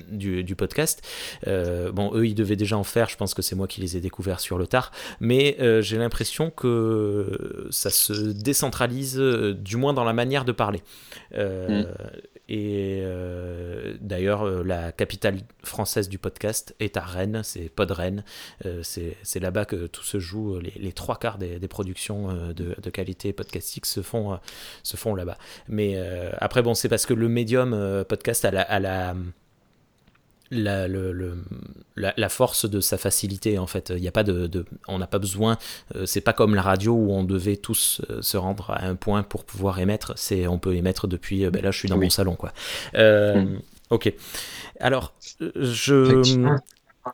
du, 0.08 0.54
podcast. 0.56 1.02
Euh, 1.46 1.92
bon, 1.92 2.12
eux, 2.14 2.26
ils 2.26 2.34
devaient 2.34 2.56
déjà 2.56 2.76
en 2.76 2.84
faire. 2.84 3.08
Je 3.08 3.16
pense 3.16 3.34
que 3.34 3.42
c'est 3.42 3.56
moi 3.56 3.66
qui 3.66 3.80
les 3.80 3.96
ai 3.96 4.00
découverts 4.00 4.40
sur 4.40 4.58
le 4.58 4.66
tard. 4.66 4.92
Mais 5.20 5.56
euh, 5.60 5.82
j'ai 5.82 5.98
l'impression 5.98 6.50
que 6.50 7.68
ça 7.70 7.90
se 7.90 8.12
décentralise, 8.12 9.18
euh, 9.18 9.54
du 9.54 9.76
moins 9.76 9.92
dans 9.92 10.04
la 10.04 10.12
manière 10.12 10.44
de 10.44 10.52
parler. 10.52 10.82
Mm. 11.36 11.84
Et 12.50 13.04
d'ailleurs, 14.00 14.64
la 14.64 14.92
capitale 14.92 15.38
française 15.62 16.08
du 16.08 16.18
podcast 16.18 16.74
est 16.80 16.96
à 16.96 17.00
Rennes, 17.00 17.42
c'est 17.44 17.68
Pod 17.68 17.90
Rennes. 17.90 18.24
c'est 18.82 19.40
là-bas 19.40 19.64
que 19.64 19.86
tout 19.86 20.02
se 20.02 20.18
joue. 20.18 20.58
Les, 20.58 20.92
trois 20.92 21.16
quarts 21.16 21.38
des, 21.38 21.68
productions 21.68 22.52
de, 22.52 22.90
qualité 22.90 23.32
podcastique 23.32 23.86
se 23.86 24.02
font, 24.02 24.38
se 24.82 24.96
font 24.96 25.14
là-bas. 25.14 25.38
Mais 25.68 25.96
après, 26.38 26.62
bon, 26.62 26.74
c'est 26.74 26.88
parce 26.88 27.06
que 27.06 27.14
le 27.14 27.28
médium 27.28 28.04
podcast 28.08 28.44
a 28.44 28.80
la 28.80 29.14
la, 30.50 30.88
le, 30.88 31.44
la, 31.96 32.28
force 32.28 32.68
de 32.68 32.80
sa 32.80 32.98
facilité 32.98 33.58
en 33.58 33.66
fait. 33.66 33.92
Il 33.96 34.02
y 34.02 34.08
a 34.08 34.12
pas 34.12 34.24
de, 34.24 34.64
on 34.88 34.98
n'a 34.98 35.06
pas 35.06 35.18
besoin. 35.18 35.58
Euh, 35.94 36.06
c'est 36.06 36.20
pas 36.20 36.32
comme 36.32 36.54
la 36.54 36.62
radio 36.62 36.92
où 36.92 37.12
on 37.12 37.24
devait 37.24 37.56
tous 37.56 38.00
euh, 38.10 38.20
se 38.20 38.36
rendre 38.36 38.70
à 38.70 38.84
un 38.84 38.96
point 38.96 39.22
pour 39.22 39.44
pouvoir 39.44 39.78
émettre. 39.78 40.12
C'est 40.16 40.46
on 40.46 40.58
peut 40.58 40.74
émettre 40.74 41.06
depuis. 41.06 41.44
Euh, 41.44 41.50
ben 41.50 41.62
là, 41.62 41.70
je 41.70 41.78
suis 41.78 41.88
dans 41.88 41.98
mon 41.98 42.10
salon 42.10 42.34
quoi. 42.34 42.52
Mm. 42.94 43.58
Ok. 43.90 44.12
Alors, 44.80 45.14
je. 45.40 46.42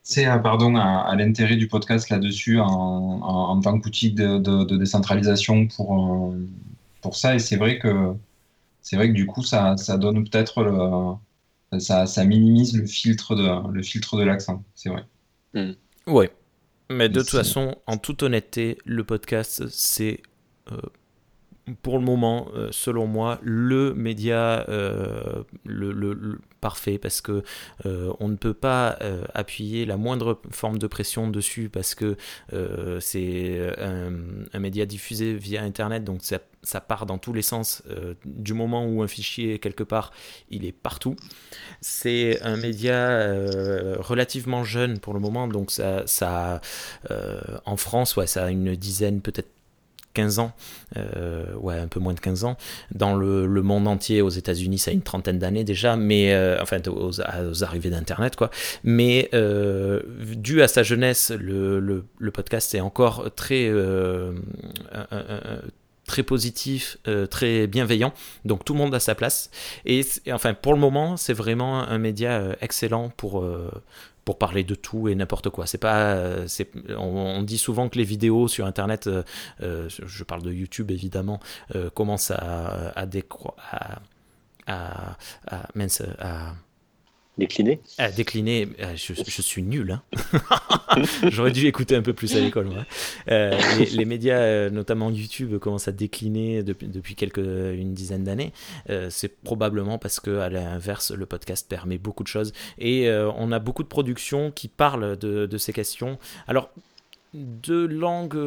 C'est 0.03 0.27
pardon 0.43 0.77
à, 0.77 1.15
l'intérêt 1.17 1.57
du 1.57 1.69
podcast 1.69 2.11
là-dessus 2.11 2.59
en, 2.59 2.67
en, 2.67 3.61
tant 3.61 3.79
qu'outil 3.79 4.13
de, 4.13 4.39
de, 4.39 4.77
décentralisation 4.77 5.69
pour 5.69 6.35
pour 7.03 7.17
ça 7.17 7.37
et 7.37 7.39
c'est 7.39 7.57
vrai 7.57 7.79
que 7.79 8.13
c'est 8.83 8.97
vrai 8.97 9.09
que 9.09 9.15
du 9.15 9.27
coup 9.27 9.45
ça, 9.45 9.77
ça 9.77 9.97
donne 9.97 10.29
peut-être 10.29 10.65
le 10.65 11.15
ça, 11.79 12.25
minimise 12.25 12.77
le 12.77 12.87
filtre 12.87 13.35
de 13.35 13.73
le 13.73 13.83
filtre 13.83 14.17
de 14.17 14.23
l'accent, 14.23 14.65
c'est 14.75 14.89
vrai. 14.89 15.05
Hmm. 15.55 15.73
Oui, 16.07 16.27
mais 16.91 17.09
de 17.09 17.21
toute 17.21 17.31
façon, 17.31 17.77
en 17.87 17.99
toute 17.99 18.23
honnêteté, 18.23 18.79
le 18.85 19.05
podcast, 19.05 19.67
c'est 19.69 20.23
euh, 20.73 20.81
pour 21.83 21.99
le 21.99 22.05
moment, 22.05 22.49
euh, 22.55 22.69
selon 22.71 23.07
moi, 23.07 23.41
le 23.43 23.93
média 23.95 24.65
euh, 24.69 25.43
le, 25.65 26.39
parce 27.01 27.21
que 27.21 27.43
on 27.85 28.29
ne 28.29 28.37
peut 28.37 28.55
pas 28.55 28.99
appuyer 29.35 29.87
la 29.87 29.97
moindre 29.97 30.41
forme 30.51 30.79
de 30.79 30.87
pression 30.87 31.29
dessus 31.29 31.69
parce 31.69 31.95
que 31.95 32.17
c'est 33.01 33.61
un, 33.79 34.59
média 34.59 34.87
diffusé 34.87 35.35
via 35.35 35.63
Internet, 35.63 36.05
donc 36.05 36.23
ça 36.67 36.81
part 36.81 37.07
dans 37.07 37.19
tous 37.19 37.33
les 37.33 37.43
sens. 37.43 37.83
Euh, 37.89 38.15
du 38.25 38.53
moment 38.53 38.87
où 38.87 39.03
un 39.03 39.09
fichier 39.09 39.59
quelque 39.59 39.85
part, 39.85 40.13
il 40.51 40.65
est 40.65 40.73
partout. 40.73 41.17
C'est 41.81 42.43
un 42.43 42.57
média 42.57 42.95
euh, 42.95 43.97
relativement 43.99 44.65
jeune 44.65 44.99
pour 44.99 45.15
le 45.15 45.21
moment, 45.21 45.49
donc 45.49 45.71
ça, 45.71 46.03
ça 46.07 46.61
euh, 47.11 47.41
en 47.65 47.77
France, 47.77 48.17
ouais, 48.17 48.27
ça 48.27 48.45
a 48.45 48.51
une 48.51 48.75
dizaine, 48.75 49.21
peut-être 49.21 49.56
15 50.17 50.39
ans, 50.39 50.53
ouais, 51.61 51.79
un 51.79 51.89
peu 51.89 52.01
moins 52.01 52.15
de 52.15 52.21
15 52.21 52.45
ans. 52.45 52.57
Dans 52.95 53.15
le, 53.15 53.47
monde 53.63 53.87
entier, 53.89 54.23
aux 54.23 54.31
États-Unis, 54.31 54.79
ça 54.79 54.91
a 54.91 54.95
une 54.95 55.03
trentaine 55.03 55.39
d'années 55.39 55.65
déjà, 55.65 55.97
mais 55.97 56.35
enfin, 56.61 56.79
aux, 56.89 57.21
arrivées 57.63 57.91
d'Internet, 57.91 58.37
quoi. 58.37 58.51
Mais 58.85 59.31
dû 60.37 60.63
à 60.63 60.69
sa 60.69 60.83
jeunesse, 60.83 61.33
le, 61.39 61.81
le 61.81 62.31
podcast 62.31 62.75
est 62.75 62.81
encore 62.81 63.31
très 63.35 63.71
très 66.07 66.23
positif, 66.23 66.97
euh, 67.09 67.27
très 67.27 67.67
bienveillant. 67.67 68.13
Donc 68.45 68.65
tout 68.65 68.73
le 68.73 68.79
monde 68.79 68.95
a 68.95 69.01
sa 69.01 69.15
place. 69.15 69.51
Et, 69.85 70.03
enfin, 70.33 70.55
pour 70.55 70.73
le 70.73 70.81
moment, 70.81 71.17
c'est 71.17 71.33
vraiment 71.33 71.83
un 71.83 71.99
média 71.99 72.31
euh, 72.39 72.55
excellent 72.61 73.11
pour, 73.17 73.43
euh, 73.43 73.71
pour 74.27 74.37
parler 74.37 74.63
de 74.63 74.75
tout 74.75 75.09
et 75.09 75.15
n'importe 75.15 75.49
quoi. 75.49 75.67
C'est 75.67 75.79
pas, 75.79 76.47
c'est, 76.47 76.71
on, 76.99 77.43
dit 77.43 77.57
souvent 77.57 77.89
que 77.89 77.97
les 77.97 78.05
vidéos 78.05 78.49
sur 78.49 78.67
Internet, 78.67 79.09
je 79.61 80.25
parle 80.25 80.43
de 80.43 80.53
YouTube 80.53 80.91
évidemment, 80.91 81.41
commencent 81.95 82.33
à, 82.33 82.93
à, 82.95 83.07
à, 84.67 85.17
à, 85.47 85.69
à 86.19 86.53
Décliner 87.39 87.81
ah, 87.99 88.11
Décliner, 88.11 88.69
euh, 88.81 88.97
je, 88.97 89.43
suis 89.43 89.63
nul. 89.63 89.91
Hein. 89.91 91.03
J'aurais 91.31 91.51
dû 91.51 91.67
écouter 91.67 91.95
un 91.95 92.01
peu 92.01 92.15
plus 92.15 92.35
à 92.35 92.41
l'école. 92.41 92.71
Euh, 93.29 93.59
les, 93.93 94.05
médias, 94.07 94.39
euh, 94.39 94.71
notamment 94.71 95.11
YouTube, 95.11 95.59
commencent 95.59 95.89
à 95.89 95.93
décliner 95.93 96.63
depuis, 96.63 96.89
depuis 96.89 97.15
quelques, 97.15 97.39
une 97.39 97.93
dizaine 97.93 98.25
d'années. 98.25 98.53
c'est 99.11 99.37
probablement 99.43 99.99
parce 99.99 100.19
que, 100.19 100.39
à 100.39 100.49
l'inverse, 100.49 101.11
le 101.11 101.27
podcast 101.27 101.69
permet 101.69 101.99
beaucoup 101.99 102.23
de 102.23 102.29
choses. 102.29 102.55
Et 102.79 103.11
on 103.11 103.53
a 103.53 103.59
beaucoup 103.59 103.83
de 103.83 103.89
productions 103.89 104.51
qui 104.51 104.69
parlent 104.69 105.19
de, 105.19 105.45
de 105.45 105.59
ces 105.59 105.75
questions. 105.75 106.19
Alors, 106.49 106.71
de 107.35 107.85
langue 107.85 108.39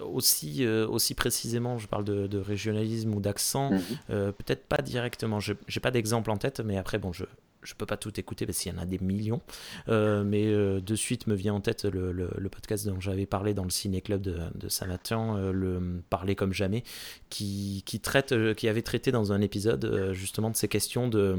aussi, 0.00 0.66
aussi 0.66 1.14
précisément, 1.14 1.76
je 1.76 1.88
parle 1.88 2.04
de, 2.04 2.38
régionalisme 2.38 3.12
ou 3.14 3.20
d'accent, 3.20 3.70
mhm. 3.70 4.32
peut-être 4.32 4.64
pas 4.64 4.80
directement, 4.80 5.40
je 5.40 5.52
n'ai 5.52 5.80
pas 5.82 5.90
d'exemple 5.90 6.30
en 6.30 6.38
tête, 6.38 6.60
mais 6.60 6.78
après, 6.78 6.96
bon, 6.96 7.12
je, 7.12 7.24
je 7.62 7.74
peux 7.74 7.86
pas 7.86 7.96
tout 7.96 8.18
écouter 8.18 8.46
parce 8.46 8.58
qu'il 8.58 8.72
y 8.72 8.74
en 8.74 8.78
a 8.78 8.86
des 8.86 8.98
millions, 8.98 9.40
euh, 9.88 10.24
mais 10.24 10.46
euh, 10.46 10.80
de 10.80 10.94
suite 10.94 11.26
me 11.26 11.34
vient 11.34 11.54
en 11.54 11.60
tête 11.60 11.84
le, 11.84 12.30
podcast 12.50 12.86
dont 12.86 13.00
j'avais 13.00 13.26
parlé 13.26 13.54
dans 13.54 13.64
le 13.64 13.70
Ciné 13.70 14.00
Club 14.00 14.22
de, 14.22 14.38
de 14.54 14.68
Saint-Nathan, 14.68 15.36
euh, 15.36 15.52
le 15.52 16.02
Parler 16.10 16.34
comme 16.34 16.52
jamais, 16.52 16.82
qui, 17.28 17.82
traite, 18.02 18.34
qui 18.54 18.68
avait 18.68 18.82
traité 18.82 19.12
dans 19.12 19.32
un 19.32 19.40
épisode 19.40 20.12
justement 20.12 20.50
de 20.50 20.56
ces 20.56 20.68
questions 20.68 21.08
de 21.08 21.36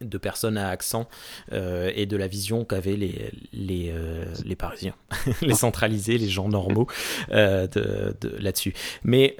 de 0.00 0.18
personnes 0.18 0.58
à 0.58 0.70
accent 0.70 1.08
et 1.52 2.04
de 2.04 2.16
la 2.16 2.26
vision 2.26 2.64
qu'avaient 2.64 2.96
les, 2.96 3.30
les, 3.52 3.94
les 4.44 4.56
Parisiens, 4.56 4.96
les 5.42 5.54
centralisés, 5.54 6.18
les 6.18 6.28
gens 6.28 6.48
normaux 6.48 6.88
de, 7.30 8.16
là-dessus. 8.40 8.74
Mais 9.04 9.36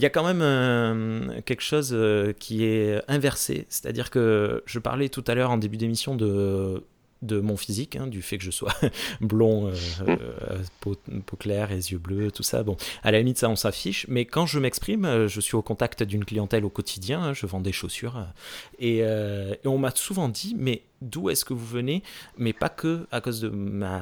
il 0.00 0.02
y 0.02 0.06
a 0.06 0.10
quand 0.10 0.24
même 0.24 0.40
euh, 0.40 1.42
quelque 1.42 1.60
chose 1.60 1.90
euh, 1.92 2.32
qui 2.32 2.64
est 2.64 3.02
inversé. 3.06 3.66
C'est-à-dire 3.68 4.08
que 4.08 4.62
je 4.64 4.78
parlais 4.78 5.10
tout 5.10 5.22
à 5.26 5.34
l'heure 5.34 5.50
en 5.50 5.58
début 5.58 5.76
d'émission 5.76 6.16
de, 6.16 6.82
de 7.20 7.38
mon 7.38 7.58
physique, 7.58 7.96
hein, 7.96 8.06
du 8.06 8.22
fait 8.22 8.38
que 8.38 8.44
je 8.44 8.50
sois 8.50 8.72
blond, 9.20 9.70
euh, 10.08 10.16
peau, 10.80 10.96
claire, 11.38 11.70
et 11.70 11.76
yeux 11.76 11.98
bleus, 11.98 12.32
tout 12.32 12.42
ça. 12.42 12.62
Bon, 12.62 12.78
à 13.02 13.10
la 13.10 13.18
limite, 13.18 13.36
ça, 13.36 13.50
on 13.50 13.56
s'affiche. 13.56 14.06
Mais 14.08 14.24
quand 14.24 14.46
je 14.46 14.58
m'exprime, 14.58 15.26
je 15.26 15.40
suis 15.42 15.54
au 15.54 15.60
contact 15.60 16.02
d'une 16.02 16.24
clientèle 16.24 16.64
au 16.64 16.70
quotidien. 16.70 17.22
Hein, 17.22 17.34
je 17.34 17.44
vends 17.44 17.60
des 17.60 17.72
chaussures. 17.72 18.24
Et, 18.78 19.04
on 19.66 19.76
m'a 19.76 19.90
souvent 19.94 20.30
dit, 20.30 20.56
mais 20.58 20.80
d'où 21.02 21.28
est-ce 21.28 21.44
que 21.44 21.52
vous 21.52 21.66
venez? 21.66 22.02
Mais 22.38 22.54
pas 22.54 22.70
que 22.70 23.06
à 23.10 23.20
cause 23.20 23.42
de 23.42 23.50
ma 23.50 24.00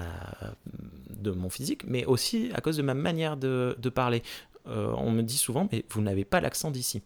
de 1.09 1.32
mon 1.32 1.51
physique, 1.51 1.82
mais 1.88 2.05
aussi 2.05 2.51
à 2.55 2.61
cause 2.61 2.76
de 2.76 2.82
ma 2.82 2.94
manière 2.94 3.36
de 3.36 3.88
parler. 3.88 4.22
Euh, 4.70 4.92
on 4.96 5.10
me 5.10 5.22
dit 5.22 5.36
souvent, 5.36 5.68
mais 5.72 5.84
vous 5.90 6.02
n'avez 6.02 6.24
pas 6.24 6.40
l'accent 6.40 6.70
d'ici. 6.70 7.02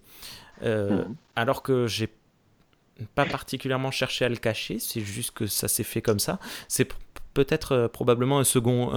Euh, 0.63 1.05
hmm. 1.05 1.15
Alors 1.37 1.63
que 1.63 1.87
j'ai 1.87 2.09
pas 3.15 3.25
particulièrement 3.25 3.91
cherché 3.91 4.25
à 4.25 4.29
le 4.29 4.37
cacher, 4.37 4.79
c'est 4.79 5.01
juste 5.01 5.33
que 5.33 5.47
ça 5.47 5.69
s'est 5.69 5.83
fait 5.83 6.03
comme 6.03 6.19
ça. 6.19 6.39
C'est 6.69 6.89
peut-être 7.35 7.73
euh, 7.73 7.89
probablement 7.89 8.39
un 8.39 8.45
second, 8.45 8.93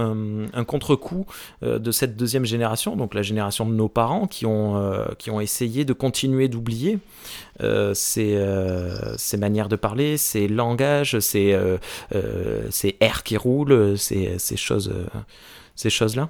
un, 0.52 0.64
contre-coup 0.64 1.26
de 1.62 1.90
cette 1.90 2.16
deuxième 2.16 2.44
génération, 2.44 2.96
donc 2.96 3.14
la 3.14 3.22
génération 3.22 3.66
de 3.66 3.74
nos 3.74 3.88
parents 3.88 4.26
qui 4.26 4.46
ont, 4.46 5.06
qui 5.18 5.30
ont 5.30 5.40
essayé 5.40 5.84
de 5.84 5.92
continuer 5.92 6.48
d'oublier 6.48 6.98
ces, 7.94 8.38
ces, 9.16 9.36
manières 9.38 9.68
de 9.68 9.76
parler, 9.76 10.18
ces 10.18 10.48
langages, 10.48 11.18
ces, 11.20 11.58
ces 12.70 12.96
airs 13.00 13.22
qui 13.22 13.36
roulent, 13.38 13.96
ces, 13.96 14.38
ces 14.38 14.56
choses, 14.56 14.92
ces 15.74 15.90
choses-là 15.90 16.28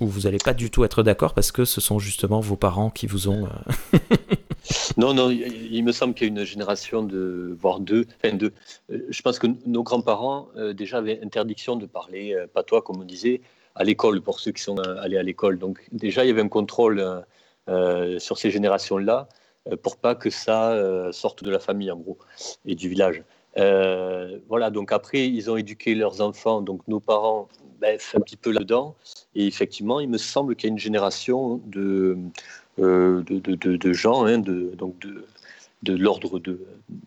ou 0.00 0.06
vous 0.06 0.20
n'allez 0.20 0.38
pas 0.38 0.54
du 0.54 0.70
tout 0.70 0.84
être 0.84 1.02
d'accord 1.02 1.34
parce 1.34 1.52
que 1.52 1.64
ce 1.64 1.80
sont 1.80 1.98
justement 1.98 2.40
vos 2.40 2.56
parents 2.56 2.90
qui 2.90 3.06
vous 3.06 3.28
ont. 3.28 3.46
Euh, 3.46 3.98
non, 4.96 5.12
non, 5.14 5.30
il 5.30 5.82
me 5.82 5.92
semble 5.92 6.14
qu'il 6.14 6.28
y 6.28 6.30
a 6.30 6.32
une 6.40 6.44
génération 6.44 7.02
de, 7.02 7.56
voire 7.60 7.80
deux, 7.80 8.06
enfin 8.22 8.34
deux. 8.34 8.52
Euh, 8.90 9.06
je 9.08 9.22
pense 9.22 9.38
que 9.38 9.48
nos 9.66 9.82
grands-parents 9.82 10.48
euh, 10.56 10.72
déjà 10.72 10.98
avaient 10.98 11.20
interdiction 11.22 11.76
de 11.76 11.86
parler 11.86 12.36
patois, 12.54 12.82
comme 12.82 13.00
on 13.00 13.04
disait, 13.04 13.40
à 13.74 13.84
l'école 13.84 14.20
pour 14.20 14.40
ceux 14.40 14.52
qui 14.52 14.62
sont 14.62 14.78
allés 14.78 15.18
à 15.18 15.22
l'école. 15.22 15.58
Donc 15.58 15.86
déjà, 15.92 16.24
il 16.24 16.28
y 16.28 16.30
avait 16.30 16.42
un 16.42 16.48
contrôle 16.48 17.24
sur 18.18 18.38
ces 18.38 18.50
générations-là 18.50 19.28
pour 19.82 19.98
pas 19.98 20.14
que 20.14 20.30
ça 20.30 21.12
sorte 21.12 21.44
de 21.44 21.50
la 21.50 21.58
famille 21.58 21.90
en 21.90 21.96
gros 21.96 22.18
et 22.64 22.74
du 22.74 22.88
village. 22.88 23.22
voilà, 23.56 24.70
donc 24.70 24.90
après, 24.90 25.28
ils 25.28 25.50
ont 25.50 25.56
éduqué 25.56 25.94
leurs 25.94 26.20
enfants, 26.22 26.60
donc 26.60 26.80
nos 26.88 26.98
parents, 26.98 27.48
ben, 27.80 27.98
un 28.14 28.20
petit 28.20 28.36
peu 28.36 28.50
là-dedans. 28.50 28.96
Et 29.34 29.46
effectivement, 29.46 30.00
il 30.00 30.08
me 30.08 30.18
semble 30.18 30.56
qu'il 30.56 30.68
y 30.68 30.70
a 30.70 30.72
une 30.72 30.78
génération 30.78 31.60
de, 31.66 32.18
de, 32.78 33.22
de, 33.22 33.76
de, 33.76 33.92
gens, 33.92 34.24
hein, 34.24 34.38
de, 34.38 34.72
donc 34.76 34.98
de, 35.00 35.24
de 35.82 35.94
l'ordre 35.94 36.38
de, 36.38 36.60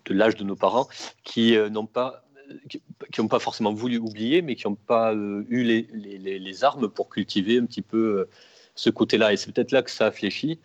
de 0.06 0.14
l'âge 0.14 0.36
de 0.36 0.44
nos 0.44 0.56
parents, 0.56 0.88
qui 1.24 1.58
n'ont 1.72 1.86
pas 1.86 2.24
qui 2.70 3.22
n'ont 3.22 3.30
pas 3.30 3.40
forcément 3.40 3.74
voulu 3.74 3.98
oublier, 3.98 4.42
mais 4.42 4.56
qui 4.56 4.68
n'ont 4.68 4.76
pas 4.76 5.14
eu 5.14 5.64
les, 5.64 5.88
les, 5.94 6.38
les, 6.38 6.64
armes 6.66 6.90
pour 6.90 7.08
cultiver 7.10 7.58
un 7.58 7.66
petit 7.66 7.82
peu 7.82 8.28
ce 8.76 8.90
côté-là. 8.90 9.32
Et 9.32 9.38
c'est 9.38 9.54
peut-être 9.54 9.72
là 9.72 9.82
que 9.84 9.92
ça 9.92 10.08
a 10.08 10.12
fléchi. 10.12 10.60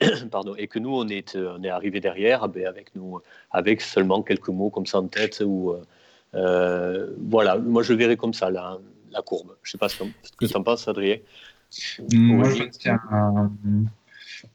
Pardon, 0.30 0.54
et 0.56 0.66
que 0.66 0.78
nous, 0.78 0.94
on 0.94 1.08
est, 1.08 1.36
on 1.36 1.62
est 1.62 1.70
arrivé 1.70 2.00
derrière 2.00 2.48
ben, 2.48 2.66
avec, 2.66 2.94
nous, 2.94 3.20
avec 3.50 3.80
seulement 3.80 4.22
quelques 4.22 4.48
mots 4.48 4.68
comme 4.68 4.84
ça 4.84 5.00
en 5.00 5.08
tête. 5.08 5.42
Ou, 5.44 5.74
euh, 6.34 7.08
voilà, 7.18 7.56
moi 7.58 7.82
je 7.82 7.92
verrais 7.92 8.16
comme 8.16 8.34
ça 8.34 8.50
la, 8.50 8.78
la 9.12 9.22
courbe. 9.22 9.56
Je 9.62 9.68
ne 9.68 9.72
sais 9.72 9.78
pas 9.78 9.88
ce 9.88 10.02
que 10.36 10.46
tu 10.46 10.56
en 10.56 10.62
penses, 10.62 10.88
Adrien. 10.88 11.16
Moi, 12.12 12.48
je 12.50 12.64
pense 12.64 12.78
qu'il 12.78 12.90
y 12.90 12.94
a, 12.94 13.50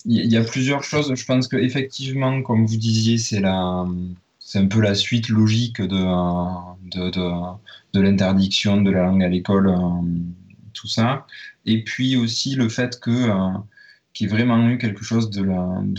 il 0.06 0.32
y 0.32 0.38
a 0.38 0.44
plusieurs 0.44 0.84
choses. 0.84 1.14
Je 1.14 1.26
pense 1.26 1.48
qu'effectivement, 1.48 2.42
comme 2.42 2.66
vous 2.66 2.78
disiez, 2.78 3.18
c'est 3.18 3.40
la 3.40 3.86
c'est 4.48 4.60
un 4.60 4.68
peu 4.68 4.80
la 4.80 4.96
suite 4.96 5.28
logique 5.28 5.82
de, 5.82 5.88
de, 6.90 7.10
de, 7.10 7.32
de 7.92 8.00
l'interdiction 8.00 8.82
de 8.82 8.92
la 8.92 9.04
langue 9.04 9.22
à 9.22 9.28
l'école, 9.28 9.68
euh, 9.68 10.02
tout 10.74 10.88
ça. 10.88 11.26
Et 11.66 11.84
puis 11.84 12.16
aussi 12.16 12.56
le 12.56 12.70
fait 12.70 12.98
que 13.02 13.12
euh, 13.12 13.58
qu'il 14.14 14.28
y 14.28 14.30
ait 14.30 14.34
vraiment 14.34 14.70
eu 14.70 14.78
quelque 14.78 15.04
chose 15.04 15.30
de 15.30 15.42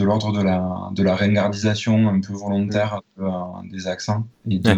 l'ordre 0.02 0.32
de, 0.32 0.42
la, 0.42 0.88
de 0.92 1.02
la 1.02 1.14
ringardisation 1.14 2.08
un 2.08 2.20
peu 2.22 2.32
volontaire 2.32 3.02
euh, 3.20 3.30
des 3.70 3.86
accents 3.86 4.26
et 4.50 4.58
de, 4.58 4.72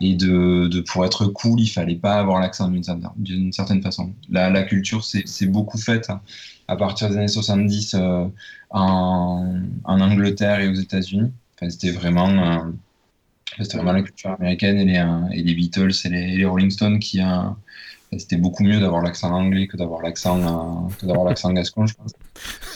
et 0.00 0.14
de, 0.14 0.68
de, 0.68 0.80
pour 0.80 1.04
être 1.04 1.26
cool, 1.26 1.60
il 1.60 1.68
fallait 1.68 1.96
pas 1.96 2.14
avoir 2.14 2.40
l'accent 2.40 2.68
d'une 2.68 3.52
certaine 3.52 3.82
façon. 3.82 4.14
La, 4.30 4.50
la 4.50 4.62
culture, 4.62 5.04
c'est 5.04 5.46
beaucoup 5.46 5.78
faite 5.78 6.08
à 6.68 6.76
partir 6.76 7.10
des 7.10 7.16
années 7.16 7.28
70 7.28 7.96
en, 8.70 9.60
en 9.84 10.00
Angleterre 10.00 10.60
et 10.60 10.68
aux 10.68 10.74
États-Unis 10.74 11.32
c'était 11.68 11.90
vraiment, 11.90 12.28
euh, 12.28 13.64
vraiment 13.74 13.92
la 13.92 14.02
culture 14.02 14.30
américaine 14.30 14.78
et 14.78 14.84
les, 14.84 14.98
euh, 14.98 15.28
et 15.32 15.42
les 15.42 15.54
Beatles 15.54 15.92
et 16.04 16.08
les, 16.08 16.44
Rolling 16.44 16.70
Stones 16.70 16.98
qui 16.98 17.20
euh, 17.20 17.42
c'était 18.16 18.36
beaucoup 18.36 18.64
mieux 18.64 18.80
d'avoir 18.80 19.02
l'accent 19.02 19.30
anglais 19.32 19.66
que 19.66 19.76
d'avoir 19.76 20.02
l'accent 20.02 20.88
que 20.98 21.06
d'avoir 21.06 21.26
l'accent 21.26 21.52
gascon, 21.52 21.86
je 21.86 21.94
pense. 21.94 22.12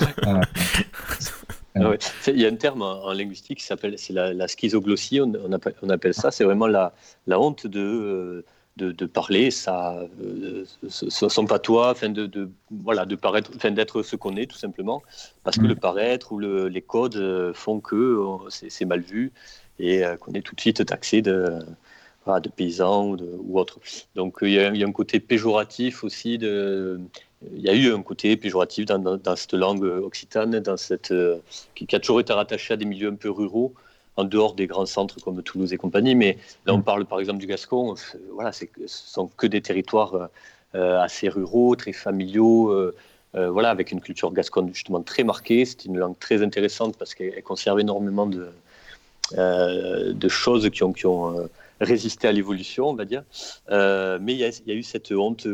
Ah 1.77 1.93
Il 2.29 2.41
y 2.41 2.47
a 2.47 2.49
un 2.49 2.57
terme 2.57 2.83
en, 2.83 3.13
linguistique 3.13 3.59
qui 3.59 3.65
s'appelle 3.65 3.99
c'est 3.99 4.13
la, 4.13 4.49
schizoglossie, 4.49 5.21
on, 5.21 5.53
appelle, 5.53 5.75
on, 5.83 5.91
appelle, 5.91 6.15
ça, 6.15 6.31
c'est 6.31 6.45
vraiment 6.45 6.69
la, 6.69 6.95
la 7.27 7.41
honte 7.41 7.67
de, 7.67 8.45
de, 8.77 9.07
parler 9.07 9.51
ça, 9.51 10.01
son 10.89 11.47
patois, 11.47 11.91
enfin 11.91 12.09
de, 12.09 12.27
de, 12.27 12.51
voilà, 12.71 13.07
de 13.07 13.15
paraître, 13.15 13.51
enfin 13.55 13.71
d'être 13.71 14.03
ce 14.03 14.17
qu'on 14.17 14.37
est 14.37 14.47
tout 14.47 14.57
simplement, 14.57 15.03
parce 15.45 15.57
que 15.57 15.63
mm. 15.63 15.69
le 15.69 15.77
paraître 15.77 16.33
ou 16.33 16.39
le, 16.39 16.69
les 16.69 16.83
codes 16.83 17.17
euh, 17.17 17.53
font 17.55 17.81
que 17.81 17.95
euh, 17.95 18.51
c'est 18.51 18.85
mal 18.85 19.01
vu 19.01 19.33
et 19.79 20.05
euh, 20.05 20.17
qu'on 20.17 20.33
est 20.33 20.43
tout 20.43 20.55
de 20.55 20.61
suite 20.61 20.85
taxé 20.87 21.23
de, 21.23 21.61
de 22.27 22.49
paysan 22.49 23.11
ou, 23.11 23.19
ou 23.45 23.59
autre. 23.59 23.79
Donc 24.17 24.39
il 24.43 24.51
y, 24.51 24.61
a, 24.61 24.71
un 24.71 24.93
côté 24.93 25.21
péjoratif 25.21 26.03
aussi 26.03 26.39
de, 26.39 27.01
il 27.55 27.63
y 27.63 27.69
a 27.69 27.75
eu 27.75 27.93
un 27.93 28.03
côté 28.03 28.37
péjoratif 28.37 28.87
dans, 28.87 28.99
dans, 28.99 29.37
cette 29.37 29.55
langue 29.55 29.85
occitane, 29.85 30.59
dans 30.61 30.77
cette, 30.77 31.13
qui, 31.75 31.87
qui, 31.87 31.97
a 31.97 32.01
toujours 32.01 32.21
été 32.21 32.33
rattaché 32.33 32.75
à 32.75 32.77
des 32.77 32.85
milieux 32.85 33.09
un 33.09 33.17
peu 33.17 33.31
ruraux 33.31 33.75
en 34.17 34.25
dehors 34.25 34.55
des 34.55 34.67
grands 34.67 34.87
centres 34.87 35.21
comme 35.21 35.43
Toulouse 35.43 35.73
et 35.73 35.77
compagnie. 35.77 36.15
Mais 36.15 36.39
là, 36.67 36.75
on 36.75 36.79
mm. 36.79 36.85
parle 36.85 37.05
par 37.05 37.21
exemple 37.21 37.41
du 37.41 37.47
Gascon. 37.47 37.95
Voilà, 38.33 38.53
ce 38.53 38.67
sont 38.87 39.29
que 39.37 39.47
des 39.47 39.61
territoires 39.61 40.29
euh, 40.75 41.01
assez 41.01 41.29
ruraux, 41.29 41.77
très 41.77 41.93
familiaux. 41.93 42.71
Euh, 42.71 42.95
euh, 43.37 43.51
voilà, 43.51 43.71
avec 43.71 43.91
une 43.91 44.01
culture 44.01 44.33
gasconne 44.33 44.73
justement 44.73 45.03
très 45.03 45.25
marquée. 45.25 45.65
C'est 45.65 45.85
une 45.87 45.99
langue 45.99 46.19
très 46.19 46.43
intéressante 46.43 46.97
parce 46.97 47.15
qu'elle 47.15 47.43
conserve 47.43 47.81
énormément 47.81 48.27
de, 48.27 48.49
de 49.37 50.29
choses 50.29 50.71
qui 50.71 50.85
ont, 50.85 50.93
qui 50.93 51.07
ont 51.07 51.49
résisté 51.81 52.29
à 52.29 52.33
l'évolution, 52.33 52.89
on 52.89 52.95
va 52.95 53.05
dire. 53.05 53.25
mais 53.71 54.35
il 54.35 54.39
y, 54.39 54.45
a 54.45 54.75
eu 54.75 54.83
cette 54.83 55.13
honte 55.13 55.47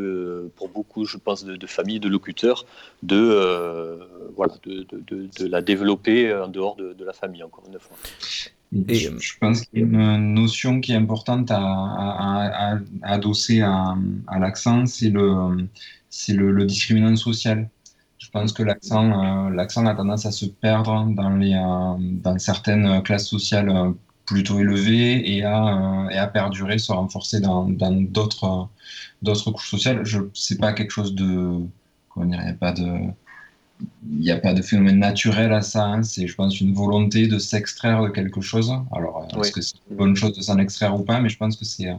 pour 0.55 0.69
beaucoup, 0.69 1.05
je 1.05 1.17
pense, 1.17 1.43
de, 1.43 1.67
familles, 1.67 1.99
de 1.99 2.09
locuteurs, 2.09 2.65
de, 3.03 3.99
voilà, 4.35 4.53
de, 4.63 4.85
de, 4.91 5.47
la 5.47 5.61
développer 5.61 6.33
en 6.33 6.47
dehors 6.47 6.75
de, 6.75 7.03
la 7.03 7.13
famille, 7.13 7.43
encore 7.43 7.63
une 7.67 7.79
fois. 7.79 7.97
Et, 8.87 8.95
je, 8.95 9.37
pense 9.39 9.61
qu'il 9.65 9.79
y 9.79 9.81
a 9.81 9.85
une 9.85 10.33
notion 10.33 10.79
qui 10.79 10.93
est 10.93 10.95
importante 10.95 11.51
à, 11.51 11.59
à, 11.59 12.77
adosser 13.03 13.61
à, 13.61 13.95
l'accent, 14.39 14.85
c'est 14.85 15.09
le, 15.09 15.67
c'est 16.09 16.33
le, 16.33 16.65
discriminant 16.65 17.15
social. 17.17 17.69
Je 18.17 18.29
pense 18.29 18.53
que 18.53 18.63
l'accent, 18.63 19.11
euh, 19.11 19.49
l'accent 19.49 19.85
a 19.87 19.95
tendance 19.95 20.25
à 20.25 20.31
se 20.31 20.45
perdre 20.45 21.05
dans, 21.09 21.31
les, 21.31 21.53
euh, 21.53 21.95
dans 21.99 22.37
certaines 22.37 23.01
classes 23.03 23.27
sociales 23.27 23.69
euh, 23.69 23.91
plutôt 24.31 24.59
élevées 24.59 25.35
et 25.35 25.43
à, 25.43 26.07
et 26.09 26.17
à 26.17 26.27
perdurer, 26.27 26.77
se 26.79 26.91
renforcer 26.93 27.41
dans, 27.41 27.65
dans 27.67 27.91
d'autres, 27.91 28.69
d'autres 29.21 29.51
couches 29.51 29.69
sociales. 29.69 29.99
Je, 30.05 30.19
c'est 30.33 30.59
pas 30.65 30.71
quelque 30.71 30.91
chose 30.91 31.13
de, 31.13 31.59
comment 32.09 32.27
dire, 32.27 32.39
il 32.39 32.45
n'y 32.45 32.51
a 32.51 32.53
pas 32.53 32.71
de, 32.71 32.89
il 34.09 34.19
n'y 34.19 34.31
a 34.31 34.37
pas 34.37 34.53
de 34.53 34.61
phénomène 34.61 34.99
naturel 34.99 35.51
à 35.51 35.61
ça. 35.61 35.83
Hein. 35.85 36.03
C'est, 36.03 36.27
je 36.27 36.35
pense, 36.35 36.61
une 36.61 36.73
volonté 36.73 37.27
de 37.27 37.39
s'extraire 37.39 38.01
de 38.03 38.09
quelque 38.09 38.39
chose. 38.39 38.71
Alors, 38.95 39.15
euh, 39.17 39.41
est-ce 39.41 39.51
que 39.51 39.61
c'est 39.61 39.75
une 39.89 39.97
bonne 39.97 40.15
chose 40.15 40.33
de 40.37 40.41
s'en 40.41 40.57
extraire 40.59 40.95
ou 40.97 41.03
pas? 41.03 41.19
Mais 41.19 41.27
je 41.27 41.37
pense 41.37 41.57
que 41.57 41.65
c'est, 41.65 41.89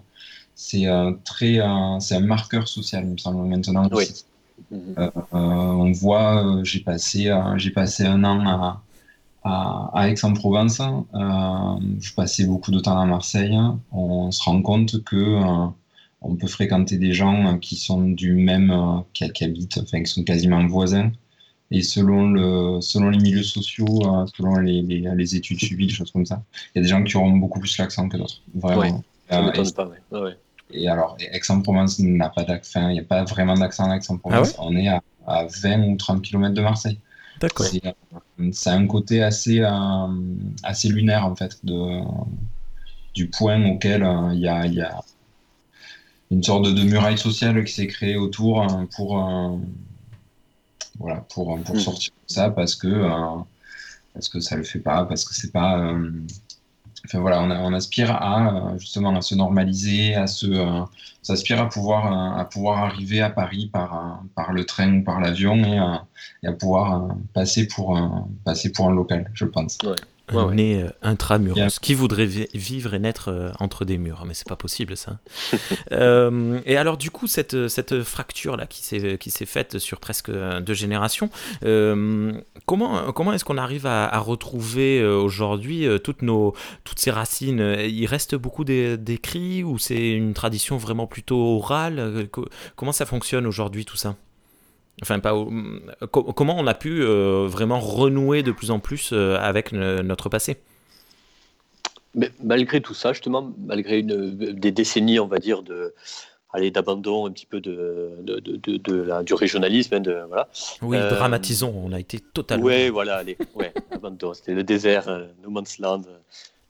c'est 0.54 0.86
un 0.86 1.12
très, 1.24 1.60
c'est 2.00 2.16
un 2.16 2.26
marqueur 2.36 2.66
social, 2.66 3.04
il 3.04 3.12
me 3.12 3.18
semble 3.18 3.46
maintenant. 3.46 3.90
Euh, 4.72 5.10
on 5.32 5.92
voit, 5.92 6.46
euh, 6.46 6.64
j'ai 6.64 6.80
passé, 6.80 7.30
j'ai 7.56 7.70
passé 7.70 8.06
un 8.06 8.24
an 8.24 8.38
à, 8.46 8.82
à, 9.44 10.08
Aix-en-Provence. 10.08 10.80
je 11.12 12.14
passais 12.14 12.44
beaucoup 12.44 12.70
de 12.70 12.80
temps 12.80 12.98
à 12.98 13.06
Marseille. 13.06 13.58
On 13.90 14.30
se 14.30 14.42
rend 14.42 14.62
compte 14.62 15.02
que 15.04 15.38
on 16.24 16.36
peut 16.36 16.46
fréquenter 16.46 16.98
des 16.98 17.12
gens 17.12 17.58
qui 17.58 17.76
sont 17.76 18.02
du 18.02 18.34
même, 18.34 19.02
qui, 19.12 19.28
qui, 19.32 19.44
habitent, 19.44 19.78
enfin, 19.82 20.02
qui 20.02 20.12
sont 20.12 20.22
quasiment 20.22 20.64
voisins, 20.66 21.10
et 21.72 21.82
selon, 21.82 22.28
le, 22.28 22.80
selon 22.82 23.08
les 23.08 23.18
milieux 23.18 23.42
sociaux, 23.42 23.86
euh, 24.04 24.26
selon 24.36 24.56
les, 24.58 24.82
les, 24.82 25.36
études 25.36 25.58
suivies, 25.58 25.86
des 25.86 25.92
choses 25.94 26.10
comme 26.10 26.26
ça, 26.26 26.42
il 26.52 26.78
y 26.78 26.80
a 26.80 26.82
des 26.82 26.88
gens 26.88 27.02
qui 27.02 27.16
auront 27.16 27.32
beaucoup 27.32 27.60
plus 27.60 27.78
l'accent 27.78 28.10
que 28.10 28.18
d'autres. 28.18 28.42
Vraiment. 28.54 29.02
ça 29.30 29.42
euh, 29.42 29.52
et, 29.52 29.72
pas, 29.72 29.90
ouais. 30.20 30.36
et 30.70 30.86
alors, 30.86 31.16
Aix-en-Provence 31.18 31.98
n'a 32.00 32.28
pas 32.28 32.44
d'accent, 32.44 32.88
il 32.90 32.92
n'y 32.92 33.00
a 33.00 33.04
pas 33.04 33.24
vraiment 33.24 33.54
d'accent 33.54 33.90
à 33.90 33.96
Aix-en-Provence. 33.96 34.54
Ah 34.58 34.62
on 34.64 34.76
est 34.76 34.88
à, 34.88 35.02
à, 35.26 35.46
20 35.46 35.88
ou 35.88 35.96
30 35.96 36.20
km 36.20 36.54
de 36.54 36.60
Marseille. 36.60 36.98
D'accord. 37.42 37.66
C'est 38.52 38.70
un 38.70 38.86
côté 38.86 39.22
assez, 39.22 39.60
euh, 39.60 40.06
assez 40.62 40.88
lunaire, 40.88 41.26
en 41.26 41.36
fait, 41.36 41.58
de, 41.64 42.00
du 43.14 43.28
point 43.28 43.62
auquel 43.66 44.02
il 44.32 44.40
y, 44.40 44.48
a, 44.48 44.66
y, 44.66 44.80
a, 44.80 45.00
une 46.30 46.42
sorte 46.42 46.64
de, 46.64 46.70
de 46.70 46.82
muraille 46.84 47.18
sociale 47.18 47.62
qui 47.64 47.72
s'est 47.74 47.88
créée 47.88 48.16
autour 48.16 48.66
pour 48.96 49.18
voilà, 50.98 51.20
pour, 51.32 51.58
pour 51.60 51.74
mm. 51.74 51.80
sortir 51.80 52.12
de 52.28 52.32
ça 52.32 52.50
parce 52.50 52.74
que, 52.74 52.86
euh, 52.86 53.42
parce 54.14 54.28
que 54.28 54.40
ça 54.40 54.56
le 54.56 54.64
fait 54.64 54.78
pas, 54.78 55.04
parce 55.04 55.24
que 55.24 55.34
c'est 55.34 55.52
pas. 55.52 55.94
Euh, 57.04 57.08
enfin 57.08 57.20
voilà, 57.20 57.42
on, 57.42 57.50
on, 57.50 57.72
aspire 57.72 58.10
à 58.10 58.74
justement 58.78 59.14
à 59.16 59.22
se 59.22 59.34
normaliser, 59.34 60.14
à 60.14 60.26
se, 60.26 60.46
euh, 60.46 60.84
s'aspire 61.22 61.60
à 61.60 61.68
pouvoir 61.68 62.38
à 62.38 62.44
pouvoir 62.44 62.84
arriver 62.84 63.20
à 63.20 63.30
Paris 63.30 63.70
par 63.72 64.22
par 64.34 64.52
le 64.52 64.64
train 64.64 64.98
ou 64.98 65.04
par 65.04 65.20
l'avion 65.20 65.56
et, 65.64 65.80
et, 66.42 66.48
à 66.48 66.52
pouvoir 66.52 67.08
passer 67.34 67.66
pour 67.66 67.96
un 67.96 68.28
passer 68.44 68.72
pour 68.72 68.88
un 68.88 68.92
local, 68.92 69.30
je 69.34 69.44
pense. 69.44 69.78
Ouais 69.84 69.94
un 70.28 70.46
ouais, 70.46 70.54
né 70.54 70.82
euh, 70.82 70.88
intramuros. 71.02 71.78
Qui 71.80 71.94
voudrait 71.94 72.26
vivre 72.26 72.94
et 72.94 72.98
naître 72.98 73.28
euh, 73.28 73.50
entre 73.58 73.84
des 73.84 73.98
murs. 73.98 74.24
Mais 74.26 74.34
c'est 74.34 74.48
pas 74.48 74.56
possible 74.56 74.96
ça. 74.96 75.18
euh, 75.92 76.60
et 76.64 76.76
alors 76.76 76.96
du 76.96 77.10
coup, 77.10 77.26
cette, 77.26 77.68
cette 77.68 78.02
fracture 78.02 78.56
là 78.56 78.66
qui 78.66 78.82
s'est 78.82 79.46
faite 79.46 79.78
sur 79.78 80.00
presque 80.00 80.30
deux 80.30 80.74
générations, 80.74 81.30
euh, 81.64 82.32
comment 82.66 83.12
comment 83.12 83.32
est-ce 83.32 83.44
qu'on 83.44 83.58
arrive 83.58 83.86
à, 83.86 84.06
à 84.06 84.18
retrouver 84.18 85.04
aujourd'hui 85.04 85.86
toutes 86.02 86.22
nos 86.22 86.54
toutes 86.84 86.98
ces 86.98 87.10
racines? 87.10 87.76
Il 87.80 88.06
reste 88.06 88.34
beaucoup 88.34 88.64
d'écrits 88.64 89.62
ou 89.62 89.78
c'est 89.78 90.10
une 90.12 90.34
tradition 90.34 90.76
vraiment 90.76 91.06
plutôt 91.06 91.56
orale? 91.58 92.28
Comment 92.76 92.92
ça 92.92 93.06
fonctionne 93.06 93.46
aujourd'hui 93.46 93.84
tout 93.84 93.96
ça? 93.96 94.16
Enfin, 95.00 95.18
pas, 95.20 95.34
comment 96.10 96.56
on 96.58 96.66
a 96.66 96.74
pu 96.74 97.02
euh, 97.02 97.46
vraiment 97.48 97.80
renouer 97.80 98.42
de 98.42 98.52
plus 98.52 98.70
en 98.70 98.78
plus 98.78 99.10
euh, 99.12 99.36
avec 99.38 99.72
notre 99.72 100.28
passé? 100.28 100.58
Mais 102.14 102.30
Malgré 102.42 102.80
tout 102.80 102.94
ça, 102.94 103.12
justement, 103.12 103.52
malgré 103.58 104.00
une, 104.00 104.36
des 104.36 104.70
décennies, 104.70 105.18
on 105.18 105.26
va 105.26 105.38
dire, 105.38 105.62
de, 105.62 105.94
d'abandon 106.72 107.26
un 107.26 107.30
petit 107.30 107.46
peu 107.46 107.60
de, 107.60 108.10
de, 108.20 108.38
de, 108.38 108.76
de 108.76 108.94
la, 108.94 109.22
du 109.22 109.32
régionalisme. 109.32 109.94
Hein, 109.94 110.00
de, 110.00 110.22
voilà. 110.28 110.48
Oui, 110.82 110.98
dramatisons, 110.98 111.72
on 111.74 111.92
a 111.92 111.98
été 111.98 112.20
totalement. 112.20 112.66
Oui, 112.66 112.90
voilà, 112.90 113.16
allez, 113.16 113.38
ouais, 113.54 113.72
abandon, 113.90 114.34
c'était 114.34 114.54
le 114.54 114.62
désert, 114.62 115.08
No 115.42 115.48
Man's 115.48 115.78
Land, 115.78 116.02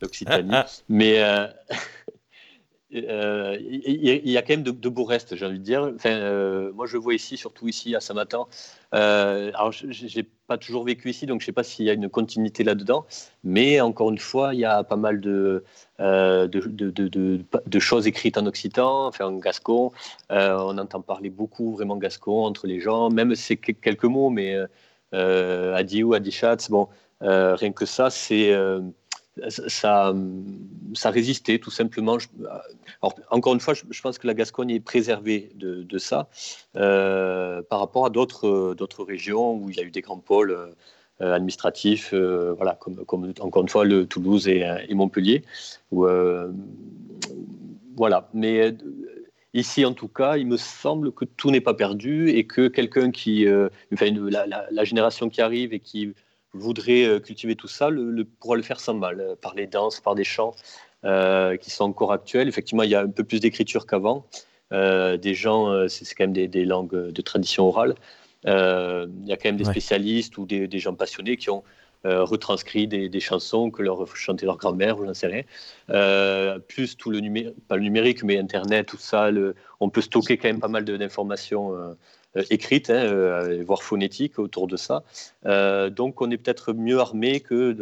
l'Occitanie. 0.01 0.51
Ah, 0.53 0.67
euh, 2.95 3.57
il 3.61 4.31
y, 4.31 4.37
a 4.37 4.43
quand 4.43 4.53
même 4.53 4.63
de, 4.63 4.89
beaux 4.89 5.05
restes, 5.05 5.35
j'ai 5.35 5.47
envie 5.47 5.59
de 5.59 5.65
dire. 5.65 5.93
Enfin, 5.95 6.11
euh, 6.11 6.73
moi, 6.75 6.87
je 6.87 6.99
vois 6.99 7.15
ici, 7.15 7.37
surtout 7.37 7.67
ici 7.69 7.95
à 7.97 8.01
Saint-Martin. 8.01 8.47
Euh, 8.95 9.51
alors, 9.55 9.73
je 9.73 9.87
n'ai 9.87 10.27
pas 10.47 10.59
toujours 10.59 10.85
vécu 10.85 11.09
ici, 11.09 11.25
donc 11.25 11.41
je 11.41 11.45
ne 11.45 11.47
sais 11.47 11.53
pas 11.53 11.63
s'il 11.63 11.87
y 11.87 11.91
a 11.91 11.95
une 11.95 12.11
continuité 12.11 12.65
là-dedans. 12.65 13.07
Mais 13.45 13.81
encore 13.81 14.11
une 14.11 14.19
fois, 14.19 14.53
il 14.53 14.61
y 14.61 14.67
a 14.67 14.85
pas 14.85 14.97
mal 14.97 15.21
de, 15.21 15.65
de, 15.99 17.79
choses 17.79 18.07
écrites 18.07 18.37
en 18.37 18.45
occitan, 18.47 19.07
enfin 19.07 19.27
en 19.27 19.39
gascon. 19.39 19.93
on 20.29 20.79
entend 20.79 21.01
parler 21.01 21.31
beaucoup 21.31 21.73
vraiment 21.73 21.97
gascon 21.97 22.45
entre 22.45 22.67
les 22.67 22.81
gens, 22.81 23.11
même 23.11 23.35
c'est 23.35 23.57
quelques 23.57 24.05
mots, 24.05 24.29
mais 24.29 24.57
Adiou, 25.13 26.13
Adichatz, 26.13 26.69
bon, 26.69 26.89
rien 27.21 27.73
que 27.73 27.87
ça, 27.87 28.11
c'est 28.11 28.55
ça, 29.49 30.15
résistait 31.05 31.59
tout 31.59 31.71
simplement. 31.71 32.19
encore 33.31 33.55
une 33.55 33.61
fois, 33.61 33.75
je, 33.75 34.03
pense 34.03 34.19
que 34.19 34.27
la 34.27 34.35
Gascogne 34.35 34.71
est 34.71 34.81
préservée 34.81 35.51
de, 35.55 35.99
ça 35.99 36.29
euh, 36.77 37.63
par 37.63 37.81
rapport 37.81 38.07
à 38.07 38.11
d'autres 38.11 39.05
régions 39.05 39.55
où 39.55 39.71
il 39.71 39.77
y 39.77 39.81
a 39.81 39.85
eu 39.85 39.91
des 39.91 40.03
grands 40.03 40.19
pôles 40.19 40.53
euh, 40.53 41.35
administratifs, 41.35 42.11
euh, 42.13 42.53
voilà, 42.55 42.79
comme, 42.81 43.33
encore 43.41 43.63
une 43.63 43.69
fois 43.69 43.85
le 43.85 44.07
Toulouse 44.07 44.49
et, 44.49 44.65
Montpellier. 44.91 45.43
voilà, 47.97 48.29
mais 48.35 48.75
Ici, 49.55 49.85
en 49.85 49.93
tout 49.93 50.09
cas, 50.09 50.39
il 50.39 50.47
me 50.47 50.57
semble 50.57 51.13
que 51.13 51.27
tout 51.27 51.51
n'est 51.51 51.61
pas 51.61 51.75
perdu 51.75 52.31
et 52.31 52.47
que 52.47 52.69
quelqu'un 52.69 53.11
qui, 53.11 53.47
la, 53.91 54.85
génération 54.85 55.29
qui 55.29 55.43
arrive 55.43 55.75
et 55.75 55.79
qui 55.79 56.15
voudrait 56.53 57.05
euh, 57.05 57.21
cultiver 57.21 57.57
tout 57.57 57.69
ça 57.69 57.91
le, 57.91 58.25
pourra 58.25 58.57
le 58.57 58.63
faire 58.63 58.81
sans 58.81 58.95
mal, 58.95 59.21
euh, 59.21 59.35
par 59.41 59.55
les 59.55 59.67
danses, 59.67 60.01
par 60.01 60.15
des 60.15 60.25
chants 60.25 60.55
euh, 61.05 61.57
qui 61.57 61.71
sont 61.71 61.85
encore 61.85 62.13
actuels. 62.13 62.49
Effectivement, 62.49 62.83
il 62.83 62.91
y 62.91 62.95
a 62.95 63.01
un 63.01 63.09
peu 63.09 63.25
plus 63.25 63.41
d'écriture 63.41 63.87
qu'avant. 63.87 64.27
des 64.71 65.35
gens, 65.35 65.89
c'est 65.89 66.15
quand 66.15 66.25
même 66.25 66.33
des, 66.33 66.65
langues 66.65 67.11
de 67.11 67.23
tradition 67.23 67.67
orale. 67.67 67.95
il 68.45 69.27
y 69.27 69.33
a 69.33 69.37
quand 69.37 69.49
même 69.49 69.57
des 69.57 69.65
spécialistes 69.65 70.39
ou 70.39 70.47
des, 70.47 70.79
gens 70.79 70.95
passionnés 70.95 71.37
qui 71.37 71.51
ont 71.51 71.63
retranscrit 72.05 72.87
des, 72.87 73.21
chansons 73.21 73.71
que 73.71 73.83
leur 73.83 74.17
chantait 74.17 74.47
leur 74.47 74.57
grand-mère, 74.57 74.97
je 74.99 75.05
n'en 75.05 75.15
sais 75.15 75.27
rien. 75.27 76.59
plus 76.69 76.97
tout 76.97 77.11
le 77.11 77.21
numérique, 77.21 77.55
pas 77.69 77.77
le 77.77 77.83
numérique, 77.83 78.23
mais 78.23 78.39
Internet, 78.39 78.87
tout 78.87 78.97
ça, 78.97 79.29
on 79.81 79.91
peut 79.91 80.01
stocker 80.01 80.39
quand 80.39 80.49
même 80.49 80.61
pas 80.61 80.69
mal 80.69 80.85
d'informations 80.85 81.97
écrite, 82.51 82.91
hein, 82.91 82.95
euh, 82.95 83.63
voire 83.67 83.83
phonétique 83.83 84.39
autour 84.39 84.67
de 84.67 84.77
ça. 84.77 85.03
Euh, 85.47 85.91
donc 85.91 86.21
on 86.21 86.31
est 86.31 86.39
peut-être 86.39 86.73
mieux 86.73 86.99
armé 86.99 87.41
qu'il 87.41 87.77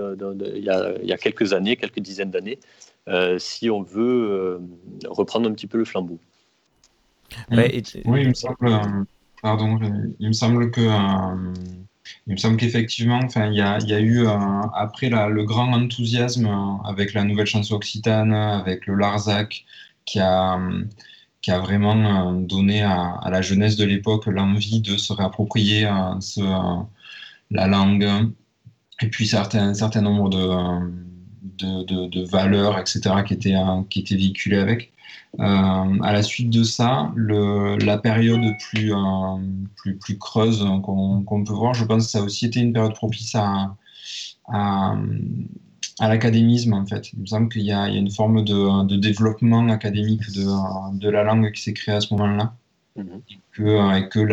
y, 0.56 1.06
y, 1.06 1.12
a 1.12 1.18
quelques 1.18 1.52
années, 1.52 1.76
quelques 1.76 2.00
dizaines 2.00 2.30
d'années, 2.30 2.58
si 3.38 3.70
on 3.70 3.82
veut 3.82 4.60
reprendre 5.06 5.48
un 5.48 5.52
petit 5.52 5.66
peu 5.66 5.78
le 5.78 5.84
flambeau. 5.84 6.18
Oui, 7.50 7.82
il 8.04 8.28
me 8.28 8.34
semble, 8.34 8.80
pardon, 9.42 9.78
il 10.18 10.28
me 10.28 10.32
semble 10.32 10.70
que 10.70 10.80
il 12.26 12.32
me 12.32 12.36
semble 12.38 12.56
qu'effectivement, 12.56 13.20
enfin, 13.22 13.46
il 13.46 13.56
y 13.56 13.60
a, 13.60 13.78
y 13.78 13.94
a, 13.94 14.00
eu 14.00 14.26
après 14.74 15.10
la, 15.10 15.28
le 15.28 15.44
grand 15.44 15.72
enthousiasme 15.72 16.48
avec 16.84 17.14
la 17.14 17.22
nouvelle 17.22 17.46
chanson 17.46 17.76
occitane, 17.76 18.32
avec 18.32 18.86
le 18.86 18.94
Larzac, 18.96 19.64
qui 20.06 20.18
a 20.18 20.58
qui 21.42 21.50
a 21.50 21.58
vraiment 21.58 21.94
euh, 21.94 22.40
donné 22.40 22.82
à, 22.82 23.20
la 23.30 23.42
jeunesse 23.42 23.76
de 23.76 23.84
l'époque 23.84 24.26
l'envie 24.26 24.80
de 24.80 24.96
se 24.96 25.12
réapproprier 25.12 25.86
euh, 25.86 26.14
euh, 26.38 26.82
la 27.50 27.66
langue 27.66 28.08
et 29.02 29.08
puis 29.08 29.30
un 29.34 29.74
certain 29.74 30.02
nombre 30.02 30.28
de, 30.28 32.24
valeurs, 32.30 32.78
etc., 32.78 33.00
qui 33.26 33.34
étaient, 33.34 33.54
qui 33.88 34.00
étaient 34.00 34.16
véhiculées 34.16 34.58
avec. 34.58 34.92
à 35.38 36.12
la 36.12 36.22
suite 36.22 36.50
de 36.50 36.62
ça, 36.62 37.10
la 37.16 37.96
période 37.96 38.42
plus, 38.58 38.92
plus, 40.00 40.18
creuse 40.18 40.62
qu'on 40.82 41.44
peut 41.44 41.54
voir, 41.54 41.72
je 41.72 41.86
pense 41.86 42.04
que 42.04 42.10
ça 42.10 42.18
a 42.18 42.22
aussi 42.22 42.44
été 42.44 42.60
une 42.60 42.74
période 42.74 42.94
propice 42.94 43.34
à, 43.34 43.74
à 46.00 46.08
l'académisme, 46.08 46.72
en 46.72 46.86
fait. 46.86 47.12
Il 47.12 47.20
me 47.20 47.26
semble 47.26 47.50
qu'il 47.50 47.62
y, 47.62 47.72
a 47.72 47.86
une 47.88 48.10
forme 48.10 48.42
de, 48.42 48.96
développement 48.96 49.68
académique 49.68 50.32
de, 50.32 50.98
de, 50.98 51.08
la 51.10 51.22
langue 51.22 51.52
qui 51.52 51.62
s'est 51.62 51.74
créée 51.74 51.94
à 51.94 52.00
ce 52.00 52.12
moment-là. 52.14 52.54
Mhm. 52.96 53.22
Et 53.28 53.38
que, 53.52 54.08
que 54.08 54.24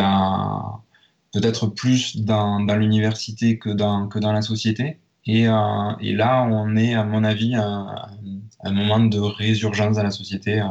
peut-être 1.33 1.67
plus 1.67 2.17
dans, 2.17 2.61
dans 2.61 2.77
l'université 2.77 3.59
que 3.59 3.69
dans, 3.69 4.07
que 4.07 4.17
dans 4.17 4.31
la 4.31 4.41
société. 4.41 4.97
Et, 5.25 5.47
euh, 5.49 5.91
et, 5.99 6.13
là, 6.13 6.47
on 6.49 6.77
est, 6.77 6.93
à 6.93 7.03
mon 7.03 7.25
avis, 7.25 7.55
à, 7.55 8.07
un 8.63 8.71
moment 8.71 8.99
de 9.01 9.19
résurgence 9.19 9.97
dans 9.97 10.03
la 10.03 10.11
société 10.11 10.61
euh, 10.61 10.67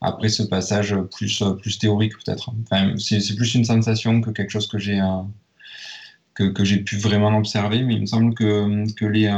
après 0.00 0.28
ce 0.28 0.44
passage 0.44 0.96
plus, 1.16 1.42
plus 1.60 1.78
théorique, 1.78 2.12
peut-être. 2.24 2.52
Enfin, 2.62 2.94
c'est 2.98 3.34
plus 3.34 3.54
une 3.56 3.64
sensation 3.64 4.20
que 4.20 4.30
quelque 4.30 4.50
chose 4.50 4.68
que 4.68 4.78
j'ai 4.78 5.00
euh, 5.00 5.22
que, 6.34 6.44
que 6.44 6.64
j'ai 6.64 6.78
pu 6.78 6.96
vraiment 6.98 7.36
observer, 7.36 7.82
mais 7.82 7.94
il 7.94 8.02
me 8.02 8.06
semble 8.06 8.32
que, 8.34 8.90
que 8.94 9.04
les, 9.04 9.28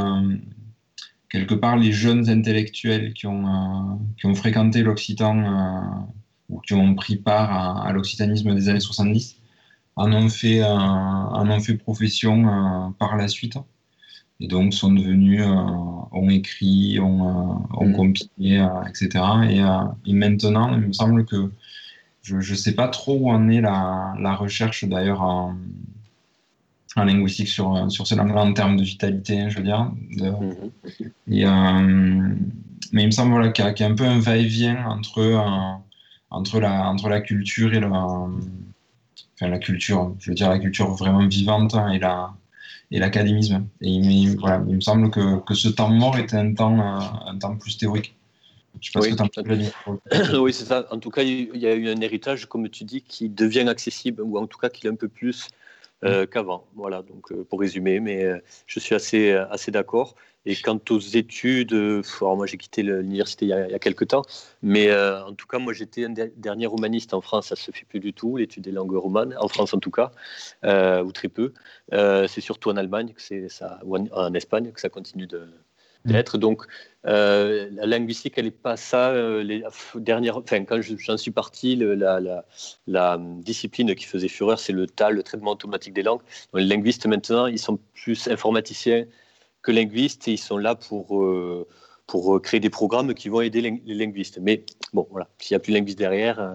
quelque 1.33 1.55
part, 1.55 1.75
les 1.77 1.91
jeunes 1.91 2.29
intellectuels 2.29 3.13
qui 3.13 3.25
ont, 3.25 3.47
euh, 3.47 3.95
qui 4.17 4.27
ont 4.27 4.35
fréquenté 4.35 4.83
l'Occitan 4.83 5.37
euh, 5.39 5.79
ou 6.49 6.59
qui 6.59 6.75
ont 6.75 6.93
pris 6.93 7.17
part 7.17 7.85
à, 7.85 7.91
l'occitanisme 7.91 8.53
des 8.53 8.69
années 8.69 8.79
70 8.79 9.37
en 9.95 10.13
ont 10.13 10.29
fait, 10.29 10.61
euh, 10.61 10.67
en 10.67 11.49
ont 11.49 11.59
fait 11.59 11.75
profession 11.75 12.93
par 12.99 13.17
la 13.17 13.27
suite. 13.27 13.57
Et 14.39 14.47
donc 14.47 14.73
sont 14.73 14.91
devenus, 14.91 15.43
ont 15.43 16.29
écrit, 16.29 16.99
ont, 16.99 17.63
ont 17.71 17.87
mm. 17.87 17.93
compilé, 17.93 18.67
etc. 18.87 19.23
Et, 20.05 20.13
maintenant, 20.13 20.73
il 20.75 20.87
me 20.87 20.93
semble 20.93 21.25
que 21.25 21.51
je 22.21 22.35
ne 22.35 22.57
sais 22.57 22.73
pas 22.73 22.87
trop 22.89 23.17
où 23.17 23.29
en 23.31 23.49
est 23.49 23.61
la, 23.61 24.13
la 24.19 24.35
recherche 24.35 24.83
d'ailleurs 24.85 25.21
en, 25.21 25.55
en 26.95 27.05
linguistique 27.05 27.47
sur, 27.47 27.91
sur 27.91 28.05
ces 28.07 28.15
langues-là 28.15 28.41
en 28.41 28.53
termes 28.53 28.77
de 28.77 28.83
vitalité, 28.83 29.49
je 29.49 29.57
veux 29.57 29.63
dire. 29.63 29.91
Mhm. 30.09 30.71
Euh, 31.29 32.35
mais 32.91 33.03
il 33.03 33.05
me 33.07 33.11
semble 33.11 33.31
voilà, 33.31 33.51
qu'il 33.51 33.65
y, 33.65 33.83
a 33.83 33.87
un 33.87 33.95
peu 33.95 34.05
un 34.05 34.19
va-et-vient 34.19 34.85
entre, 34.87 35.19
euh, 35.19 35.39
entre, 36.29 36.59
la, 36.59 36.87
entre 36.89 37.09
la 37.09 37.21
culture 37.21 37.73
et 37.73 37.79
la, 37.79 37.89
enfin, 37.89 38.29
la 39.41 39.59
culture, 39.59 40.15
je 40.19 40.31
veux 40.31 40.35
dire 40.35 40.49
la 40.49 40.59
culture 40.59 40.91
vraiment 40.91 41.27
vivante 41.27 41.75
et 41.91 41.99
la 41.99 42.33
et 42.91 42.99
l'académisme. 42.99 43.67
Et 43.81 43.89
il, 43.89 44.37
voilà, 44.37 44.63
il 44.67 44.75
me 44.75 44.81
semble 44.81 45.09
que, 45.09 45.39
que, 45.39 45.55
ce 45.55 45.67
temps 45.67 45.89
mort 45.89 46.17
était 46.17 46.37
un 46.37 46.53
temps, 46.53 46.79
euh, 46.79 46.99
un 47.25 47.37
temps 47.39 47.57
plus 47.57 47.75
théorique. 47.75 48.15
Je 48.79 48.87
sais 48.87 48.91
pas 48.93 48.99
oui, 49.01 49.11
ce 49.11 50.31
que 50.31 50.37
oui, 50.39 50.53
c'est 50.53 50.65
ça. 50.65 50.85
En 50.91 50.99
tout 50.99 51.09
cas, 51.09 51.23
il 51.23 51.57
y 51.57 51.65
a 51.65 51.73
eu 51.73 51.89
un 51.89 51.99
héritage, 52.01 52.45
comme 52.45 52.69
tu 52.69 52.83
dis, 52.83 53.01
qui 53.01 53.29
devient 53.29 53.67
accessible, 53.67 54.21
ou 54.21 54.37
en 54.37 54.45
tout 54.45 54.59
cas 54.59 54.69
qui 54.69 54.87
est 54.87 54.89
un 54.89 54.95
peu 54.95 55.07
plus 55.07 55.47
euh, 56.03 56.25
qu'avant. 56.25 56.67
Voilà, 56.75 57.01
donc 57.01 57.31
euh, 57.31 57.43
pour 57.43 57.59
résumer, 57.59 57.99
mais 57.99 58.23
euh, 58.23 58.39
je 58.67 58.79
suis 58.79 58.95
assez, 58.95 59.31
assez 59.31 59.71
d'accord. 59.71 60.15
Et 60.45 60.55
quant 60.57 60.79
aux 60.89 60.99
études, 60.99 61.73
moi 62.21 62.45
j'ai 62.45 62.57
quitté 62.57 62.83
l'université 62.83 63.45
il, 63.45 63.49
y 63.49 63.53
a 63.53 63.79
quelques 63.79 64.09
temps, 64.09 64.23
mais 64.61 64.93
en 64.93 65.33
tout 65.33 65.47
cas, 65.47 65.57
moi 65.57 65.71
j'étais 65.71 66.03
un 66.03 66.13
dernier 66.35 66.65
romaniste 66.65 67.13
en 67.13 67.21
France, 67.21 67.47
ça 67.47 67.55
se 67.55 67.71
fait 67.71 67.85
plus 67.85 68.01
du 68.01 68.11
tout, 68.11 68.35
l'étude 68.35 68.61
des 68.61 68.73
langues 68.73 68.93
romanes, 68.93 69.33
en 69.39 69.47
France 69.47 69.73
en 69.73 69.79
tout 69.79 69.89
cas, 69.89 70.11
ou 71.01 71.11
très 71.13 71.29
peu. 71.29 71.53
c'est 71.93 72.41
surtout 72.41 72.71
en 72.71 72.75
Allemagne, 72.75 73.13
que 73.13 73.47
ça, 73.47 73.79
ou 73.85 73.95
en 73.95 74.33
Espagne 74.33 74.73
que 74.73 74.81
ça 74.81 74.89
continue 74.89 75.27
de, 75.27 75.47
d'être. 76.05 76.37
Donc, 76.37 76.65
euh, 77.05 77.69
la 77.73 77.85
linguistique, 77.85 78.33
elle 78.37 78.45
n'est 78.45 78.51
pas 78.51 78.77
ça. 78.77 79.09
Euh, 79.09 79.43
les 79.43 79.63
dernières, 79.95 80.37
enfin, 80.37 80.63
quand 80.63 80.81
j'en 80.81 81.17
suis 81.17 81.31
parti, 81.31 81.75
la, 81.75 82.19
la, 82.19 82.45
la, 82.87 83.17
discipline 83.19 83.93
qui 83.95 84.05
faisait 84.05 84.27
fureur, 84.27 84.59
c'est 84.59 84.73
le 84.73 84.87
TAL, 84.87 85.15
le 85.15 85.23
traitement 85.23 85.51
automatique 85.51 85.93
des 85.93 86.03
langues. 86.03 86.21
les 86.53 86.65
linguistes, 86.65 87.05
maintenant, 87.05 87.47
ils 87.47 87.59
sont 87.59 87.79
plus 87.93 88.27
informaticiens 88.27 89.05
que 89.61 89.71
linguistes 89.71 90.27
et 90.27 90.33
ils 90.33 90.37
sont 90.37 90.57
là 90.57 90.75
pour, 90.75 91.23
euh, 91.23 91.67
pour 92.07 92.41
créer 92.41 92.59
des 92.59 92.69
programmes 92.69 93.13
qui 93.13 93.29
vont 93.29 93.41
aider 93.41 93.61
les 93.61 93.95
linguistes. 93.95 94.39
Mais 94.41 94.65
bon, 94.93 95.07
voilà, 95.09 95.27
s'il 95.39 95.55
n'y 95.55 95.57
a 95.57 95.59
plus 95.59 95.71
de 95.71 95.77
linguiste 95.77 95.97
derrière, 95.97 96.39
euh, 96.39 96.53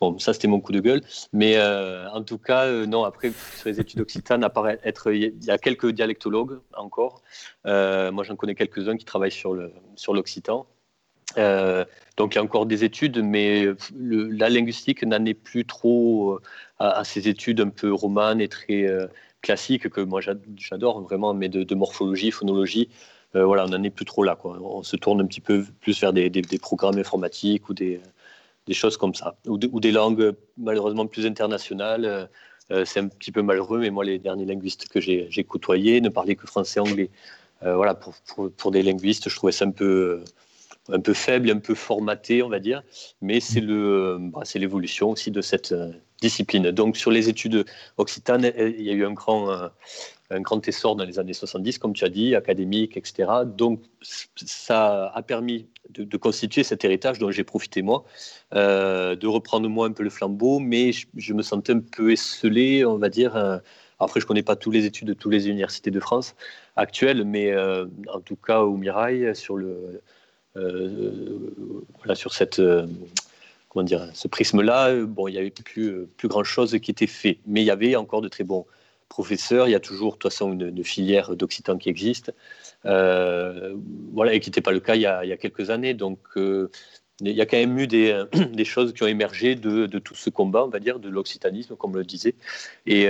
bon, 0.00 0.18
ça 0.18 0.32
c'était 0.32 0.48
mon 0.48 0.60
coup 0.60 0.72
de 0.72 0.80
gueule. 0.80 1.02
Mais 1.32 1.56
euh, 1.56 2.08
en 2.10 2.22
tout 2.22 2.38
cas, 2.38 2.66
euh, 2.66 2.86
non, 2.86 3.04
après, 3.04 3.32
sur 3.56 3.68
les 3.68 3.80
études 3.80 4.00
occitanes, 4.00 4.46
être, 4.84 5.12
il 5.12 5.44
y 5.44 5.50
a 5.50 5.58
quelques 5.58 5.90
dialectologues 5.90 6.60
encore. 6.76 7.22
moi, 7.64 8.24
j'en 8.24 8.36
connais 8.36 8.54
quelques-uns 8.54 8.96
qui 8.96 9.04
travaillent 9.04 9.30
sur 9.30 9.54
l'occitan. 9.54 10.66
Sur 11.36 11.86
donc 12.16 12.34
il 12.34 12.36
y 12.36 12.38
a 12.38 12.42
encore 12.42 12.66
des 12.66 12.82
études, 12.82 13.22
mais 13.22 13.66
la 13.98 14.48
linguistique 14.48 15.04
n'en 15.04 15.24
est 15.24 15.34
plus 15.34 15.64
trop 15.64 16.40
à, 16.78 17.04
ces 17.04 17.28
études 17.28 17.60
un 17.60 17.68
peu 17.68 17.92
romanes 17.92 18.40
et 18.40 18.48
très 18.48 18.86
classiques 19.40 19.88
que 19.88 20.00
moi 20.00 20.20
j'adore 20.20 21.00
vraiment, 21.02 21.32
mais 21.32 21.48
de 21.48 21.74
morphologie, 21.74 22.32
phonologie. 22.32 22.88
Euh, 23.36 23.44
voilà, 23.44 23.64
on 23.64 23.68
n'en 23.68 23.82
est 23.82 23.90
plus 23.90 24.04
trop 24.04 24.22
là. 24.22 24.36
Quoi. 24.36 24.58
On 24.60 24.82
se 24.82 24.96
tourne 24.96 25.20
un 25.20 25.26
petit 25.26 25.40
peu 25.40 25.64
plus 25.80 26.00
vers 26.00 26.12
des, 26.12 26.30
programmes 26.60 26.98
informatiques 26.98 27.68
ou 27.68 27.74
des, 27.74 28.00
des 28.66 28.74
choses 28.74 28.96
comme 28.96 29.14
ça. 29.14 29.36
Ou, 29.46 29.58
des 29.58 29.92
langues 29.92 30.34
malheureusement 30.58 31.06
plus 31.06 31.26
internationales. 31.26 32.28
c'est 32.84 33.00
un 33.00 33.08
petit 33.08 33.32
peu 33.32 33.42
malheureux, 33.42 33.80
mais 33.80 33.90
moi, 33.90 34.04
les 34.04 34.18
derniers 34.18 34.46
linguistes 34.46 34.88
que 34.88 35.00
j'ai 35.00 35.44
côtoyés 35.44 36.00
ne 36.00 36.08
parlaient 36.08 36.36
que 36.36 36.46
français 36.46 36.80
anglais. 36.80 37.10
voilà, 37.62 37.94
pour, 37.94 38.14
pour, 38.56 38.70
des 38.70 38.82
linguistes, 38.82 39.28
je 39.28 39.36
trouvais 39.36 39.52
ça 39.52 39.64
un 39.64 39.70
peu 39.70 40.22
un 40.92 41.00
peu 41.00 41.14
faible, 41.14 41.50
un 41.50 41.58
peu 41.58 41.74
formaté, 41.74 42.42
on 42.42 42.48
va 42.48 42.58
dire, 42.58 42.82
mais 43.20 43.40
c'est 43.40 43.60
bah, 43.60 44.42
l'évolution 44.54 45.10
aussi 45.10 45.30
de 45.30 45.40
cette 45.40 45.72
euh, 45.72 45.92
discipline. 46.20 46.70
Donc 46.70 46.96
sur 46.96 47.10
les 47.10 47.28
études 47.28 47.64
occitanes, 47.96 48.44
euh, 48.44 48.72
il 48.76 48.82
y 48.82 48.90
a 48.90 48.92
eu 48.92 49.04
un 49.04 49.12
grand, 49.12 49.50
euh, 49.50 49.68
un 50.30 50.40
grand 50.40 50.66
essor 50.68 50.96
dans 50.96 51.04
les 51.04 51.18
années 51.18 51.32
70, 51.32 51.78
comme 51.78 51.92
tu 51.92 52.04
as 52.04 52.08
dit, 52.08 52.34
académique, 52.34 52.96
etc. 52.96 53.30
Donc 53.44 53.82
ça 54.02 55.08
a 55.14 55.22
permis 55.22 55.66
de, 55.90 56.16
constituer 56.16 56.62
cet 56.62 56.84
héritage 56.84 57.18
dont 57.18 57.30
j'ai 57.30 57.44
profité 57.44 57.82
moi, 57.82 58.04
de 58.52 59.26
reprendre 59.26 59.68
moi 59.68 59.86
un 59.86 59.92
peu 59.92 60.02
le 60.04 60.10
flambeau, 60.10 60.60
mais 60.60 60.92
je, 60.92 61.34
me 61.34 61.42
sentais 61.42 61.72
un 61.72 61.80
peu 61.80 62.12
esselé, 62.12 62.84
on 62.84 62.96
va 62.96 63.08
dire. 63.08 63.36
après, 63.98 64.20
je 64.20 64.24
ne 64.24 64.28
connais 64.28 64.42
pas 64.42 64.56
toutes 64.56 64.74
les 64.74 64.86
études 64.86 65.08
de 65.08 65.14
toutes 65.14 65.32
les 65.32 65.48
universités 65.48 65.90
de 65.90 66.00
France 66.00 66.36
actuelles, 66.76 67.24
mais 67.24 67.52
en 67.56 68.20
tout 68.24 68.36
cas 68.36 68.60
au 68.60 68.76
Mirail, 68.76 69.34
sur 69.34 69.56
le 69.56 70.00
euh, 70.56 71.54
voilà, 71.98 72.14
sur 72.14 72.32
cette, 72.34 72.58
euh, 72.58 72.86
comment 73.68 73.84
dire, 73.84 74.08
ce 74.14 74.28
prisme-là, 74.28 75.04
bon, 75.04 75.28
il 75.28 75.32
n'y 75.32 75.38
avait 75.38 75.50
plus, 75.50 76.06
plus 76.16 76.28
grand-chose 76.28 76.78
qui 76.80 76.90
était 76.90 77.06
fait. 77.06 77.38
Mais 77.46 77.62
il 77.62 77.66
y 77.66 77.70
avait 77.70 77.96
encore 77.96 78.20
de 78.20 78.28
très 78.28 78.44
bons 78.44 78.66
professeurs. 79.10 79.68
Il 79.68 79.72
y 79.72 79.74
a 79.74 79.80
toujours, 79.80 80.12
de 80.14 80.18
toute 80.18 80.32
façon, 80.32 80.52
une, 80.52 80.82
filière 80.84 81.36
d'occitan 81.36 81.76
qui 81.76 81.90
existe. 81.90 82.32
Euh, 82.86 83.74
voilà, 84.14 84.32
et 84.32 84.40
qui 84.40 84.48
n'était 84.48 84.62
pas 84.62 84.72
le 84.72 84.80
cas 84.80 84.94
il 84.94 85.02
y 85.02 85.06
a, 85.06 85.36
quelques 85.36 85.68
années. 85.68 85.92
Donc, 85.92 86.18
il 86.36 86.70
y 87.20 87.42
a 87.42 87.46
quand 87.46 87.58
même 87.58 87.78
eu 87.78 87.86
des, 87.86 88.24
choses 88.64 88.94
qui 88.94 89.02
ont 89.02 89.08
émergé 89.08 89.54
de, 89.54 89.86
tout 89.98 90.14
ce 90.14 90.30
combat, 90.30 90.64
on 90.64 90.68
va 90.68 90.80
dire, 90.80 90.98
de 90.98 91.10
l'occitanisme, 91.10 91.76
comme 91.76 91.90
on 91.90 91.98
le 91.98 92.04
disait, 92.04 92.36
et, 92.86 93.08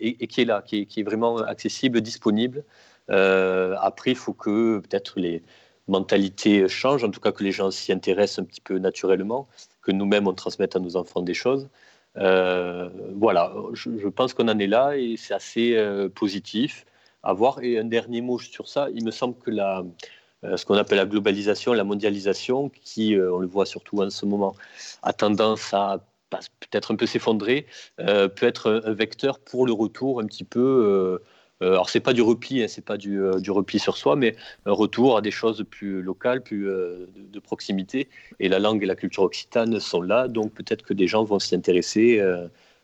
et, 0.00 0.26
qui 0.26 0.40
est 0.40 0.46
là, 0.46 0.62
qui 0.62 0.78
est, 0.78 0.86
qui 0.86 1.00
est 1.00 1.04
vraiment 1.04 1.38
accessible, 1.38 2.00
disponible. 2.00 2.64
après, 3.08 4.12
il 4.12 4.16
faut 4.16 4.32
que 4.32 4.78
peut-être 4.78 5.20
les, 5.20 5.42
mentalité 5.90 6.68
change, 6.68 7.04
en 7.04 7.10
tout 7.10 7.20
cas 7.20 7.32
que 7.32 7.44
les 7.44 7.52
gens 7.52 7.70
s'y 7.70 7.92
intéressent 7.92 8.38
un 8.38 8.44
petit 8.44 8.60
peu 8.60 8.78
naturellement, 8.78 9.48
que 9.82 9.92
nous-mêmes 9.92 10.26
on 10.26 10.34
transmette 10.34 10.76
à 10.76 10.78
nos 10.78 10.96
enfants 10.96 11.20
des 11.20 11.34
choses. 11.34 11.68
Euh, 12.16 12.88
voilà, 13.14 13.52
je, 13.72 14.08
pense 14.08 14.34
qu'on 14.34 14.48
en 14.48 14.58
est 14.58 14.66
là 14.66 14.96
et 14.96 15.16
c'est 15.16 15.34
assez 15.34 15.76
euh, 15.76 16.08
positif 16.08 16.84
à 17.22 17.32
voir. 17.32 17.62
Et 17.62 17.78
un 17.78 17.84
dernier 17.84 18.20
mot 18.20 18.38
sur 18.38 18.68
ça, 18.68 18.88
il 18.94 19.04
me 19.04 19.10
semble 19.10 19.36
que 19.38 19.50
la, 19.50 19.84
euh, 20.44 20.56
ce 20.56 20.66
qu'on 20.66 20.76
appelle 20.76 20.98
la 20.98 21.06
globalisation, 21.06 21.72
la 21.72 21.84
mondialisation, 21.84 22.70
qui, 22.70 23.16
on 23.16 23.38
le 23.38 23.46
voit 23.46 23.66
surtout 23.66 24.02
en 24.02 24.10
ce 24.10 24.26
moment, 24.26 24.54
a 25.02 25.12
tendance 25.12 25.72
à 25.74 26.00
peut-être 26.60 26.92
un 26.92 26.96
peu 26.96 27.06
s'effondrer, 27.06 27.66
peut 27.96 28.46
être 28.46 28.82
un, 28.84 28.92
vecteur 28.92 29.40
pour 29.40 29.66
le 29.66 29.72
retour 29.72 30.20
un 30.20 30.26
petit 30.26 30.44
peu 30.44 31.20
euh, 31.62 31.72
alors 31.72 31.90
c'est 31.90 32.00
pas 32.00 32.12
du 32.12 32.22
repli, 32.22 32.62
hein, 32.62 32.66
c'est 32.68 32.84
pas 32.84 32.96
du, 32.96 33.20
euh, 33.20 33.38
du, 33.38 33.50
repli 33.50 33.78
sur 33.78 33.96
soi, 33.96 34.16
mais 34.16 34.34
un 34.64 34.72
retour 34.72 35.16
à 35.16 35.20
des 35.20 35.30
choses 35.30 35.64
plus 35.68 36.00
locales, 36.00 36.42
plus 36.42 36.68
euh, 36.68 37.06
de, 37.16 37.38
proximité. 37.38 38.08
Et 38.38 38.48
la 38.48 38.58
langue 38.58 38.82
et 38.82 38.86
la 38.86 38.96
culture 38.96 39.24
occitane 39.24 39.78
sont 39.78 40.00
là, 40.00 40.28
donc 40.28 40.52
peut-être 40.54 40.82
que 40.82 40.94
des 40.94 41.06
gens 41.06 41.24
vont 41.24 41.38
s'y 41.38 41.54
intéresser 41.54 42.20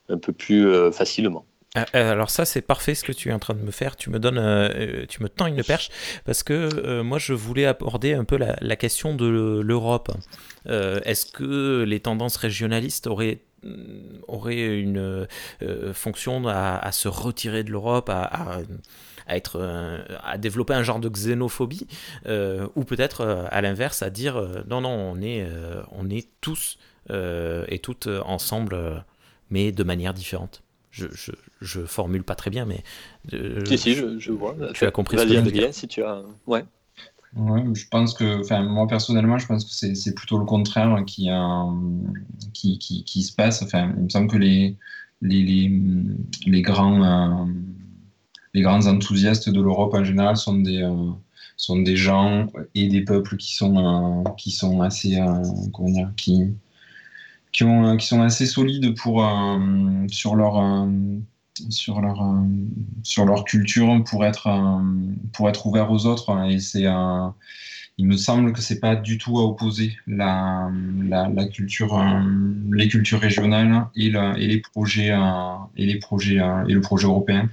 un 0.09 0.17
peu 0.17 0.33
plus 0.33 0.91
facilement. 0.91 1.45
Alors 1.93 2.31
ça 2.31 2.45
c'est 2.45 2.61
parfait 2.61 2.95
ce 2.95 3.03
que 3.03 3.11
tu 3.11 3.29
es 3.29 3.33
en 3.33 3.39
train 3.39 3.53
de 3.53 3.61
me 3.61 3.71
faire. 3.71 3.95
Tu 3.95 4.09
me 4.09 4.19
donnes, 4.19 5.07
tu 5.07 5.21
me 5.21 5.29
tends 5.29 5.45
une 5.45 5.63
perche 5.63 5.89
parce 6.25 6.43
que 6.43 7.01
moi 7.01 7.19
je 7.19 7.33
voulais 7.33 7.65
aborder 7.65 8.13
un 8.13 8.23
peu 8.23 8.37
la, 8.37 8.75
question 8.75 9.15
de 9.15 9.61
l'Europe. 9.61 10.11
Est-ce 10.65 11.25
que 11.27 11.83
les 11.83 11.99
tendances 11.99 12.37
régionalistes 12.37 13.07
auraient 13.07 13.39
euh, 13.39 13.46
aurait 14.27 14.79
une 14.79 15.27
euh, 15.61 15.93
fonction 15.93 16.47
à, 16.47 16.91
se 16.91 17.07
retirer 17.07 17.63
de 17.63 17.71
l'Europe, 17.71 18.09
à, 18.09 18.59
être, 19.27 19.57
euh, 19.59 20.03
à 20.23 20.37
développer 20.37 20.73
un 20.73 20.83
genre 20.83 20.99
de 20.99 21.09
xénophobie, 21.09 21.87
ou 22.25 22.83
peut-être 22.83 23.47
à 23.49 23.61
l'inverse 23.61 24.01
à 24.01 24.09
dire 24.09 24.35
non 24.67 24.81
non 24.81 24.89
on 24.89 25.21
est, 25.21 25.45
on 25.91 26.09
est 26.09 26.27
tous 26.41 26.77
et 27.09 27.79
toutes 27.79 28.07
ensemble, 28.07 29.05
mais 29.49 29.71
de 29.71 29.83
manière 29.83 30.13
différente. 30.13 30.63
Je, 30.91 31.05
je, 31.61 31.81
formule 31.81 32.23
pas 32.23 32.33
très 32.33 32.49
bien, 32.49 32.65
mais 32.65 32.83
si 33.65 33.77
si 33.77 33.95
je, 33.95 34.31
vois. 34.31 34.55
Tu 34.73 34.85
as 34.85 34.91
compris 34.91 35.17
ce 35.17 35.23
que 35.23 35.33
je 35.33 35.39
veux 35.39 35.51
dire. 35.51 35.73
Si 35.73 35.87
tu 35.87 36.03
as, 36.03 36.23
ouais 36.47 36.63
je 37.35 37.87
pense 37.89 38.13
que, 38.13 38.41
enfin, 38.41 38.63
moi 38.63 38.87
personnellement, 38.87 39.37
je 39.37 39.47
pense 39.47 39.65
que 39.65 39.93
c'est 39.93 40.15
plutôt 40.15 40.37
le 40.37 40.45
contraire 40.45 41.03
qui, 41.05 41.29
qui, 42.53 42.77
qui, 42.79 43.03
qui, 43.03 43.23
se 43.23 43.33
passe. 43.33 43.61
Enfin, 43.61 43.93
il 43.97 44.03
me 44.03 44.09
semble 44.09 44.29
que 44.29 44.37
les, 44.37 44.75
les, 45.21 45.43
les, 45.43 45.81
les 46.45 46.61
grands, 46.61 47.03
euh, 47.03 47.45
les 48.53 48.61
grands 48.61 48.85
enthousiastes 48.87 49.49
de 49.49 49.61
l'Europe 49.61 49.93
en 49.93 50.03
général 50.03 50.37
sont 50.37 50.59
des, 50.59 50.81
euh, 50.83 51.11
sont 51.57 51.81
des 51.81 51.95
gens 51.95 52.47
et 52.75 52.87
des 52.87 53.01
peuples 53.01 53.37
qui 53.37 53.55
sont, 53.55 53.77
euh, 53.77 54.29
qui 54.37 54.51
sont 54.51 54.81
assez, 54.81 55.19
comment 55.73 55.89
dire, 55.89 56.11
qui, 56.17 56.53
qui, 57.51 57.63
ont, 57.63 57.97
qui 57.97 58.07
sont 58.07 58.21
assez 58.21 58.45
solides 58.45 58.95
pour, 58.97 59.27
sur 60.09 60.35
leur 60.35 60.87
sur 61.69 62.01
leur, 62.01 62.21
euh, 62.21 62.43
sur 63.03 63.25
leur 63.25 63.43
culture 63.43 64.03
pour 64.03 64.25
être, 64.25 64.47
euh, 64.47 64.81
pour 65.33 65.49
être 65.49 65.65
ouvert 65.65 65.91
aux 65.91 66.05
autres. 66.05 66.35
Et 66.49 66.59
c'est 66.59 66.85
il 67.99 68.05
me 68.05 68.15
semble 68.15 68.53
que 68.53 68.61
c'est 68.61 68.79
pas 68.79 68.95
du 68.95 69.17
tout 69.17 69.39
à 69.39 69.43
opposer 69.43 69.97
la, 70.05 70.69
la, 71.09 71.45
culture, 71.47 71.97
euh, 71.99 72.21
les 72.71 72.87
cultures 72.87 73.19
régionales 73.19 73.87
et, 73.95 74.09
et 74.09 74.47
les 74.47 74.59
projets 74.61 75.11
et 75.77 75.85
les 75.85 75.97
projets 75.97 76.39
et 76.67 76.73
le 76.73 76.81
projet 76.81 77.07
européen. 77.07 77.49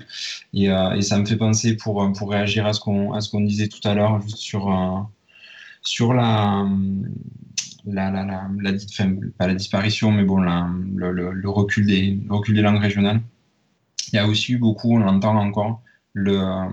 Et, 0.53 0.67
et, 0.67 1.03
ça 1.03 1.19
me 1.19 1.25
fait 1.25 1.39
penser 1.39 1.77
pour, 1.77 2.13
pour 2.13 2.31
réagir 2.31 2.67
à 2.67 2.75
ce 2.75 2.81
qu'on 2.81 3.15
à 3.15 3.23
ce 3.23 3.31
qu'on 3.31 3.41
disait 3.41 3.69
tout 3.69 3.89
à 3.89 3.95
l'heure 3.95 4.21
juste 4.21 4.37
sur 4.37 5.09
sur 5.83 6.13
la 6.13 6.67
la, 7.87 8.11
la, 8.11 8.25
la, 8.25 8.49
la, 8.61 8.73
pas 9.39 9.47
la 9.47 9.55
disparition, 9.55 10.11
mais 10.11 10.25
bon, 10.25 10.41
le, 10.41 11.33
le, 11.33 11.51
recul 11.51 11.87
des, 11.87 12.19
le 12.27 12.35
recul 12.35 12.55
des 12.55 12.63
langues 12.63 12.81
régionales. 12.81 13.21
Il 14.15 14.19
y 14.19 14.21
a 14.21 14.29
aussi 14.29 14.53
eu 14.53 14.59
beaucoup, 14.59 14.95
on 14.95 14.99
l'entend 14.99 15.37
encore, 15.37 15.83
euh, 16.17 16.69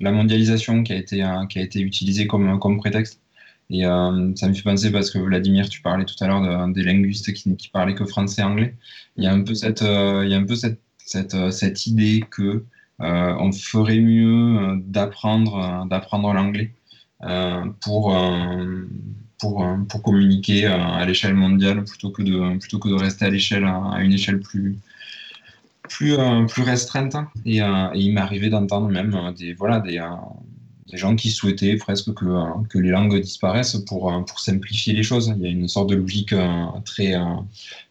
la 0.00 0.12
mondialisation 0.12 0.84
qui 0.84 0.92
a 0.92 0.96
été, 0.96 1.24
euh, 1.24 1.44
utilisée 1.74 2.28
comme, 2.28 2.78
prétexte. 2.78 3.20
Et 3.70 3.84
euh, 3.84 4.32
ça 4.36 4.48
me 4.48 4.54
fait 4.54 4.62
penser 4.62 4.92
parce 4.92 5.10
que 5.10 5.18
Vladimir, 5.18 5.68
tu 5.68 5.82
parlais 5.82 6.04
tout 6.04 6.14
à 6.20 6.28
l'heure 6.28 6.68
des 6.68 6.84
linguistes 6.84 7.32
qui, 7.32 7.56
qui 7.56 7.68
parlaient 7.70 7.96
que 7.96 8.04
français 8.04 8.42
et 8.42 8.44
anglais. 8.44 8.76
Il 9.16 9.24
y 9.24 9.26
a 9.26 9.32
un 9.32 9.42
peu 9.42 9.54
cette, 9.54 9.80
idée 11.86 12.24
que 12.30 12.64
on 13.00 13.50
ferait 13.50 13.98
mieux 13.98 14.80
d'apprendre, 14.86 15.88
l'anglais 16.32 16.72
pour, 17.80 18.16
communiquer 20.04 20.66
à 20.66 21.04
l'échelle 21.04 21.34
mondiale 21.34 21.82
plutôt 21.82 22.10
que 22.10 22.22
de, 22.22 22.94
rester 22.94 23.24
à 23.24 24.02
une 24.02 24.12
échelle 24.12 24.38
plus, 24.38 24.78
plus, 25.90 26.14
euh, 26.14 26.46
plus 26.46 26.62
restreinte. 26.62 27.16
Et, 27.44 27.60
euh, 27.60 27.90
et 27.94 28.00
il 28.00 28.14
m'arrivait 28.14 28.48
d'entendre 28.48 28.88
même 28.88 29.14
euh, 29.14 29.32
des, 29.32 29.52
voilà, 29.52 29.80
des, 29.80 30.00
des, 30.90 30.96
gens 30.96 31.14
qui 31.16 31.30
souhaitaient 31.30 31.76
presque 31.76 32.14
que, 32.14 32.24
que 32.68 32.78
les 32.78 32.90
langues 32.90 33.20
disparaissent 33.20 33.76
pour, 33.86 34.24
pour 34.24 34.40
simplifier 34.40 34.94
les 34.94 35.02
choses. 35.02 35.34
Il 35.36 35.42
y 35.42 35.46
a 35.46 35.50
une 35.50 35.68
sorte 35.68 35.90
de 35.90 35.96
logique 35.96 36.34
très, 36.84 37.14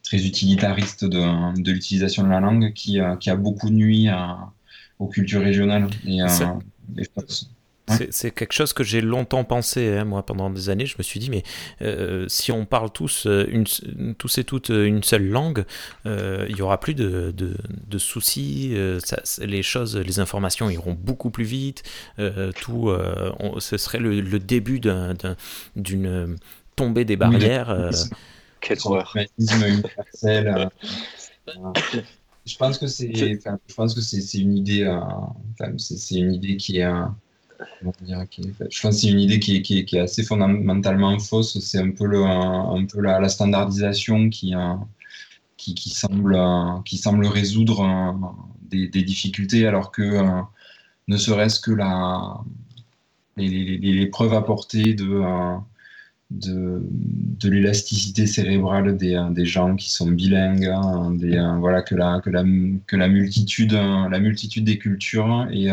très 0.03 0.25
utilitariste 0.25 1.05
de, 1.05 1.61
de 1.61 1.71
l'utilisation 1.71 2.23
de 2.23 2.29
la 2.29 2.39
langue 2.39 2.73
qui, 2.73 2.99
qui 3.19 3.29
a 3.29 3.35
beaucoup 3.35 3.69
nuit 3.69 4.07
à, 4.07 4.51
aux 4.97 5.07
cultures 5.07 5.41
régionales. 5.41 5.87
Et, 6.05 6.19
c'est 8.11 8.31
quelque 8.31 8.53
chose 8.53 8.73
que 8.73 8.83
j'ai 8.83 9.01
longtemps 9.01 9.43
pensé, 9.43 9.97
hein, 9.97 10.05
moi, 10.05 10.25
pendant 10.25 10.49
des 10.49 10.69
années. 10.69 10.85
Je 10.85 10.95
me 10.97 11.03
suis 11.03 11.19
dit, 11.19 11.29
mais 11.29 11.43
euh, 11.81 12.25
si 12.27 12.51
on 12.51 12.65
parle 12.65 12.91
tous, 12.91 13.25
euh, 13.25 13.45
une, 13.49 13.65
tous 14.15 14.37
et 14.37 14.43
toutes 14.43 14.69
euh, 14.69 14.85
une 14.85 15.03
seule 15.03 15.27
langue, 15.27 15.65
il 16.05 16.53
n'y 16.53 16.61
aura 16.61 16.79
plus 16.79 16.93
de, 16.93 17.33
de, 17.35 17.97
soucis. 17.97 18.75
Ça, 19.03 19.21
les 19.45 19.61
choses, 19.61 19.97
les 19.97 20.19
informations 20.19 20.69
iront 20.69 20.93
beaucoup 20.93 21.29
plus 21.29 21.43
vite. 21.43 21.83
tout, 22.55 22.91
ce 23.59 23.77
serait 23.77 23.99
le, 23.99 24.39
début 24.39 24.79
d'une 25.75 26.37
tombée 26.75 27.05
des 27.05 27.15
barrières. 27.15 27.91
Quelle 28.61 28.77
horreur. 28.83 29.15
je 32.45 32.57
pense 32.57 32.77
que 32.77 32.87
c'est, 32.87 33.13
je 33.13 33.73
pense 33.75 33.93
que 33.93 34.01
c'est 34.01 34.37
une 34.37 34.57
idée, 34.57 34.99
c'est 35.77 36.15
une 36.15 36.33
idée 36.33 36.57
qui 36.57 36.79
est 36.79 36.87
je 37.59 38.81
pense 38.81 38.95
que 38.95 39.01
c'est 39.01 39.09
une 39.09 39.19
idée 39.19 39.39
qui 39.39 39.57
est, 39.57 39.93
assez 39.99 40.23
fondamentalement 40.23 41.17
fausse. 41.19 41.59
C'est 41.59 41.79
un 41.79 41.91
peu, 41.91 42.05
la, 43.01 43.29
standardisation 43.29 44.29
qui, 44.29 44.55
euh, 44.55 44.75
euh, 45.67 46.81
semble 46.97 47.25
résoudre 47.25 47.81
euh, 47.81 48.13
des, 48.87 49.03
difficultés, 49.03 49.67
alors 49.67 49.91
que 49.91 50.21
ne 51.07 51.17
serait-ce 51.17 51.59
que 51.59 51.71
les, 53.37 54.07
preuves 54.07 54.33
apportées 54.33 54.93
de, 54.93 55.59
l'élasticité 57.43 58.25
cérébrale 58.25 58.95
des, 58.95 59.45
gens 59.45 59.75
qui 59.75 59.89
sont 59.89 60.11
bilingues, 60.11 60.65
hein, 60.65 61.57
voilà, 61.59 61.81
que, 61.81 61.95
la, 61.95 63.07
multitude, 63.07 63.73
la 63.73 64.19
multitude 64.19 64.63
des 64.63 64.77
cultures 64.77 65.47
est, 65.51 65.71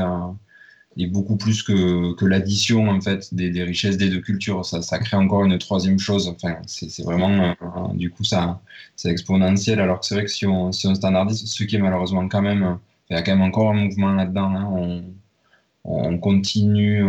est 1.05 1.09
beaucoup 1.09 1.37
plus 1.37 1.63
que, 1.63 2.15
que 2.15 2.25
l'addition 2.25 2.89
en 2.89 3.01
fait, 3.01 3.35
des, 3.35 3.51
des, 3.51 3.63
richesses 3.63 3.97
des 3.97 4.09
deux 4.09 4.21
cultures. 4.21 4.65
Ça, 4.65 4.83
ça, 4.83 4.99
crée 4.99 5.17
encore 5.17 5.45
une 5.45 5.59
troisième 5.59 5.99
chose. 5.99 6.29
Enfin, 6.29 6.57
c'est 6.67 7.03
vraiment, 7.03 7.55
du 7.95 8.11
coup, 8.11 8.25
ça, 8.25 8.61
c'est 8.97 9.11
exponentiel. 9.11 9.81
Alors 9.81 10.01
que 10.01 10.07
c'est 10.07 10.15
vrai 10.15 10.25
que 10.25 10.31
si 10.31 10.47
on, 10.47 10.73
si 10.73 10.87
on 10.87 10.95
standardise, 10.95 11.45
ce 11.45 11.65
qui 11.65 11.77
est 11.77 11.79
malheureusement 11.81 12.29
quand 12.29 12.43
même, 12.43 12.79
il 13.11 13.17
y 13.17 13.19
a 13.19 13.23
quand 13.23 13.33
même 13.33 13.43
encore 13.43 13.71
un 13.71 13.75
mouvement 13.75 14.13
là-dedans. 14.13 14.51
Hein, 14.57 14.69
on, 14.73 15.05
on 15.87 16.19
continue 16.19 17.05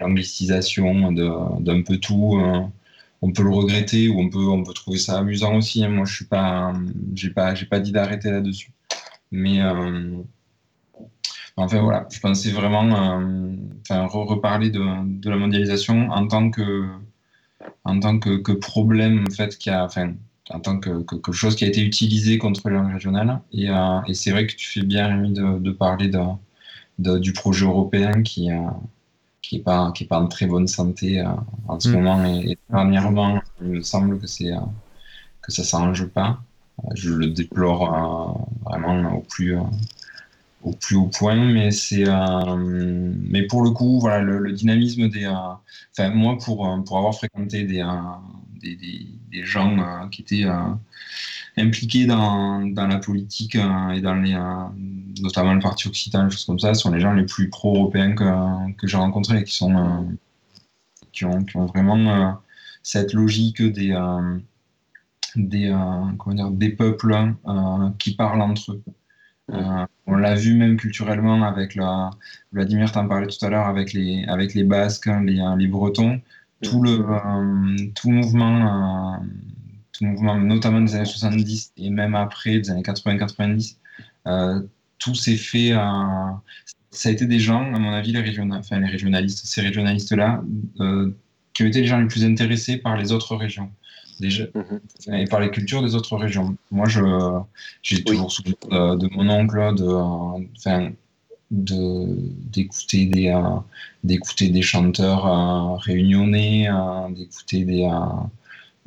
l'anglicisation 0.00 1.12
d'un 1.12 1.82
peu 1.82 1.96
tout. 1.98 2.36
Hein. 2.40 2.72
On 3.20 3.32
peut 3.32 3.42
le 3.42 3.50
regretter 3.50 4.08
ou 4.08 4.20
on 4.20 4.30
peut, 4.30 4.46
on 4.46 4.62
peut 4.62 4.74
trouver 4.74 4.98
ça 4.98 5.18
amusant 5.18 5.56
aussi. 5.56 5.84
Hein. 5.84 5.88
Moi, 5.88 6.04
je 6.04 6.14
suis 6.14 6.24
pas, 6.26 6.72
j'ai 7.14 7.30
pas, 7.30 7.54
j'ai 7.54 7.66
pas 7.66 7.80
dit 7.80 7.92
d'arrêter 7.92 8.30
là-dessus. 8.30 8.70
Mais 9.32 9.62
euh, 9.62 10.22
enfin 11.64 11.80
voilà, 11.80 12.06
je 12.10 12.20
pensais 12.20 12.50
vraiment, 12.50 12.84
euh, 12.84 13.56
enfin 13.82 14.06
reparler 14.06 14.70
de, 14.70 14.80
de, 15.20 15.30
la 15.30 15.36
mondialisation 15.36 16.10
en 16.10 16.26
tant 16.26 16.50
que, 16.50 16.86
en 17.84 18.00
tant 18.00 18.18
que, 18.18 18.38
que 18.38 18.52
problème 18.52 19.24
en 19.28 19.34
fait 19.34 19.56
qui 19.58 19.70
a, 19.70 19.84
enfin 19.84 20.14
en 20.50 20.60
tant 20.60 20.78
que, 20.78 21.02
que, 21.02 21.32
chose 21.32 21.56
qui 21.56 21.64
a 21.64 21.68
été 21.68 21.82
utilisée 21.84 22.38
contre 22.38 22.68
les 22.68 22.76
langues 22.76 22.92
régionales. 22.92 23.40
Et, 23.52 23.68
euh, 23.70 24.00
et 24.06 24.14
c'est 24.14 24.30
vrai 24.30 24.46
que 24.46 24.54
tu 24.54 24.66
fais 24.68 24.82
bien 24.82 25.08
Rémi 25.08 25.32
de, 25.32 25.58
de 25.58 25.70
parler 25.70 26.08
de 26.08 26.18
du 26.98 27.32
projet 27.32 27.64
européen 27.64 28.22
qui 28.22 28.48
n'est 28.48 28.58
qui 29.48 29.58
pas, 29.60 29.92
qui 29.92 30.04
pas 30.04 30.20
en 30.20 30.26
très 30.26 30.46
bonne 30.46 30.66
santé 30.68 31.20
euh, 31.20 31.28
en 31.68 31.80
ce 31.80 31.88
mm. 31.88 31.92
moment. 31.92 32.24
Et, 32.24 32.58
dernièrement, 32.70 33.40
il 33.62 33.68
me 33.68 33.80
semble 33.82 34.18
que, 34.18 34.26
c'est 34.26 34.52
euh, 34.52 34.60
que 35.42 35.52
ça 35.52 35.62
ne 35.62 35.66
s'arrange 35.66 36.06
pas. 36.06 36.38
Euh, 36.84 36.88
je 36.94 37.12
le 37.12 37.28
déplore 37.28 38.46
vraiment 38.64 39.14
au 39.14 39.20
plus, 39.20 39.56
au 40.62 40.72
plus 40.72 40.96
haut 40.96 41.06
point, 41.06 41.36
mais 41.36 41.70
c'est 41.70 42.04
mais 42.56 43.46
pour 43.46 43.62
le 43.62 43.70
coup, 43.70 44.00
voilà, 44.00 44.20
le, 44.20 44.52
dynamisme 44.52 45.08
des. 45.08 45.26
Enfin, 45.26 46.10
moi, 46.10 46.36
pour, 46.38 46.82
pour 46.84 46.98
avoir 46.98 47.14
fréquenté 47.14 47.64
des, 47.64 47.84
des, 48.60 48.76
des, 48.76 49.06
des 49.30 49.44
gens 49.44 50.08
qui 50.10 50.22
étaient 50.22 50.46
impliqués 51.60 52.06
dans, 52.06 52.60
dans, 52.66 52.86
la 52.86 52.98
politique 52.98 53.56
euh, 53.56 53.90
et 53.90 54.00
dans 54.00 54.14
les, 54.14 54.34
euh, 54.34 54.64
notamment 55.20 55.54
le 55.54 55.60
Parti 55.60 55.88
Occitan, 55.88 56.28
choses 56.30 56.44
comme 56.44 56.58
ça, 56.58 56.74
sont 56.74 56.90
les 56.90 57.00
gens 57.00 57.12
les 57.12 57.24
plus 57.24 57.48
pro-européens 57.50 58.14
que, 58.14 58.72
que 58.72 58.86
j'ai 58.86 58.96
rencontrés, 58.96 59.44
qui, 59.44 59.54
sont, 59.54 59.76
euh, 59.76 60.02
qui, 61.12 61.24
ont, 61.24 61.44
qui 61.44 61.56
ont 61.56 61.66
vraiment 61.66 62.40
cette 62.82 63.12
logique 63.12 63.62
des, 63.62 63.94
des, 65.36 65.76
comment 66.18 66.36
dire, 66.36 66.50
des 66.50 66.70
peuples 66.70 67.34
qui 67.98 68.14
parlent 68.14 68.42
entre 68.42 68.72
eux. 68.72 68.82
On 69.50 70.16
l'a 70.16 70.34
vu 70.34 70.54
même 70.54 70.76
culturellement 70.76 71.42
avec 71.42 71.74
la, 71.74 72.10
Vladimir 72.52 72.92
t'en 72.92 73.08
parlait 73.08 73.26
tout 73.26 73.44
à 73.44 73.48
l'heure 73.48 73.66
avec 73.66 73.92
les, 73.92 74.24
avec 74.28 74.54
les 74.54 74.64
Basques, 74.64 75.06
les, 75.06 75.42
les 75.56 75.66
Bretons, 75.66 76.20
tout 76.62 76.82
le, 76.82 77.04
tout 77.94 78.10
mouvement 78.10 79.20
mouvement, 80.04 80.36
notamment 80.36 80.80
des 80.80 80.94
années 80.94 81.04
70 81.04 81.72
et 81.76 81.90
même 81.90 82.14
après, 82.14 82.58
des 82.58 82.70
années 82.70 82.82
80-90, 82.82 83.76
euh, 84.26 84.62
tout 84.98 85.14
s'est 85.14 85.36
fait. 85.36 85.70
ça 86.90 87.08
a 87.08 87.12
été 87.12 87.26
des 87.26 87.38
gens, 87.38 87.72
à 87.74 87.78
mon 87.78 87.92
avis, 87.92 88.12
les, 88.12 88.40
enfin, 88.40 88.80
les 88.80 88.88
régionalistes, 88.88 89.46
ces 89.46 89.60
régionalistes-là, 89.60 90.42
euh, 90.80 91.10
qui 91.52 91.62
ont 91.62 91.66
été 91.66 91.80
les 91.80 91.86
gens 91.86 92.00
les 92.00 92.08
plus 92.08 92.24
intéressés 92.24 92.76
par 92.78 92.96
les 92.96 93.12
autres 93.12 93.36
régions. 93.36 93.70
Déjà, 94.20 94.44
mhm. 94.54 95.14
et 95.14 95.26
par 95.26 95.40
les 95.40 95.50
cultures 95.50 95.82
des 95.82 95.94
autres 95.94 96.16
régions. 96.16 96.56
Moi, 96.70 96.88
je, 96.88 97.00
j'ai 97.82 98.02
toujours 98.02 98.32
souvenir 98.32 98.56
de, 98.70 99.14
mon 99.14 99.28
oncle, 99.30 99.74
de, 99.76 99.86
enfin, 100.56 100.90
de, 101.50 102.06
d'écouter 102.50 103.06
des, 103.06 103.32
d'écouter 104.02 104.48
des 104.48 104.62
chanteurs 104.62 105.78
réunionnais, 105.78 106.68
d'écouter 107.10 107.64
des, 107.64 107.88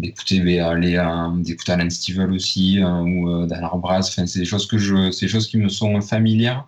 d'écouter 0.01 0.39
d'écouter 0.39 1.71
Alan 1.71 1.89
Stivell 1.89 2.31
aussi 2.31 2.79
ou 2.83 3.29
euh, 3.29 3.45
Dan 3.45 3.63
Arbraz. 3.63 4.09
Enfin, 4.09 4.25
c'est 4.25 4.39
des 4.39 4.45
choses 4.45 4.67
que 4.67 4.77
je, 4.77 5.11
c'est 5.11 5.27
des 5.27 5.31
choses 5.31 5.47
qui 5.47 5.57
me 5.57 5.69
sont 5.69 6.01
familières 6.01 6.67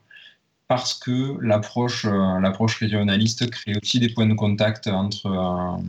parce 0.67 0.93
que 0.93 1.37
l'approche, 1.41 2.05
euh, 2.05 2.39
l'approche 2.39 2.77
régionaliste 2.77 3.49
crée 3.49 3.73
aussi 3.81 3.99
des 3.99 4.09
points 4.09 4.27
de 4.27 4.33
contact 4.33 4.87
entre, 4.87 5.27
euh, 5.27 5.81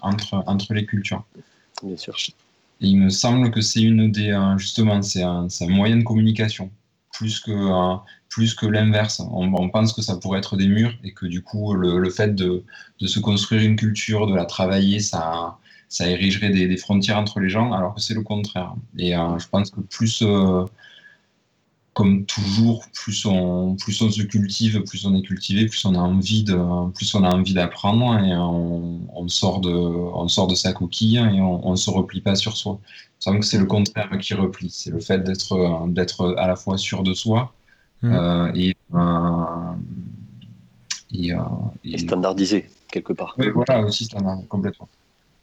entre, 0.00 0.42
entre 0.46 0.74
les 0.74 0.86
cultures. 0.86 1.24
Il 2.80 2.98
me 2.98 3.10
semble 3.10 3.50
que 3.50 3.60
c'est 3.60 3.82
une 3.82 4.10
des, 4.10 4.36
justement, 4.56 5.02
c'est 5.02 5.22
un, 5.22 5.48
moyen 5.68 5.96
de 5.96 6.02
communication 6.02 6.70
plus 7.12 7.40
que, 7.40 7.96
plus 8.28 8.54
que 8.54 8.66
l'inverse. 8.66 9.20
On, 9.30 9.68
pense 9.68 9.92
que 9.92 10.02
ça 10.02 10.16
pourrait 10.16 10.38
être 10.38 10.56
des 10.56 10.66
murs 10.66 10.94
et 11.04 11.12
que 11.12 11.26
du 11.26 11.42
coup, 11.42 11.74
le, 11.74 11.98
le 11.98 12.10
fait 12.10 12.34
de, 12.34 12.64
de, 13.00 13.06
se 13.06 13.20
construire 13.20 13.62
une 13.62 13.76
culture, 13.76 14.26
de 14.26 14.34
la 14.34 14.46
travailler, 14.46 14.98
ça, 15.00 15.58
ça 15.92 16.08
érigerait 16.08 16.48
des, 16.48 16.76
frontières 16.78 17.18
entre 17.18 17.38
les 17.38 17.50
gens, 17.50 17.72
alors 17.72 17.94
que 17.94 18.00
c'est 18.00 18.14
le 18.14 18.22
contraire. 18.22 18.74
Et 18.96 19.14
euh, 19.14 19.38
je 19.38 19.46
pense 19.46 19.70
que 19.70 19.80
plus, 19.80 20.22
euh, 20.22 20.64
comme 21.94 22.24
toujours, 22.24 22.84
plus 22.94 23.26
on, 23.26 23.76
plus 23.76 24.00
on 24.00 24.10
se 24.10 24.22
cultive, 24.22 24.82
plus 24.84 25.04
on 25.04 25.14
est 25.14 25.22
cultivé, 25.22 25.66
plus 25.66 25.84
on 25.84 25.94
a 25.94 25.98
envie 25.98 26.42
de, 26.42 26.90
plus 26.92 27.14
on 27.14 27.22
a 27.22 27.28
envie 27.28 27.52
d'apprendre 27.52 28.18
et 28.18 28.34
on, 28.34 29.28
sort 29.28 29.60
de, 29.60 29.70
on 29.70 30.26
sort 30.28 30.46
de 30.46 30.54
sa 30.54 30.72
coquille 30.72 31.18
et 31.18 31.40
on, 31.40 31.70
ne 31.70 31.76
se 31.76 31.90
replie 31.90 32.22
pas 32.22 32.34
sur 32.34 32.56
soi. 32.56 32.80
Je 33.24 33.30
que 33.30 33.44
c'est 33.44 33.58
le 33.58 33.66
contraire 33.66 34.10
qui 34.18 34.34
replie. 34.34 34.70
C'est 34.70 34.90
le 34.90 35.00
fait 35.00 35.22
d'être, 35.22 35.86
d'être 35.88 36.34
à 36.38 36.48
la 36.48 36.56
fois 36.56 36.78
sûr 36.78 37.02
de 37.02 37.12
soi 37.12 37.52
mmh. 38.02 38.12
euh, 38.12 38.52
et, 38.54 38.76
et, 41.84 41.98
standardisé 41.98 42.68
quelque 42.90 43.12
part. 43.12 43.34
Oui, 43.38 43.48
voilà, 43.54 43.82
aussi 43.82 44.04
standard, 44.04 44.38
complètement. 44.48 44.88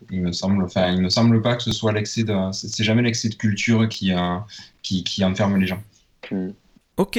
Il 0.10 0.22
me 0.22 0.32
semble, 0.32 0.64
enfin, 0.64 0.92
il 0.94 1.02
me 1.02 1.10
semble 1.10 1.42
pas 1.42 1.56
que 1.56 1.64
ce 1.64 1.74
soit 1.74 1.92
l'excès 1.92 2.24
de, 2.24 2.34
c'est 2.54 2.84
jamais 2.84 3.02
l'excès 3.02 3.28
de 3.28 3.36
culture 3.36 3.88
qui, 3.90 4.14
euh, 4.14 4.38
qui, 4.82 5.04
qui, 5.04 5.26
enferme 5.26 5.58
les 5.58 5.68
gens. 5.68 5.82
Ok, 7.00 7.18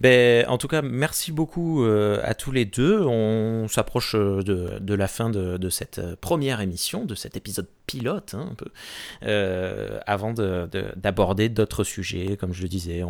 ben, 0.00 0.44
en 0.48 0.58
tout 0.58 0.66
cas, 0.66 0.82
merci 0.82 1.30
beaucoup 1.30 1.84
euh, 1.84 2.20
à 2.24 2.34
tous 2.34 2.50
les 2.50 2.64
deux. 2.64 3.00
On 3.00 3.68
s'approche 3.68 4.16
euh, 4.16 4.42
de, 4.42 4.94
la 4.94 5.06
fin 5.06 5.30
de, 5.30 5.56
de, 5.56 5.68
cette 5.68 6.16
première 6.16 6.60
émission, 6.60 7.04
de 7.04 7.14
cet 7.14 7.36
épisode 7.36 7.68
pilote, 7.90 8.34
hein, 8.34 8.48
un 8.50 8.54
peu, 8.54 8.66
euh, 9.24 9.98
avant 10.06 10.32
d'aborder 10.32 11.48
d'autres 11.48 11.84
sujets. 11.84 12.36
Comme 12.36 12.52
je 12.52 12.62
le 12.62 12.68
disais, 12.68 13.02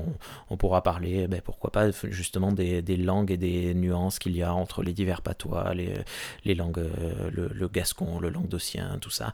on, 0.48 0.56
pourra 0.56 0.82
parler, 0.82 1.28
ben, 1.28 1.40
pourquoi 1.42 1.70
pas, 1.70 1.90
justement, 2.04 2.52
des, 2.52 2.96
langues 2.96 3.30
et 3.30 3.36
des 3.36 3.74
nuances 3.74 4.18
qu'il 4.18 4.36
y 4.36 4.42
a 4.42 4.54
entre 4.54 4.82
les 4.82 4.92
divers 4.92 5.22
patois, 5.22 5.74
les, 5.74 6.54
langues, 6.54 6.84
le, 7.32 7.50
le, 7.52 7.68
gascon, 7.68 8.20
le 8.20 8.30
languedocien, 8.30 8.98
tout 9.00 9.10
ça. 9.10 9.32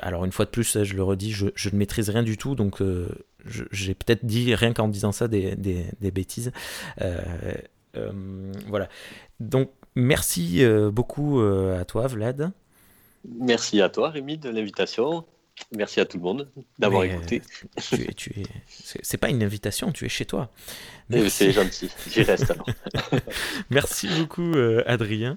alors, 0.00 0.24
une 0.24 0.32
fois 0.32 0.44
de 0.44 0.50
plus, 0.50 0.84
je 0.84 0.94
le 0.94 1.02
redis, 1.02 1.32
je, 1.32 1.46
ne 1.46 1.76
maîtrise 1.76 2.10
rien 2.10 2.22
du 2.22 2.36
tout, 2.36 2.54
donc 2.54 2.82
j'ai 3.44 3.94
peut-être 3.94 4.24
dit, 4.24 4.54
rien 4.54 4.72
qu'en 4.72 4.88
disant 4.88 5.12
ça, 5.12 5.28
des, 5.28 5.56
des, 5.56 6.10
bêtises. 6.10 6.52
Euh, 7.00 7.20
euh, 7.96 8.52
voilà. 8.66 8.88
Donc, 9.40 9.70
merci 9.94 10.64
euh, 10.64 10.90
beaucoup 10.90 11.40
à 11.40 11.84
toi, 11.84 12.06
Vlad. 12.06 12.52
Merci 13.24 13.80
à 13.80 13.88
toi, 13.88 14.10
Rémi, 14.10 14.38
de 14.38 14.50
l'invitation. 14.50 15.24
Merci 15.76 15.98
à 15.98 16.04
tout 16.04 16.18
le 16.18 16.22
monde 16.22 16.48
d'avoir 16.78 17.02
écouté. 17.02 17.42
Tu 17.76 17.94
es, 17.94 18.12
tu 18.12 18.30
es... 18.30 18.44
C'est 18.76 19.16
pas 19.16 19.28
une 19.28 19.42
invitation, 19.42 19.90
tu 19.90 20.04
es 20.04 20.08
chez 20.08 20.24
toi. 20.24 20.50
Eh, 21.10 21.28
c'est 21.28 21.50
gentil, 21.50 21.90
j'y 22.08 22.22
reste 22.22 22.50
alors. 22.50 22.66
merci 23.70 24.08
beaucoup, 24.08 24.52
Adrien. 24.86 25.36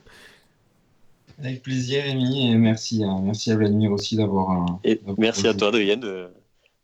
Avec 1.39 1.63
plaisir, 1.63 2.03
Rémi, 2.03 2.51
et 2.51 2.55
merci, 2.55 3.03
merci 3.23 3.51
à 3.51 3.55
Vladimir 3.55 3.91
aussi 3.91 4.15
d'avoir. 4.15 4.79
merci 5.17 5.47
à 5.47 5.55
toi, 5.55 5.69
Adrien, 5.69 5.97
de, 5.97 6.29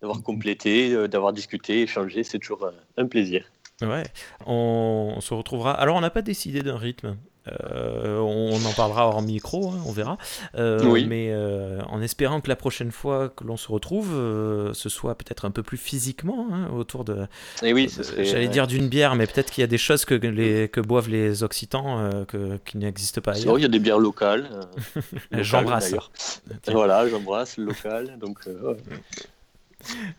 d'avoir 0.01 0.21
complété, 0.21 0.93
euh, 0.93 1.07
d'avoir 1.07 1.33
discuté, 1.33 1.81
échangé. 1.81 2.23
C'est 2.23 2.39
toujours 2.39 2.63
euh, 2.63 2.71
un 2.97 3.07
plaisir. 3.07 3.45
Ouais, 3.81 4.03
on, 4.45 5.17
se 5.21 5.33
retrouvera. 5.33 5.73
Alors, 5.73 5.95
on 5.95 6.01
n'a 6.01 6.09
pas 6.09 6.21
décidé 6.21 6.61
d'un 6.61 6.77
rythme. 6.77 7.17
Euh, 7.71 8.19
on 8.19 8.63
en 8.65 8.73
parlera 8.73 9.07
hors 9.07 9.21
micro, 9.21 9.69
hein, 9.69 9.81
on 9.85 9.91
verra. 9.91 10.17
oui. 10.55 11.05
Mais 11.07 11.33
en 11.87 12.01
espérant 12.01 12.41
que 12.41 12.49
la 12.49 12.55
prochaine 12.55 12.91
fois 12.91 13.29
que 13.29 13.43
l'on 13.43 13.57
se 13.57 13.71
retrouve, 13.71 14.09
ce 14.73 14.89
soit 14.89 15.15
peut-être 15.15 15.45
un 15.45 15.51
peu 15.51 15.63
plus 15.63 15.77
physiquement 15.77 16.47
hein, 16.51 16.69
autour 16.75 17.03
de. 17.03 17.23
Et 17.63 17.69
eh 17.69 17.73
oui, 17.73 17.89
J'allais 18.19 18.47
dire 18.47 18.67
d'une 18.67 18.87
bière, 18.87 19.15
mais 19.15 19.27
peut-être 19.27 19.51
qu'il 19.51 19.61
y 19.61 19.63
a 19.63 19.67
des 19.67 19.77
choses 19.77 20.05
que, 20.05 20.13
les, 20.13 20.69
que 20.69 20.81
boivent 20.81 21.09
les 21.09 21.43
Occitans 21.43 22.25
que, 22.27 22.57
qui 22.65 22.77
n'existent 22.77 23.21
pas 23.21 23.33
ailleurs. 23.33 23.57
il 23.57 23.61
y 23.61 23.65
a 23.65 23.69
des 23.69 23.79
bières 23.79 23.99
locales. 23.99 24.49
j'embrasse. 25.31 25.93
Voilà, 26.67 27.07
j'embrasse, 27.07 27.57
local. 27.57 28.17
Donc, 28.19 28.39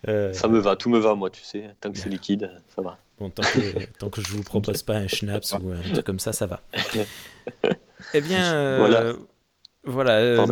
euh, 0.06 0.32
ça 0.32 0.48
me 0.48 0.58
va, 0.58 0.76
tout 0.76 0.90
me 0.90 0.98
va, 0.98 1.14
moi, 1.14 1.30
tu 1.30 1.42
sais. 1.42 1.74
Tant 1.80 1.90
que 1.90 1.98
c'est 1.98 2.08
liquide, 2.08 2.50
ça 2.74 2.82
va. 2.82 2.98
Bon, 3.18 3.30
tant 3.30 3.42
que, 3.42 3.84
tant 3.98 4.10
que 4.10 4.20
je 4.20 4.28
vous 4.28 4.42
propose 4.42 4.82
pas 4.82 4.94
un 4.94 5.08
schnapps 5.08 5.52
ou 5.60 5.70
un 5.70 5.80
truc 5.92 6.04
comme 6.04 6.20
ça, 6.20 6.32
ça 6.32 6.46
va. 6.46 6.62
eh 8.14 8.20
bien, 8.20 8.54
euh, 8.54 8.76
Voilà, 8.78 9.14
euh, 9.86 10.44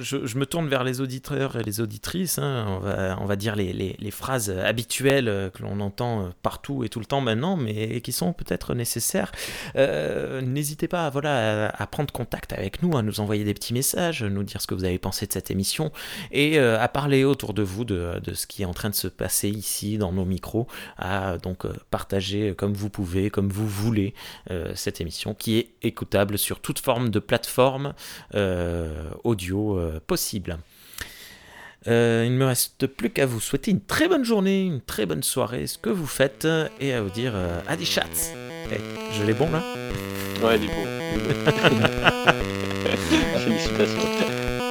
je, 0.00 0.36
me 0.36 0.46
tourne 0.46 0.68
vers 0.68 0.82
les 0.82 1.00
auditeurs 1.00 1.56
et 1.56 1.62
les 1.62 1.80
auditrices. 1.80 2.38
Hein. 2.38 2.66
on, 2.68 2.78
va, 2.80 3.16
on, 3.20 3.24
va, 3.24 3.36
dire 3.36 3.54
les, 3.54 3.72
les, 3.72 4.10
phrases 4.10 4.50
habituelles 4.50 5.50
que 5.54 5.62
l'on 5.62 5.78
entend 5.80 6.30
partout 6.42 6.82
et 6.82 6.88
tout 6.88 6.98
le 6.98 7.06
temps 7.06 7.20
maintenant, 7.20 7.56
mais 7.56 8.00
qui 8.00 8.12
sont 8.12 8.32
peut-être 8.32 8.74
nécessaires. 8.74 9.30
Euh, 9.76 10.40
n'hésitez 10.40 10.88
pas 10.88 11.08
voilà, 11.10 11.68
à, 11.68 11.86
prendre 11.86 12.12
contact 12.12 12.52
avec 12.52 12.82
nous, 12.82 12.96
à 12.96 13.02
nous 13.02 13.20
envoyer 13.20 13.44
des 13.44 13.54
petits 13.54 13.74
messages, 13.74 14.24
nous 14.24 14.42
dire 14.42 14.60
ce 14.60 14.66
que 14.66 14.74
vous 14.74 14.84
avez 14.84 14.98
pensé 14.98 15.26
de 15.26 15.32
cette 15.32 15.50
émission 15.50 15.92
et 16.32 16.58
euh, 16.58 16.80
à 16.80 16.88
parler 16.88 17.24
autour 17.24 17.54
de 17.54 17.62
vous 17.62 17.84
de, 17.84 18.20
de, 18.22 18.34
ce 18.34 18.46
qui 18.46 18.62
est 18.62 18.66
en 18.66 18.74
train 18.74 18.90
de 18.90 18.94
se 18.94 19.08
passer 19.08 19.48
ici 19.48 19.98
dans 19.98 20.12
nos 20.12 20.24
micros, 20.24 20.66
à 20.98 21.38
donc 21.38 21.66
partager 21.90 22.54
comme 22.56 22.74
vous 22.74 22.90
pouvez, 22.90 23.30
comme 23.30 23.48
vous 23.50 23.68
voulez 23.68 24.14
cette 24.74 25.00
émission 25.00 25.34
qui 25.34 25.58
est 25.58 25.70
écoutable 25.82 26.38
sur 26.38 26.60
toute 26.60 26.80
forme 26.80 27.10
de 27.10 27.18
plateforme 27.18 27.51
euh, 28.34 29.10
audio 29.24 29.78
euh, 29.78 30.00
possible. 30.06 30.58
Euh, 31.88 32.22
il 32.24 32.32
ne 32.32 32.38
me 32.38 32.44
reste 32.44 32.86
plus 32.86 33.10
qu'à 33.10 33.26
vous 33.26 33.40
souhaiter 33.40 33.72
une 33.72 33.80
très 33.80 34.06
bonne 34.08 34.24
journée, 34.24 34.62
une 34.62 34.80
très 34.80 35.04
bonne 35.04 35.22
soirée, 35.22 35.66
ce 35.66 35.78
que 35.78 35.90
vous 35.90 36.06
faites, 36.06 36.46
et 36.80 36.92
à 36.92 37.02
vous 37.02 37.10
dire 37.10 37.34
à 37.66 37.76
des 37.76 37.84
chats. 37.84 38.04
Eh, 38.70 38.78
je 39.18 39.24
l'ai 39.24 39.34
bon 39.34 39.50
là? 39.50 39.62
Ouais, 40.42 40.58
il 40.58 40.64
est 40.64 40.68
bon. 40.68 40.86
Félicitations. 43.38 44.61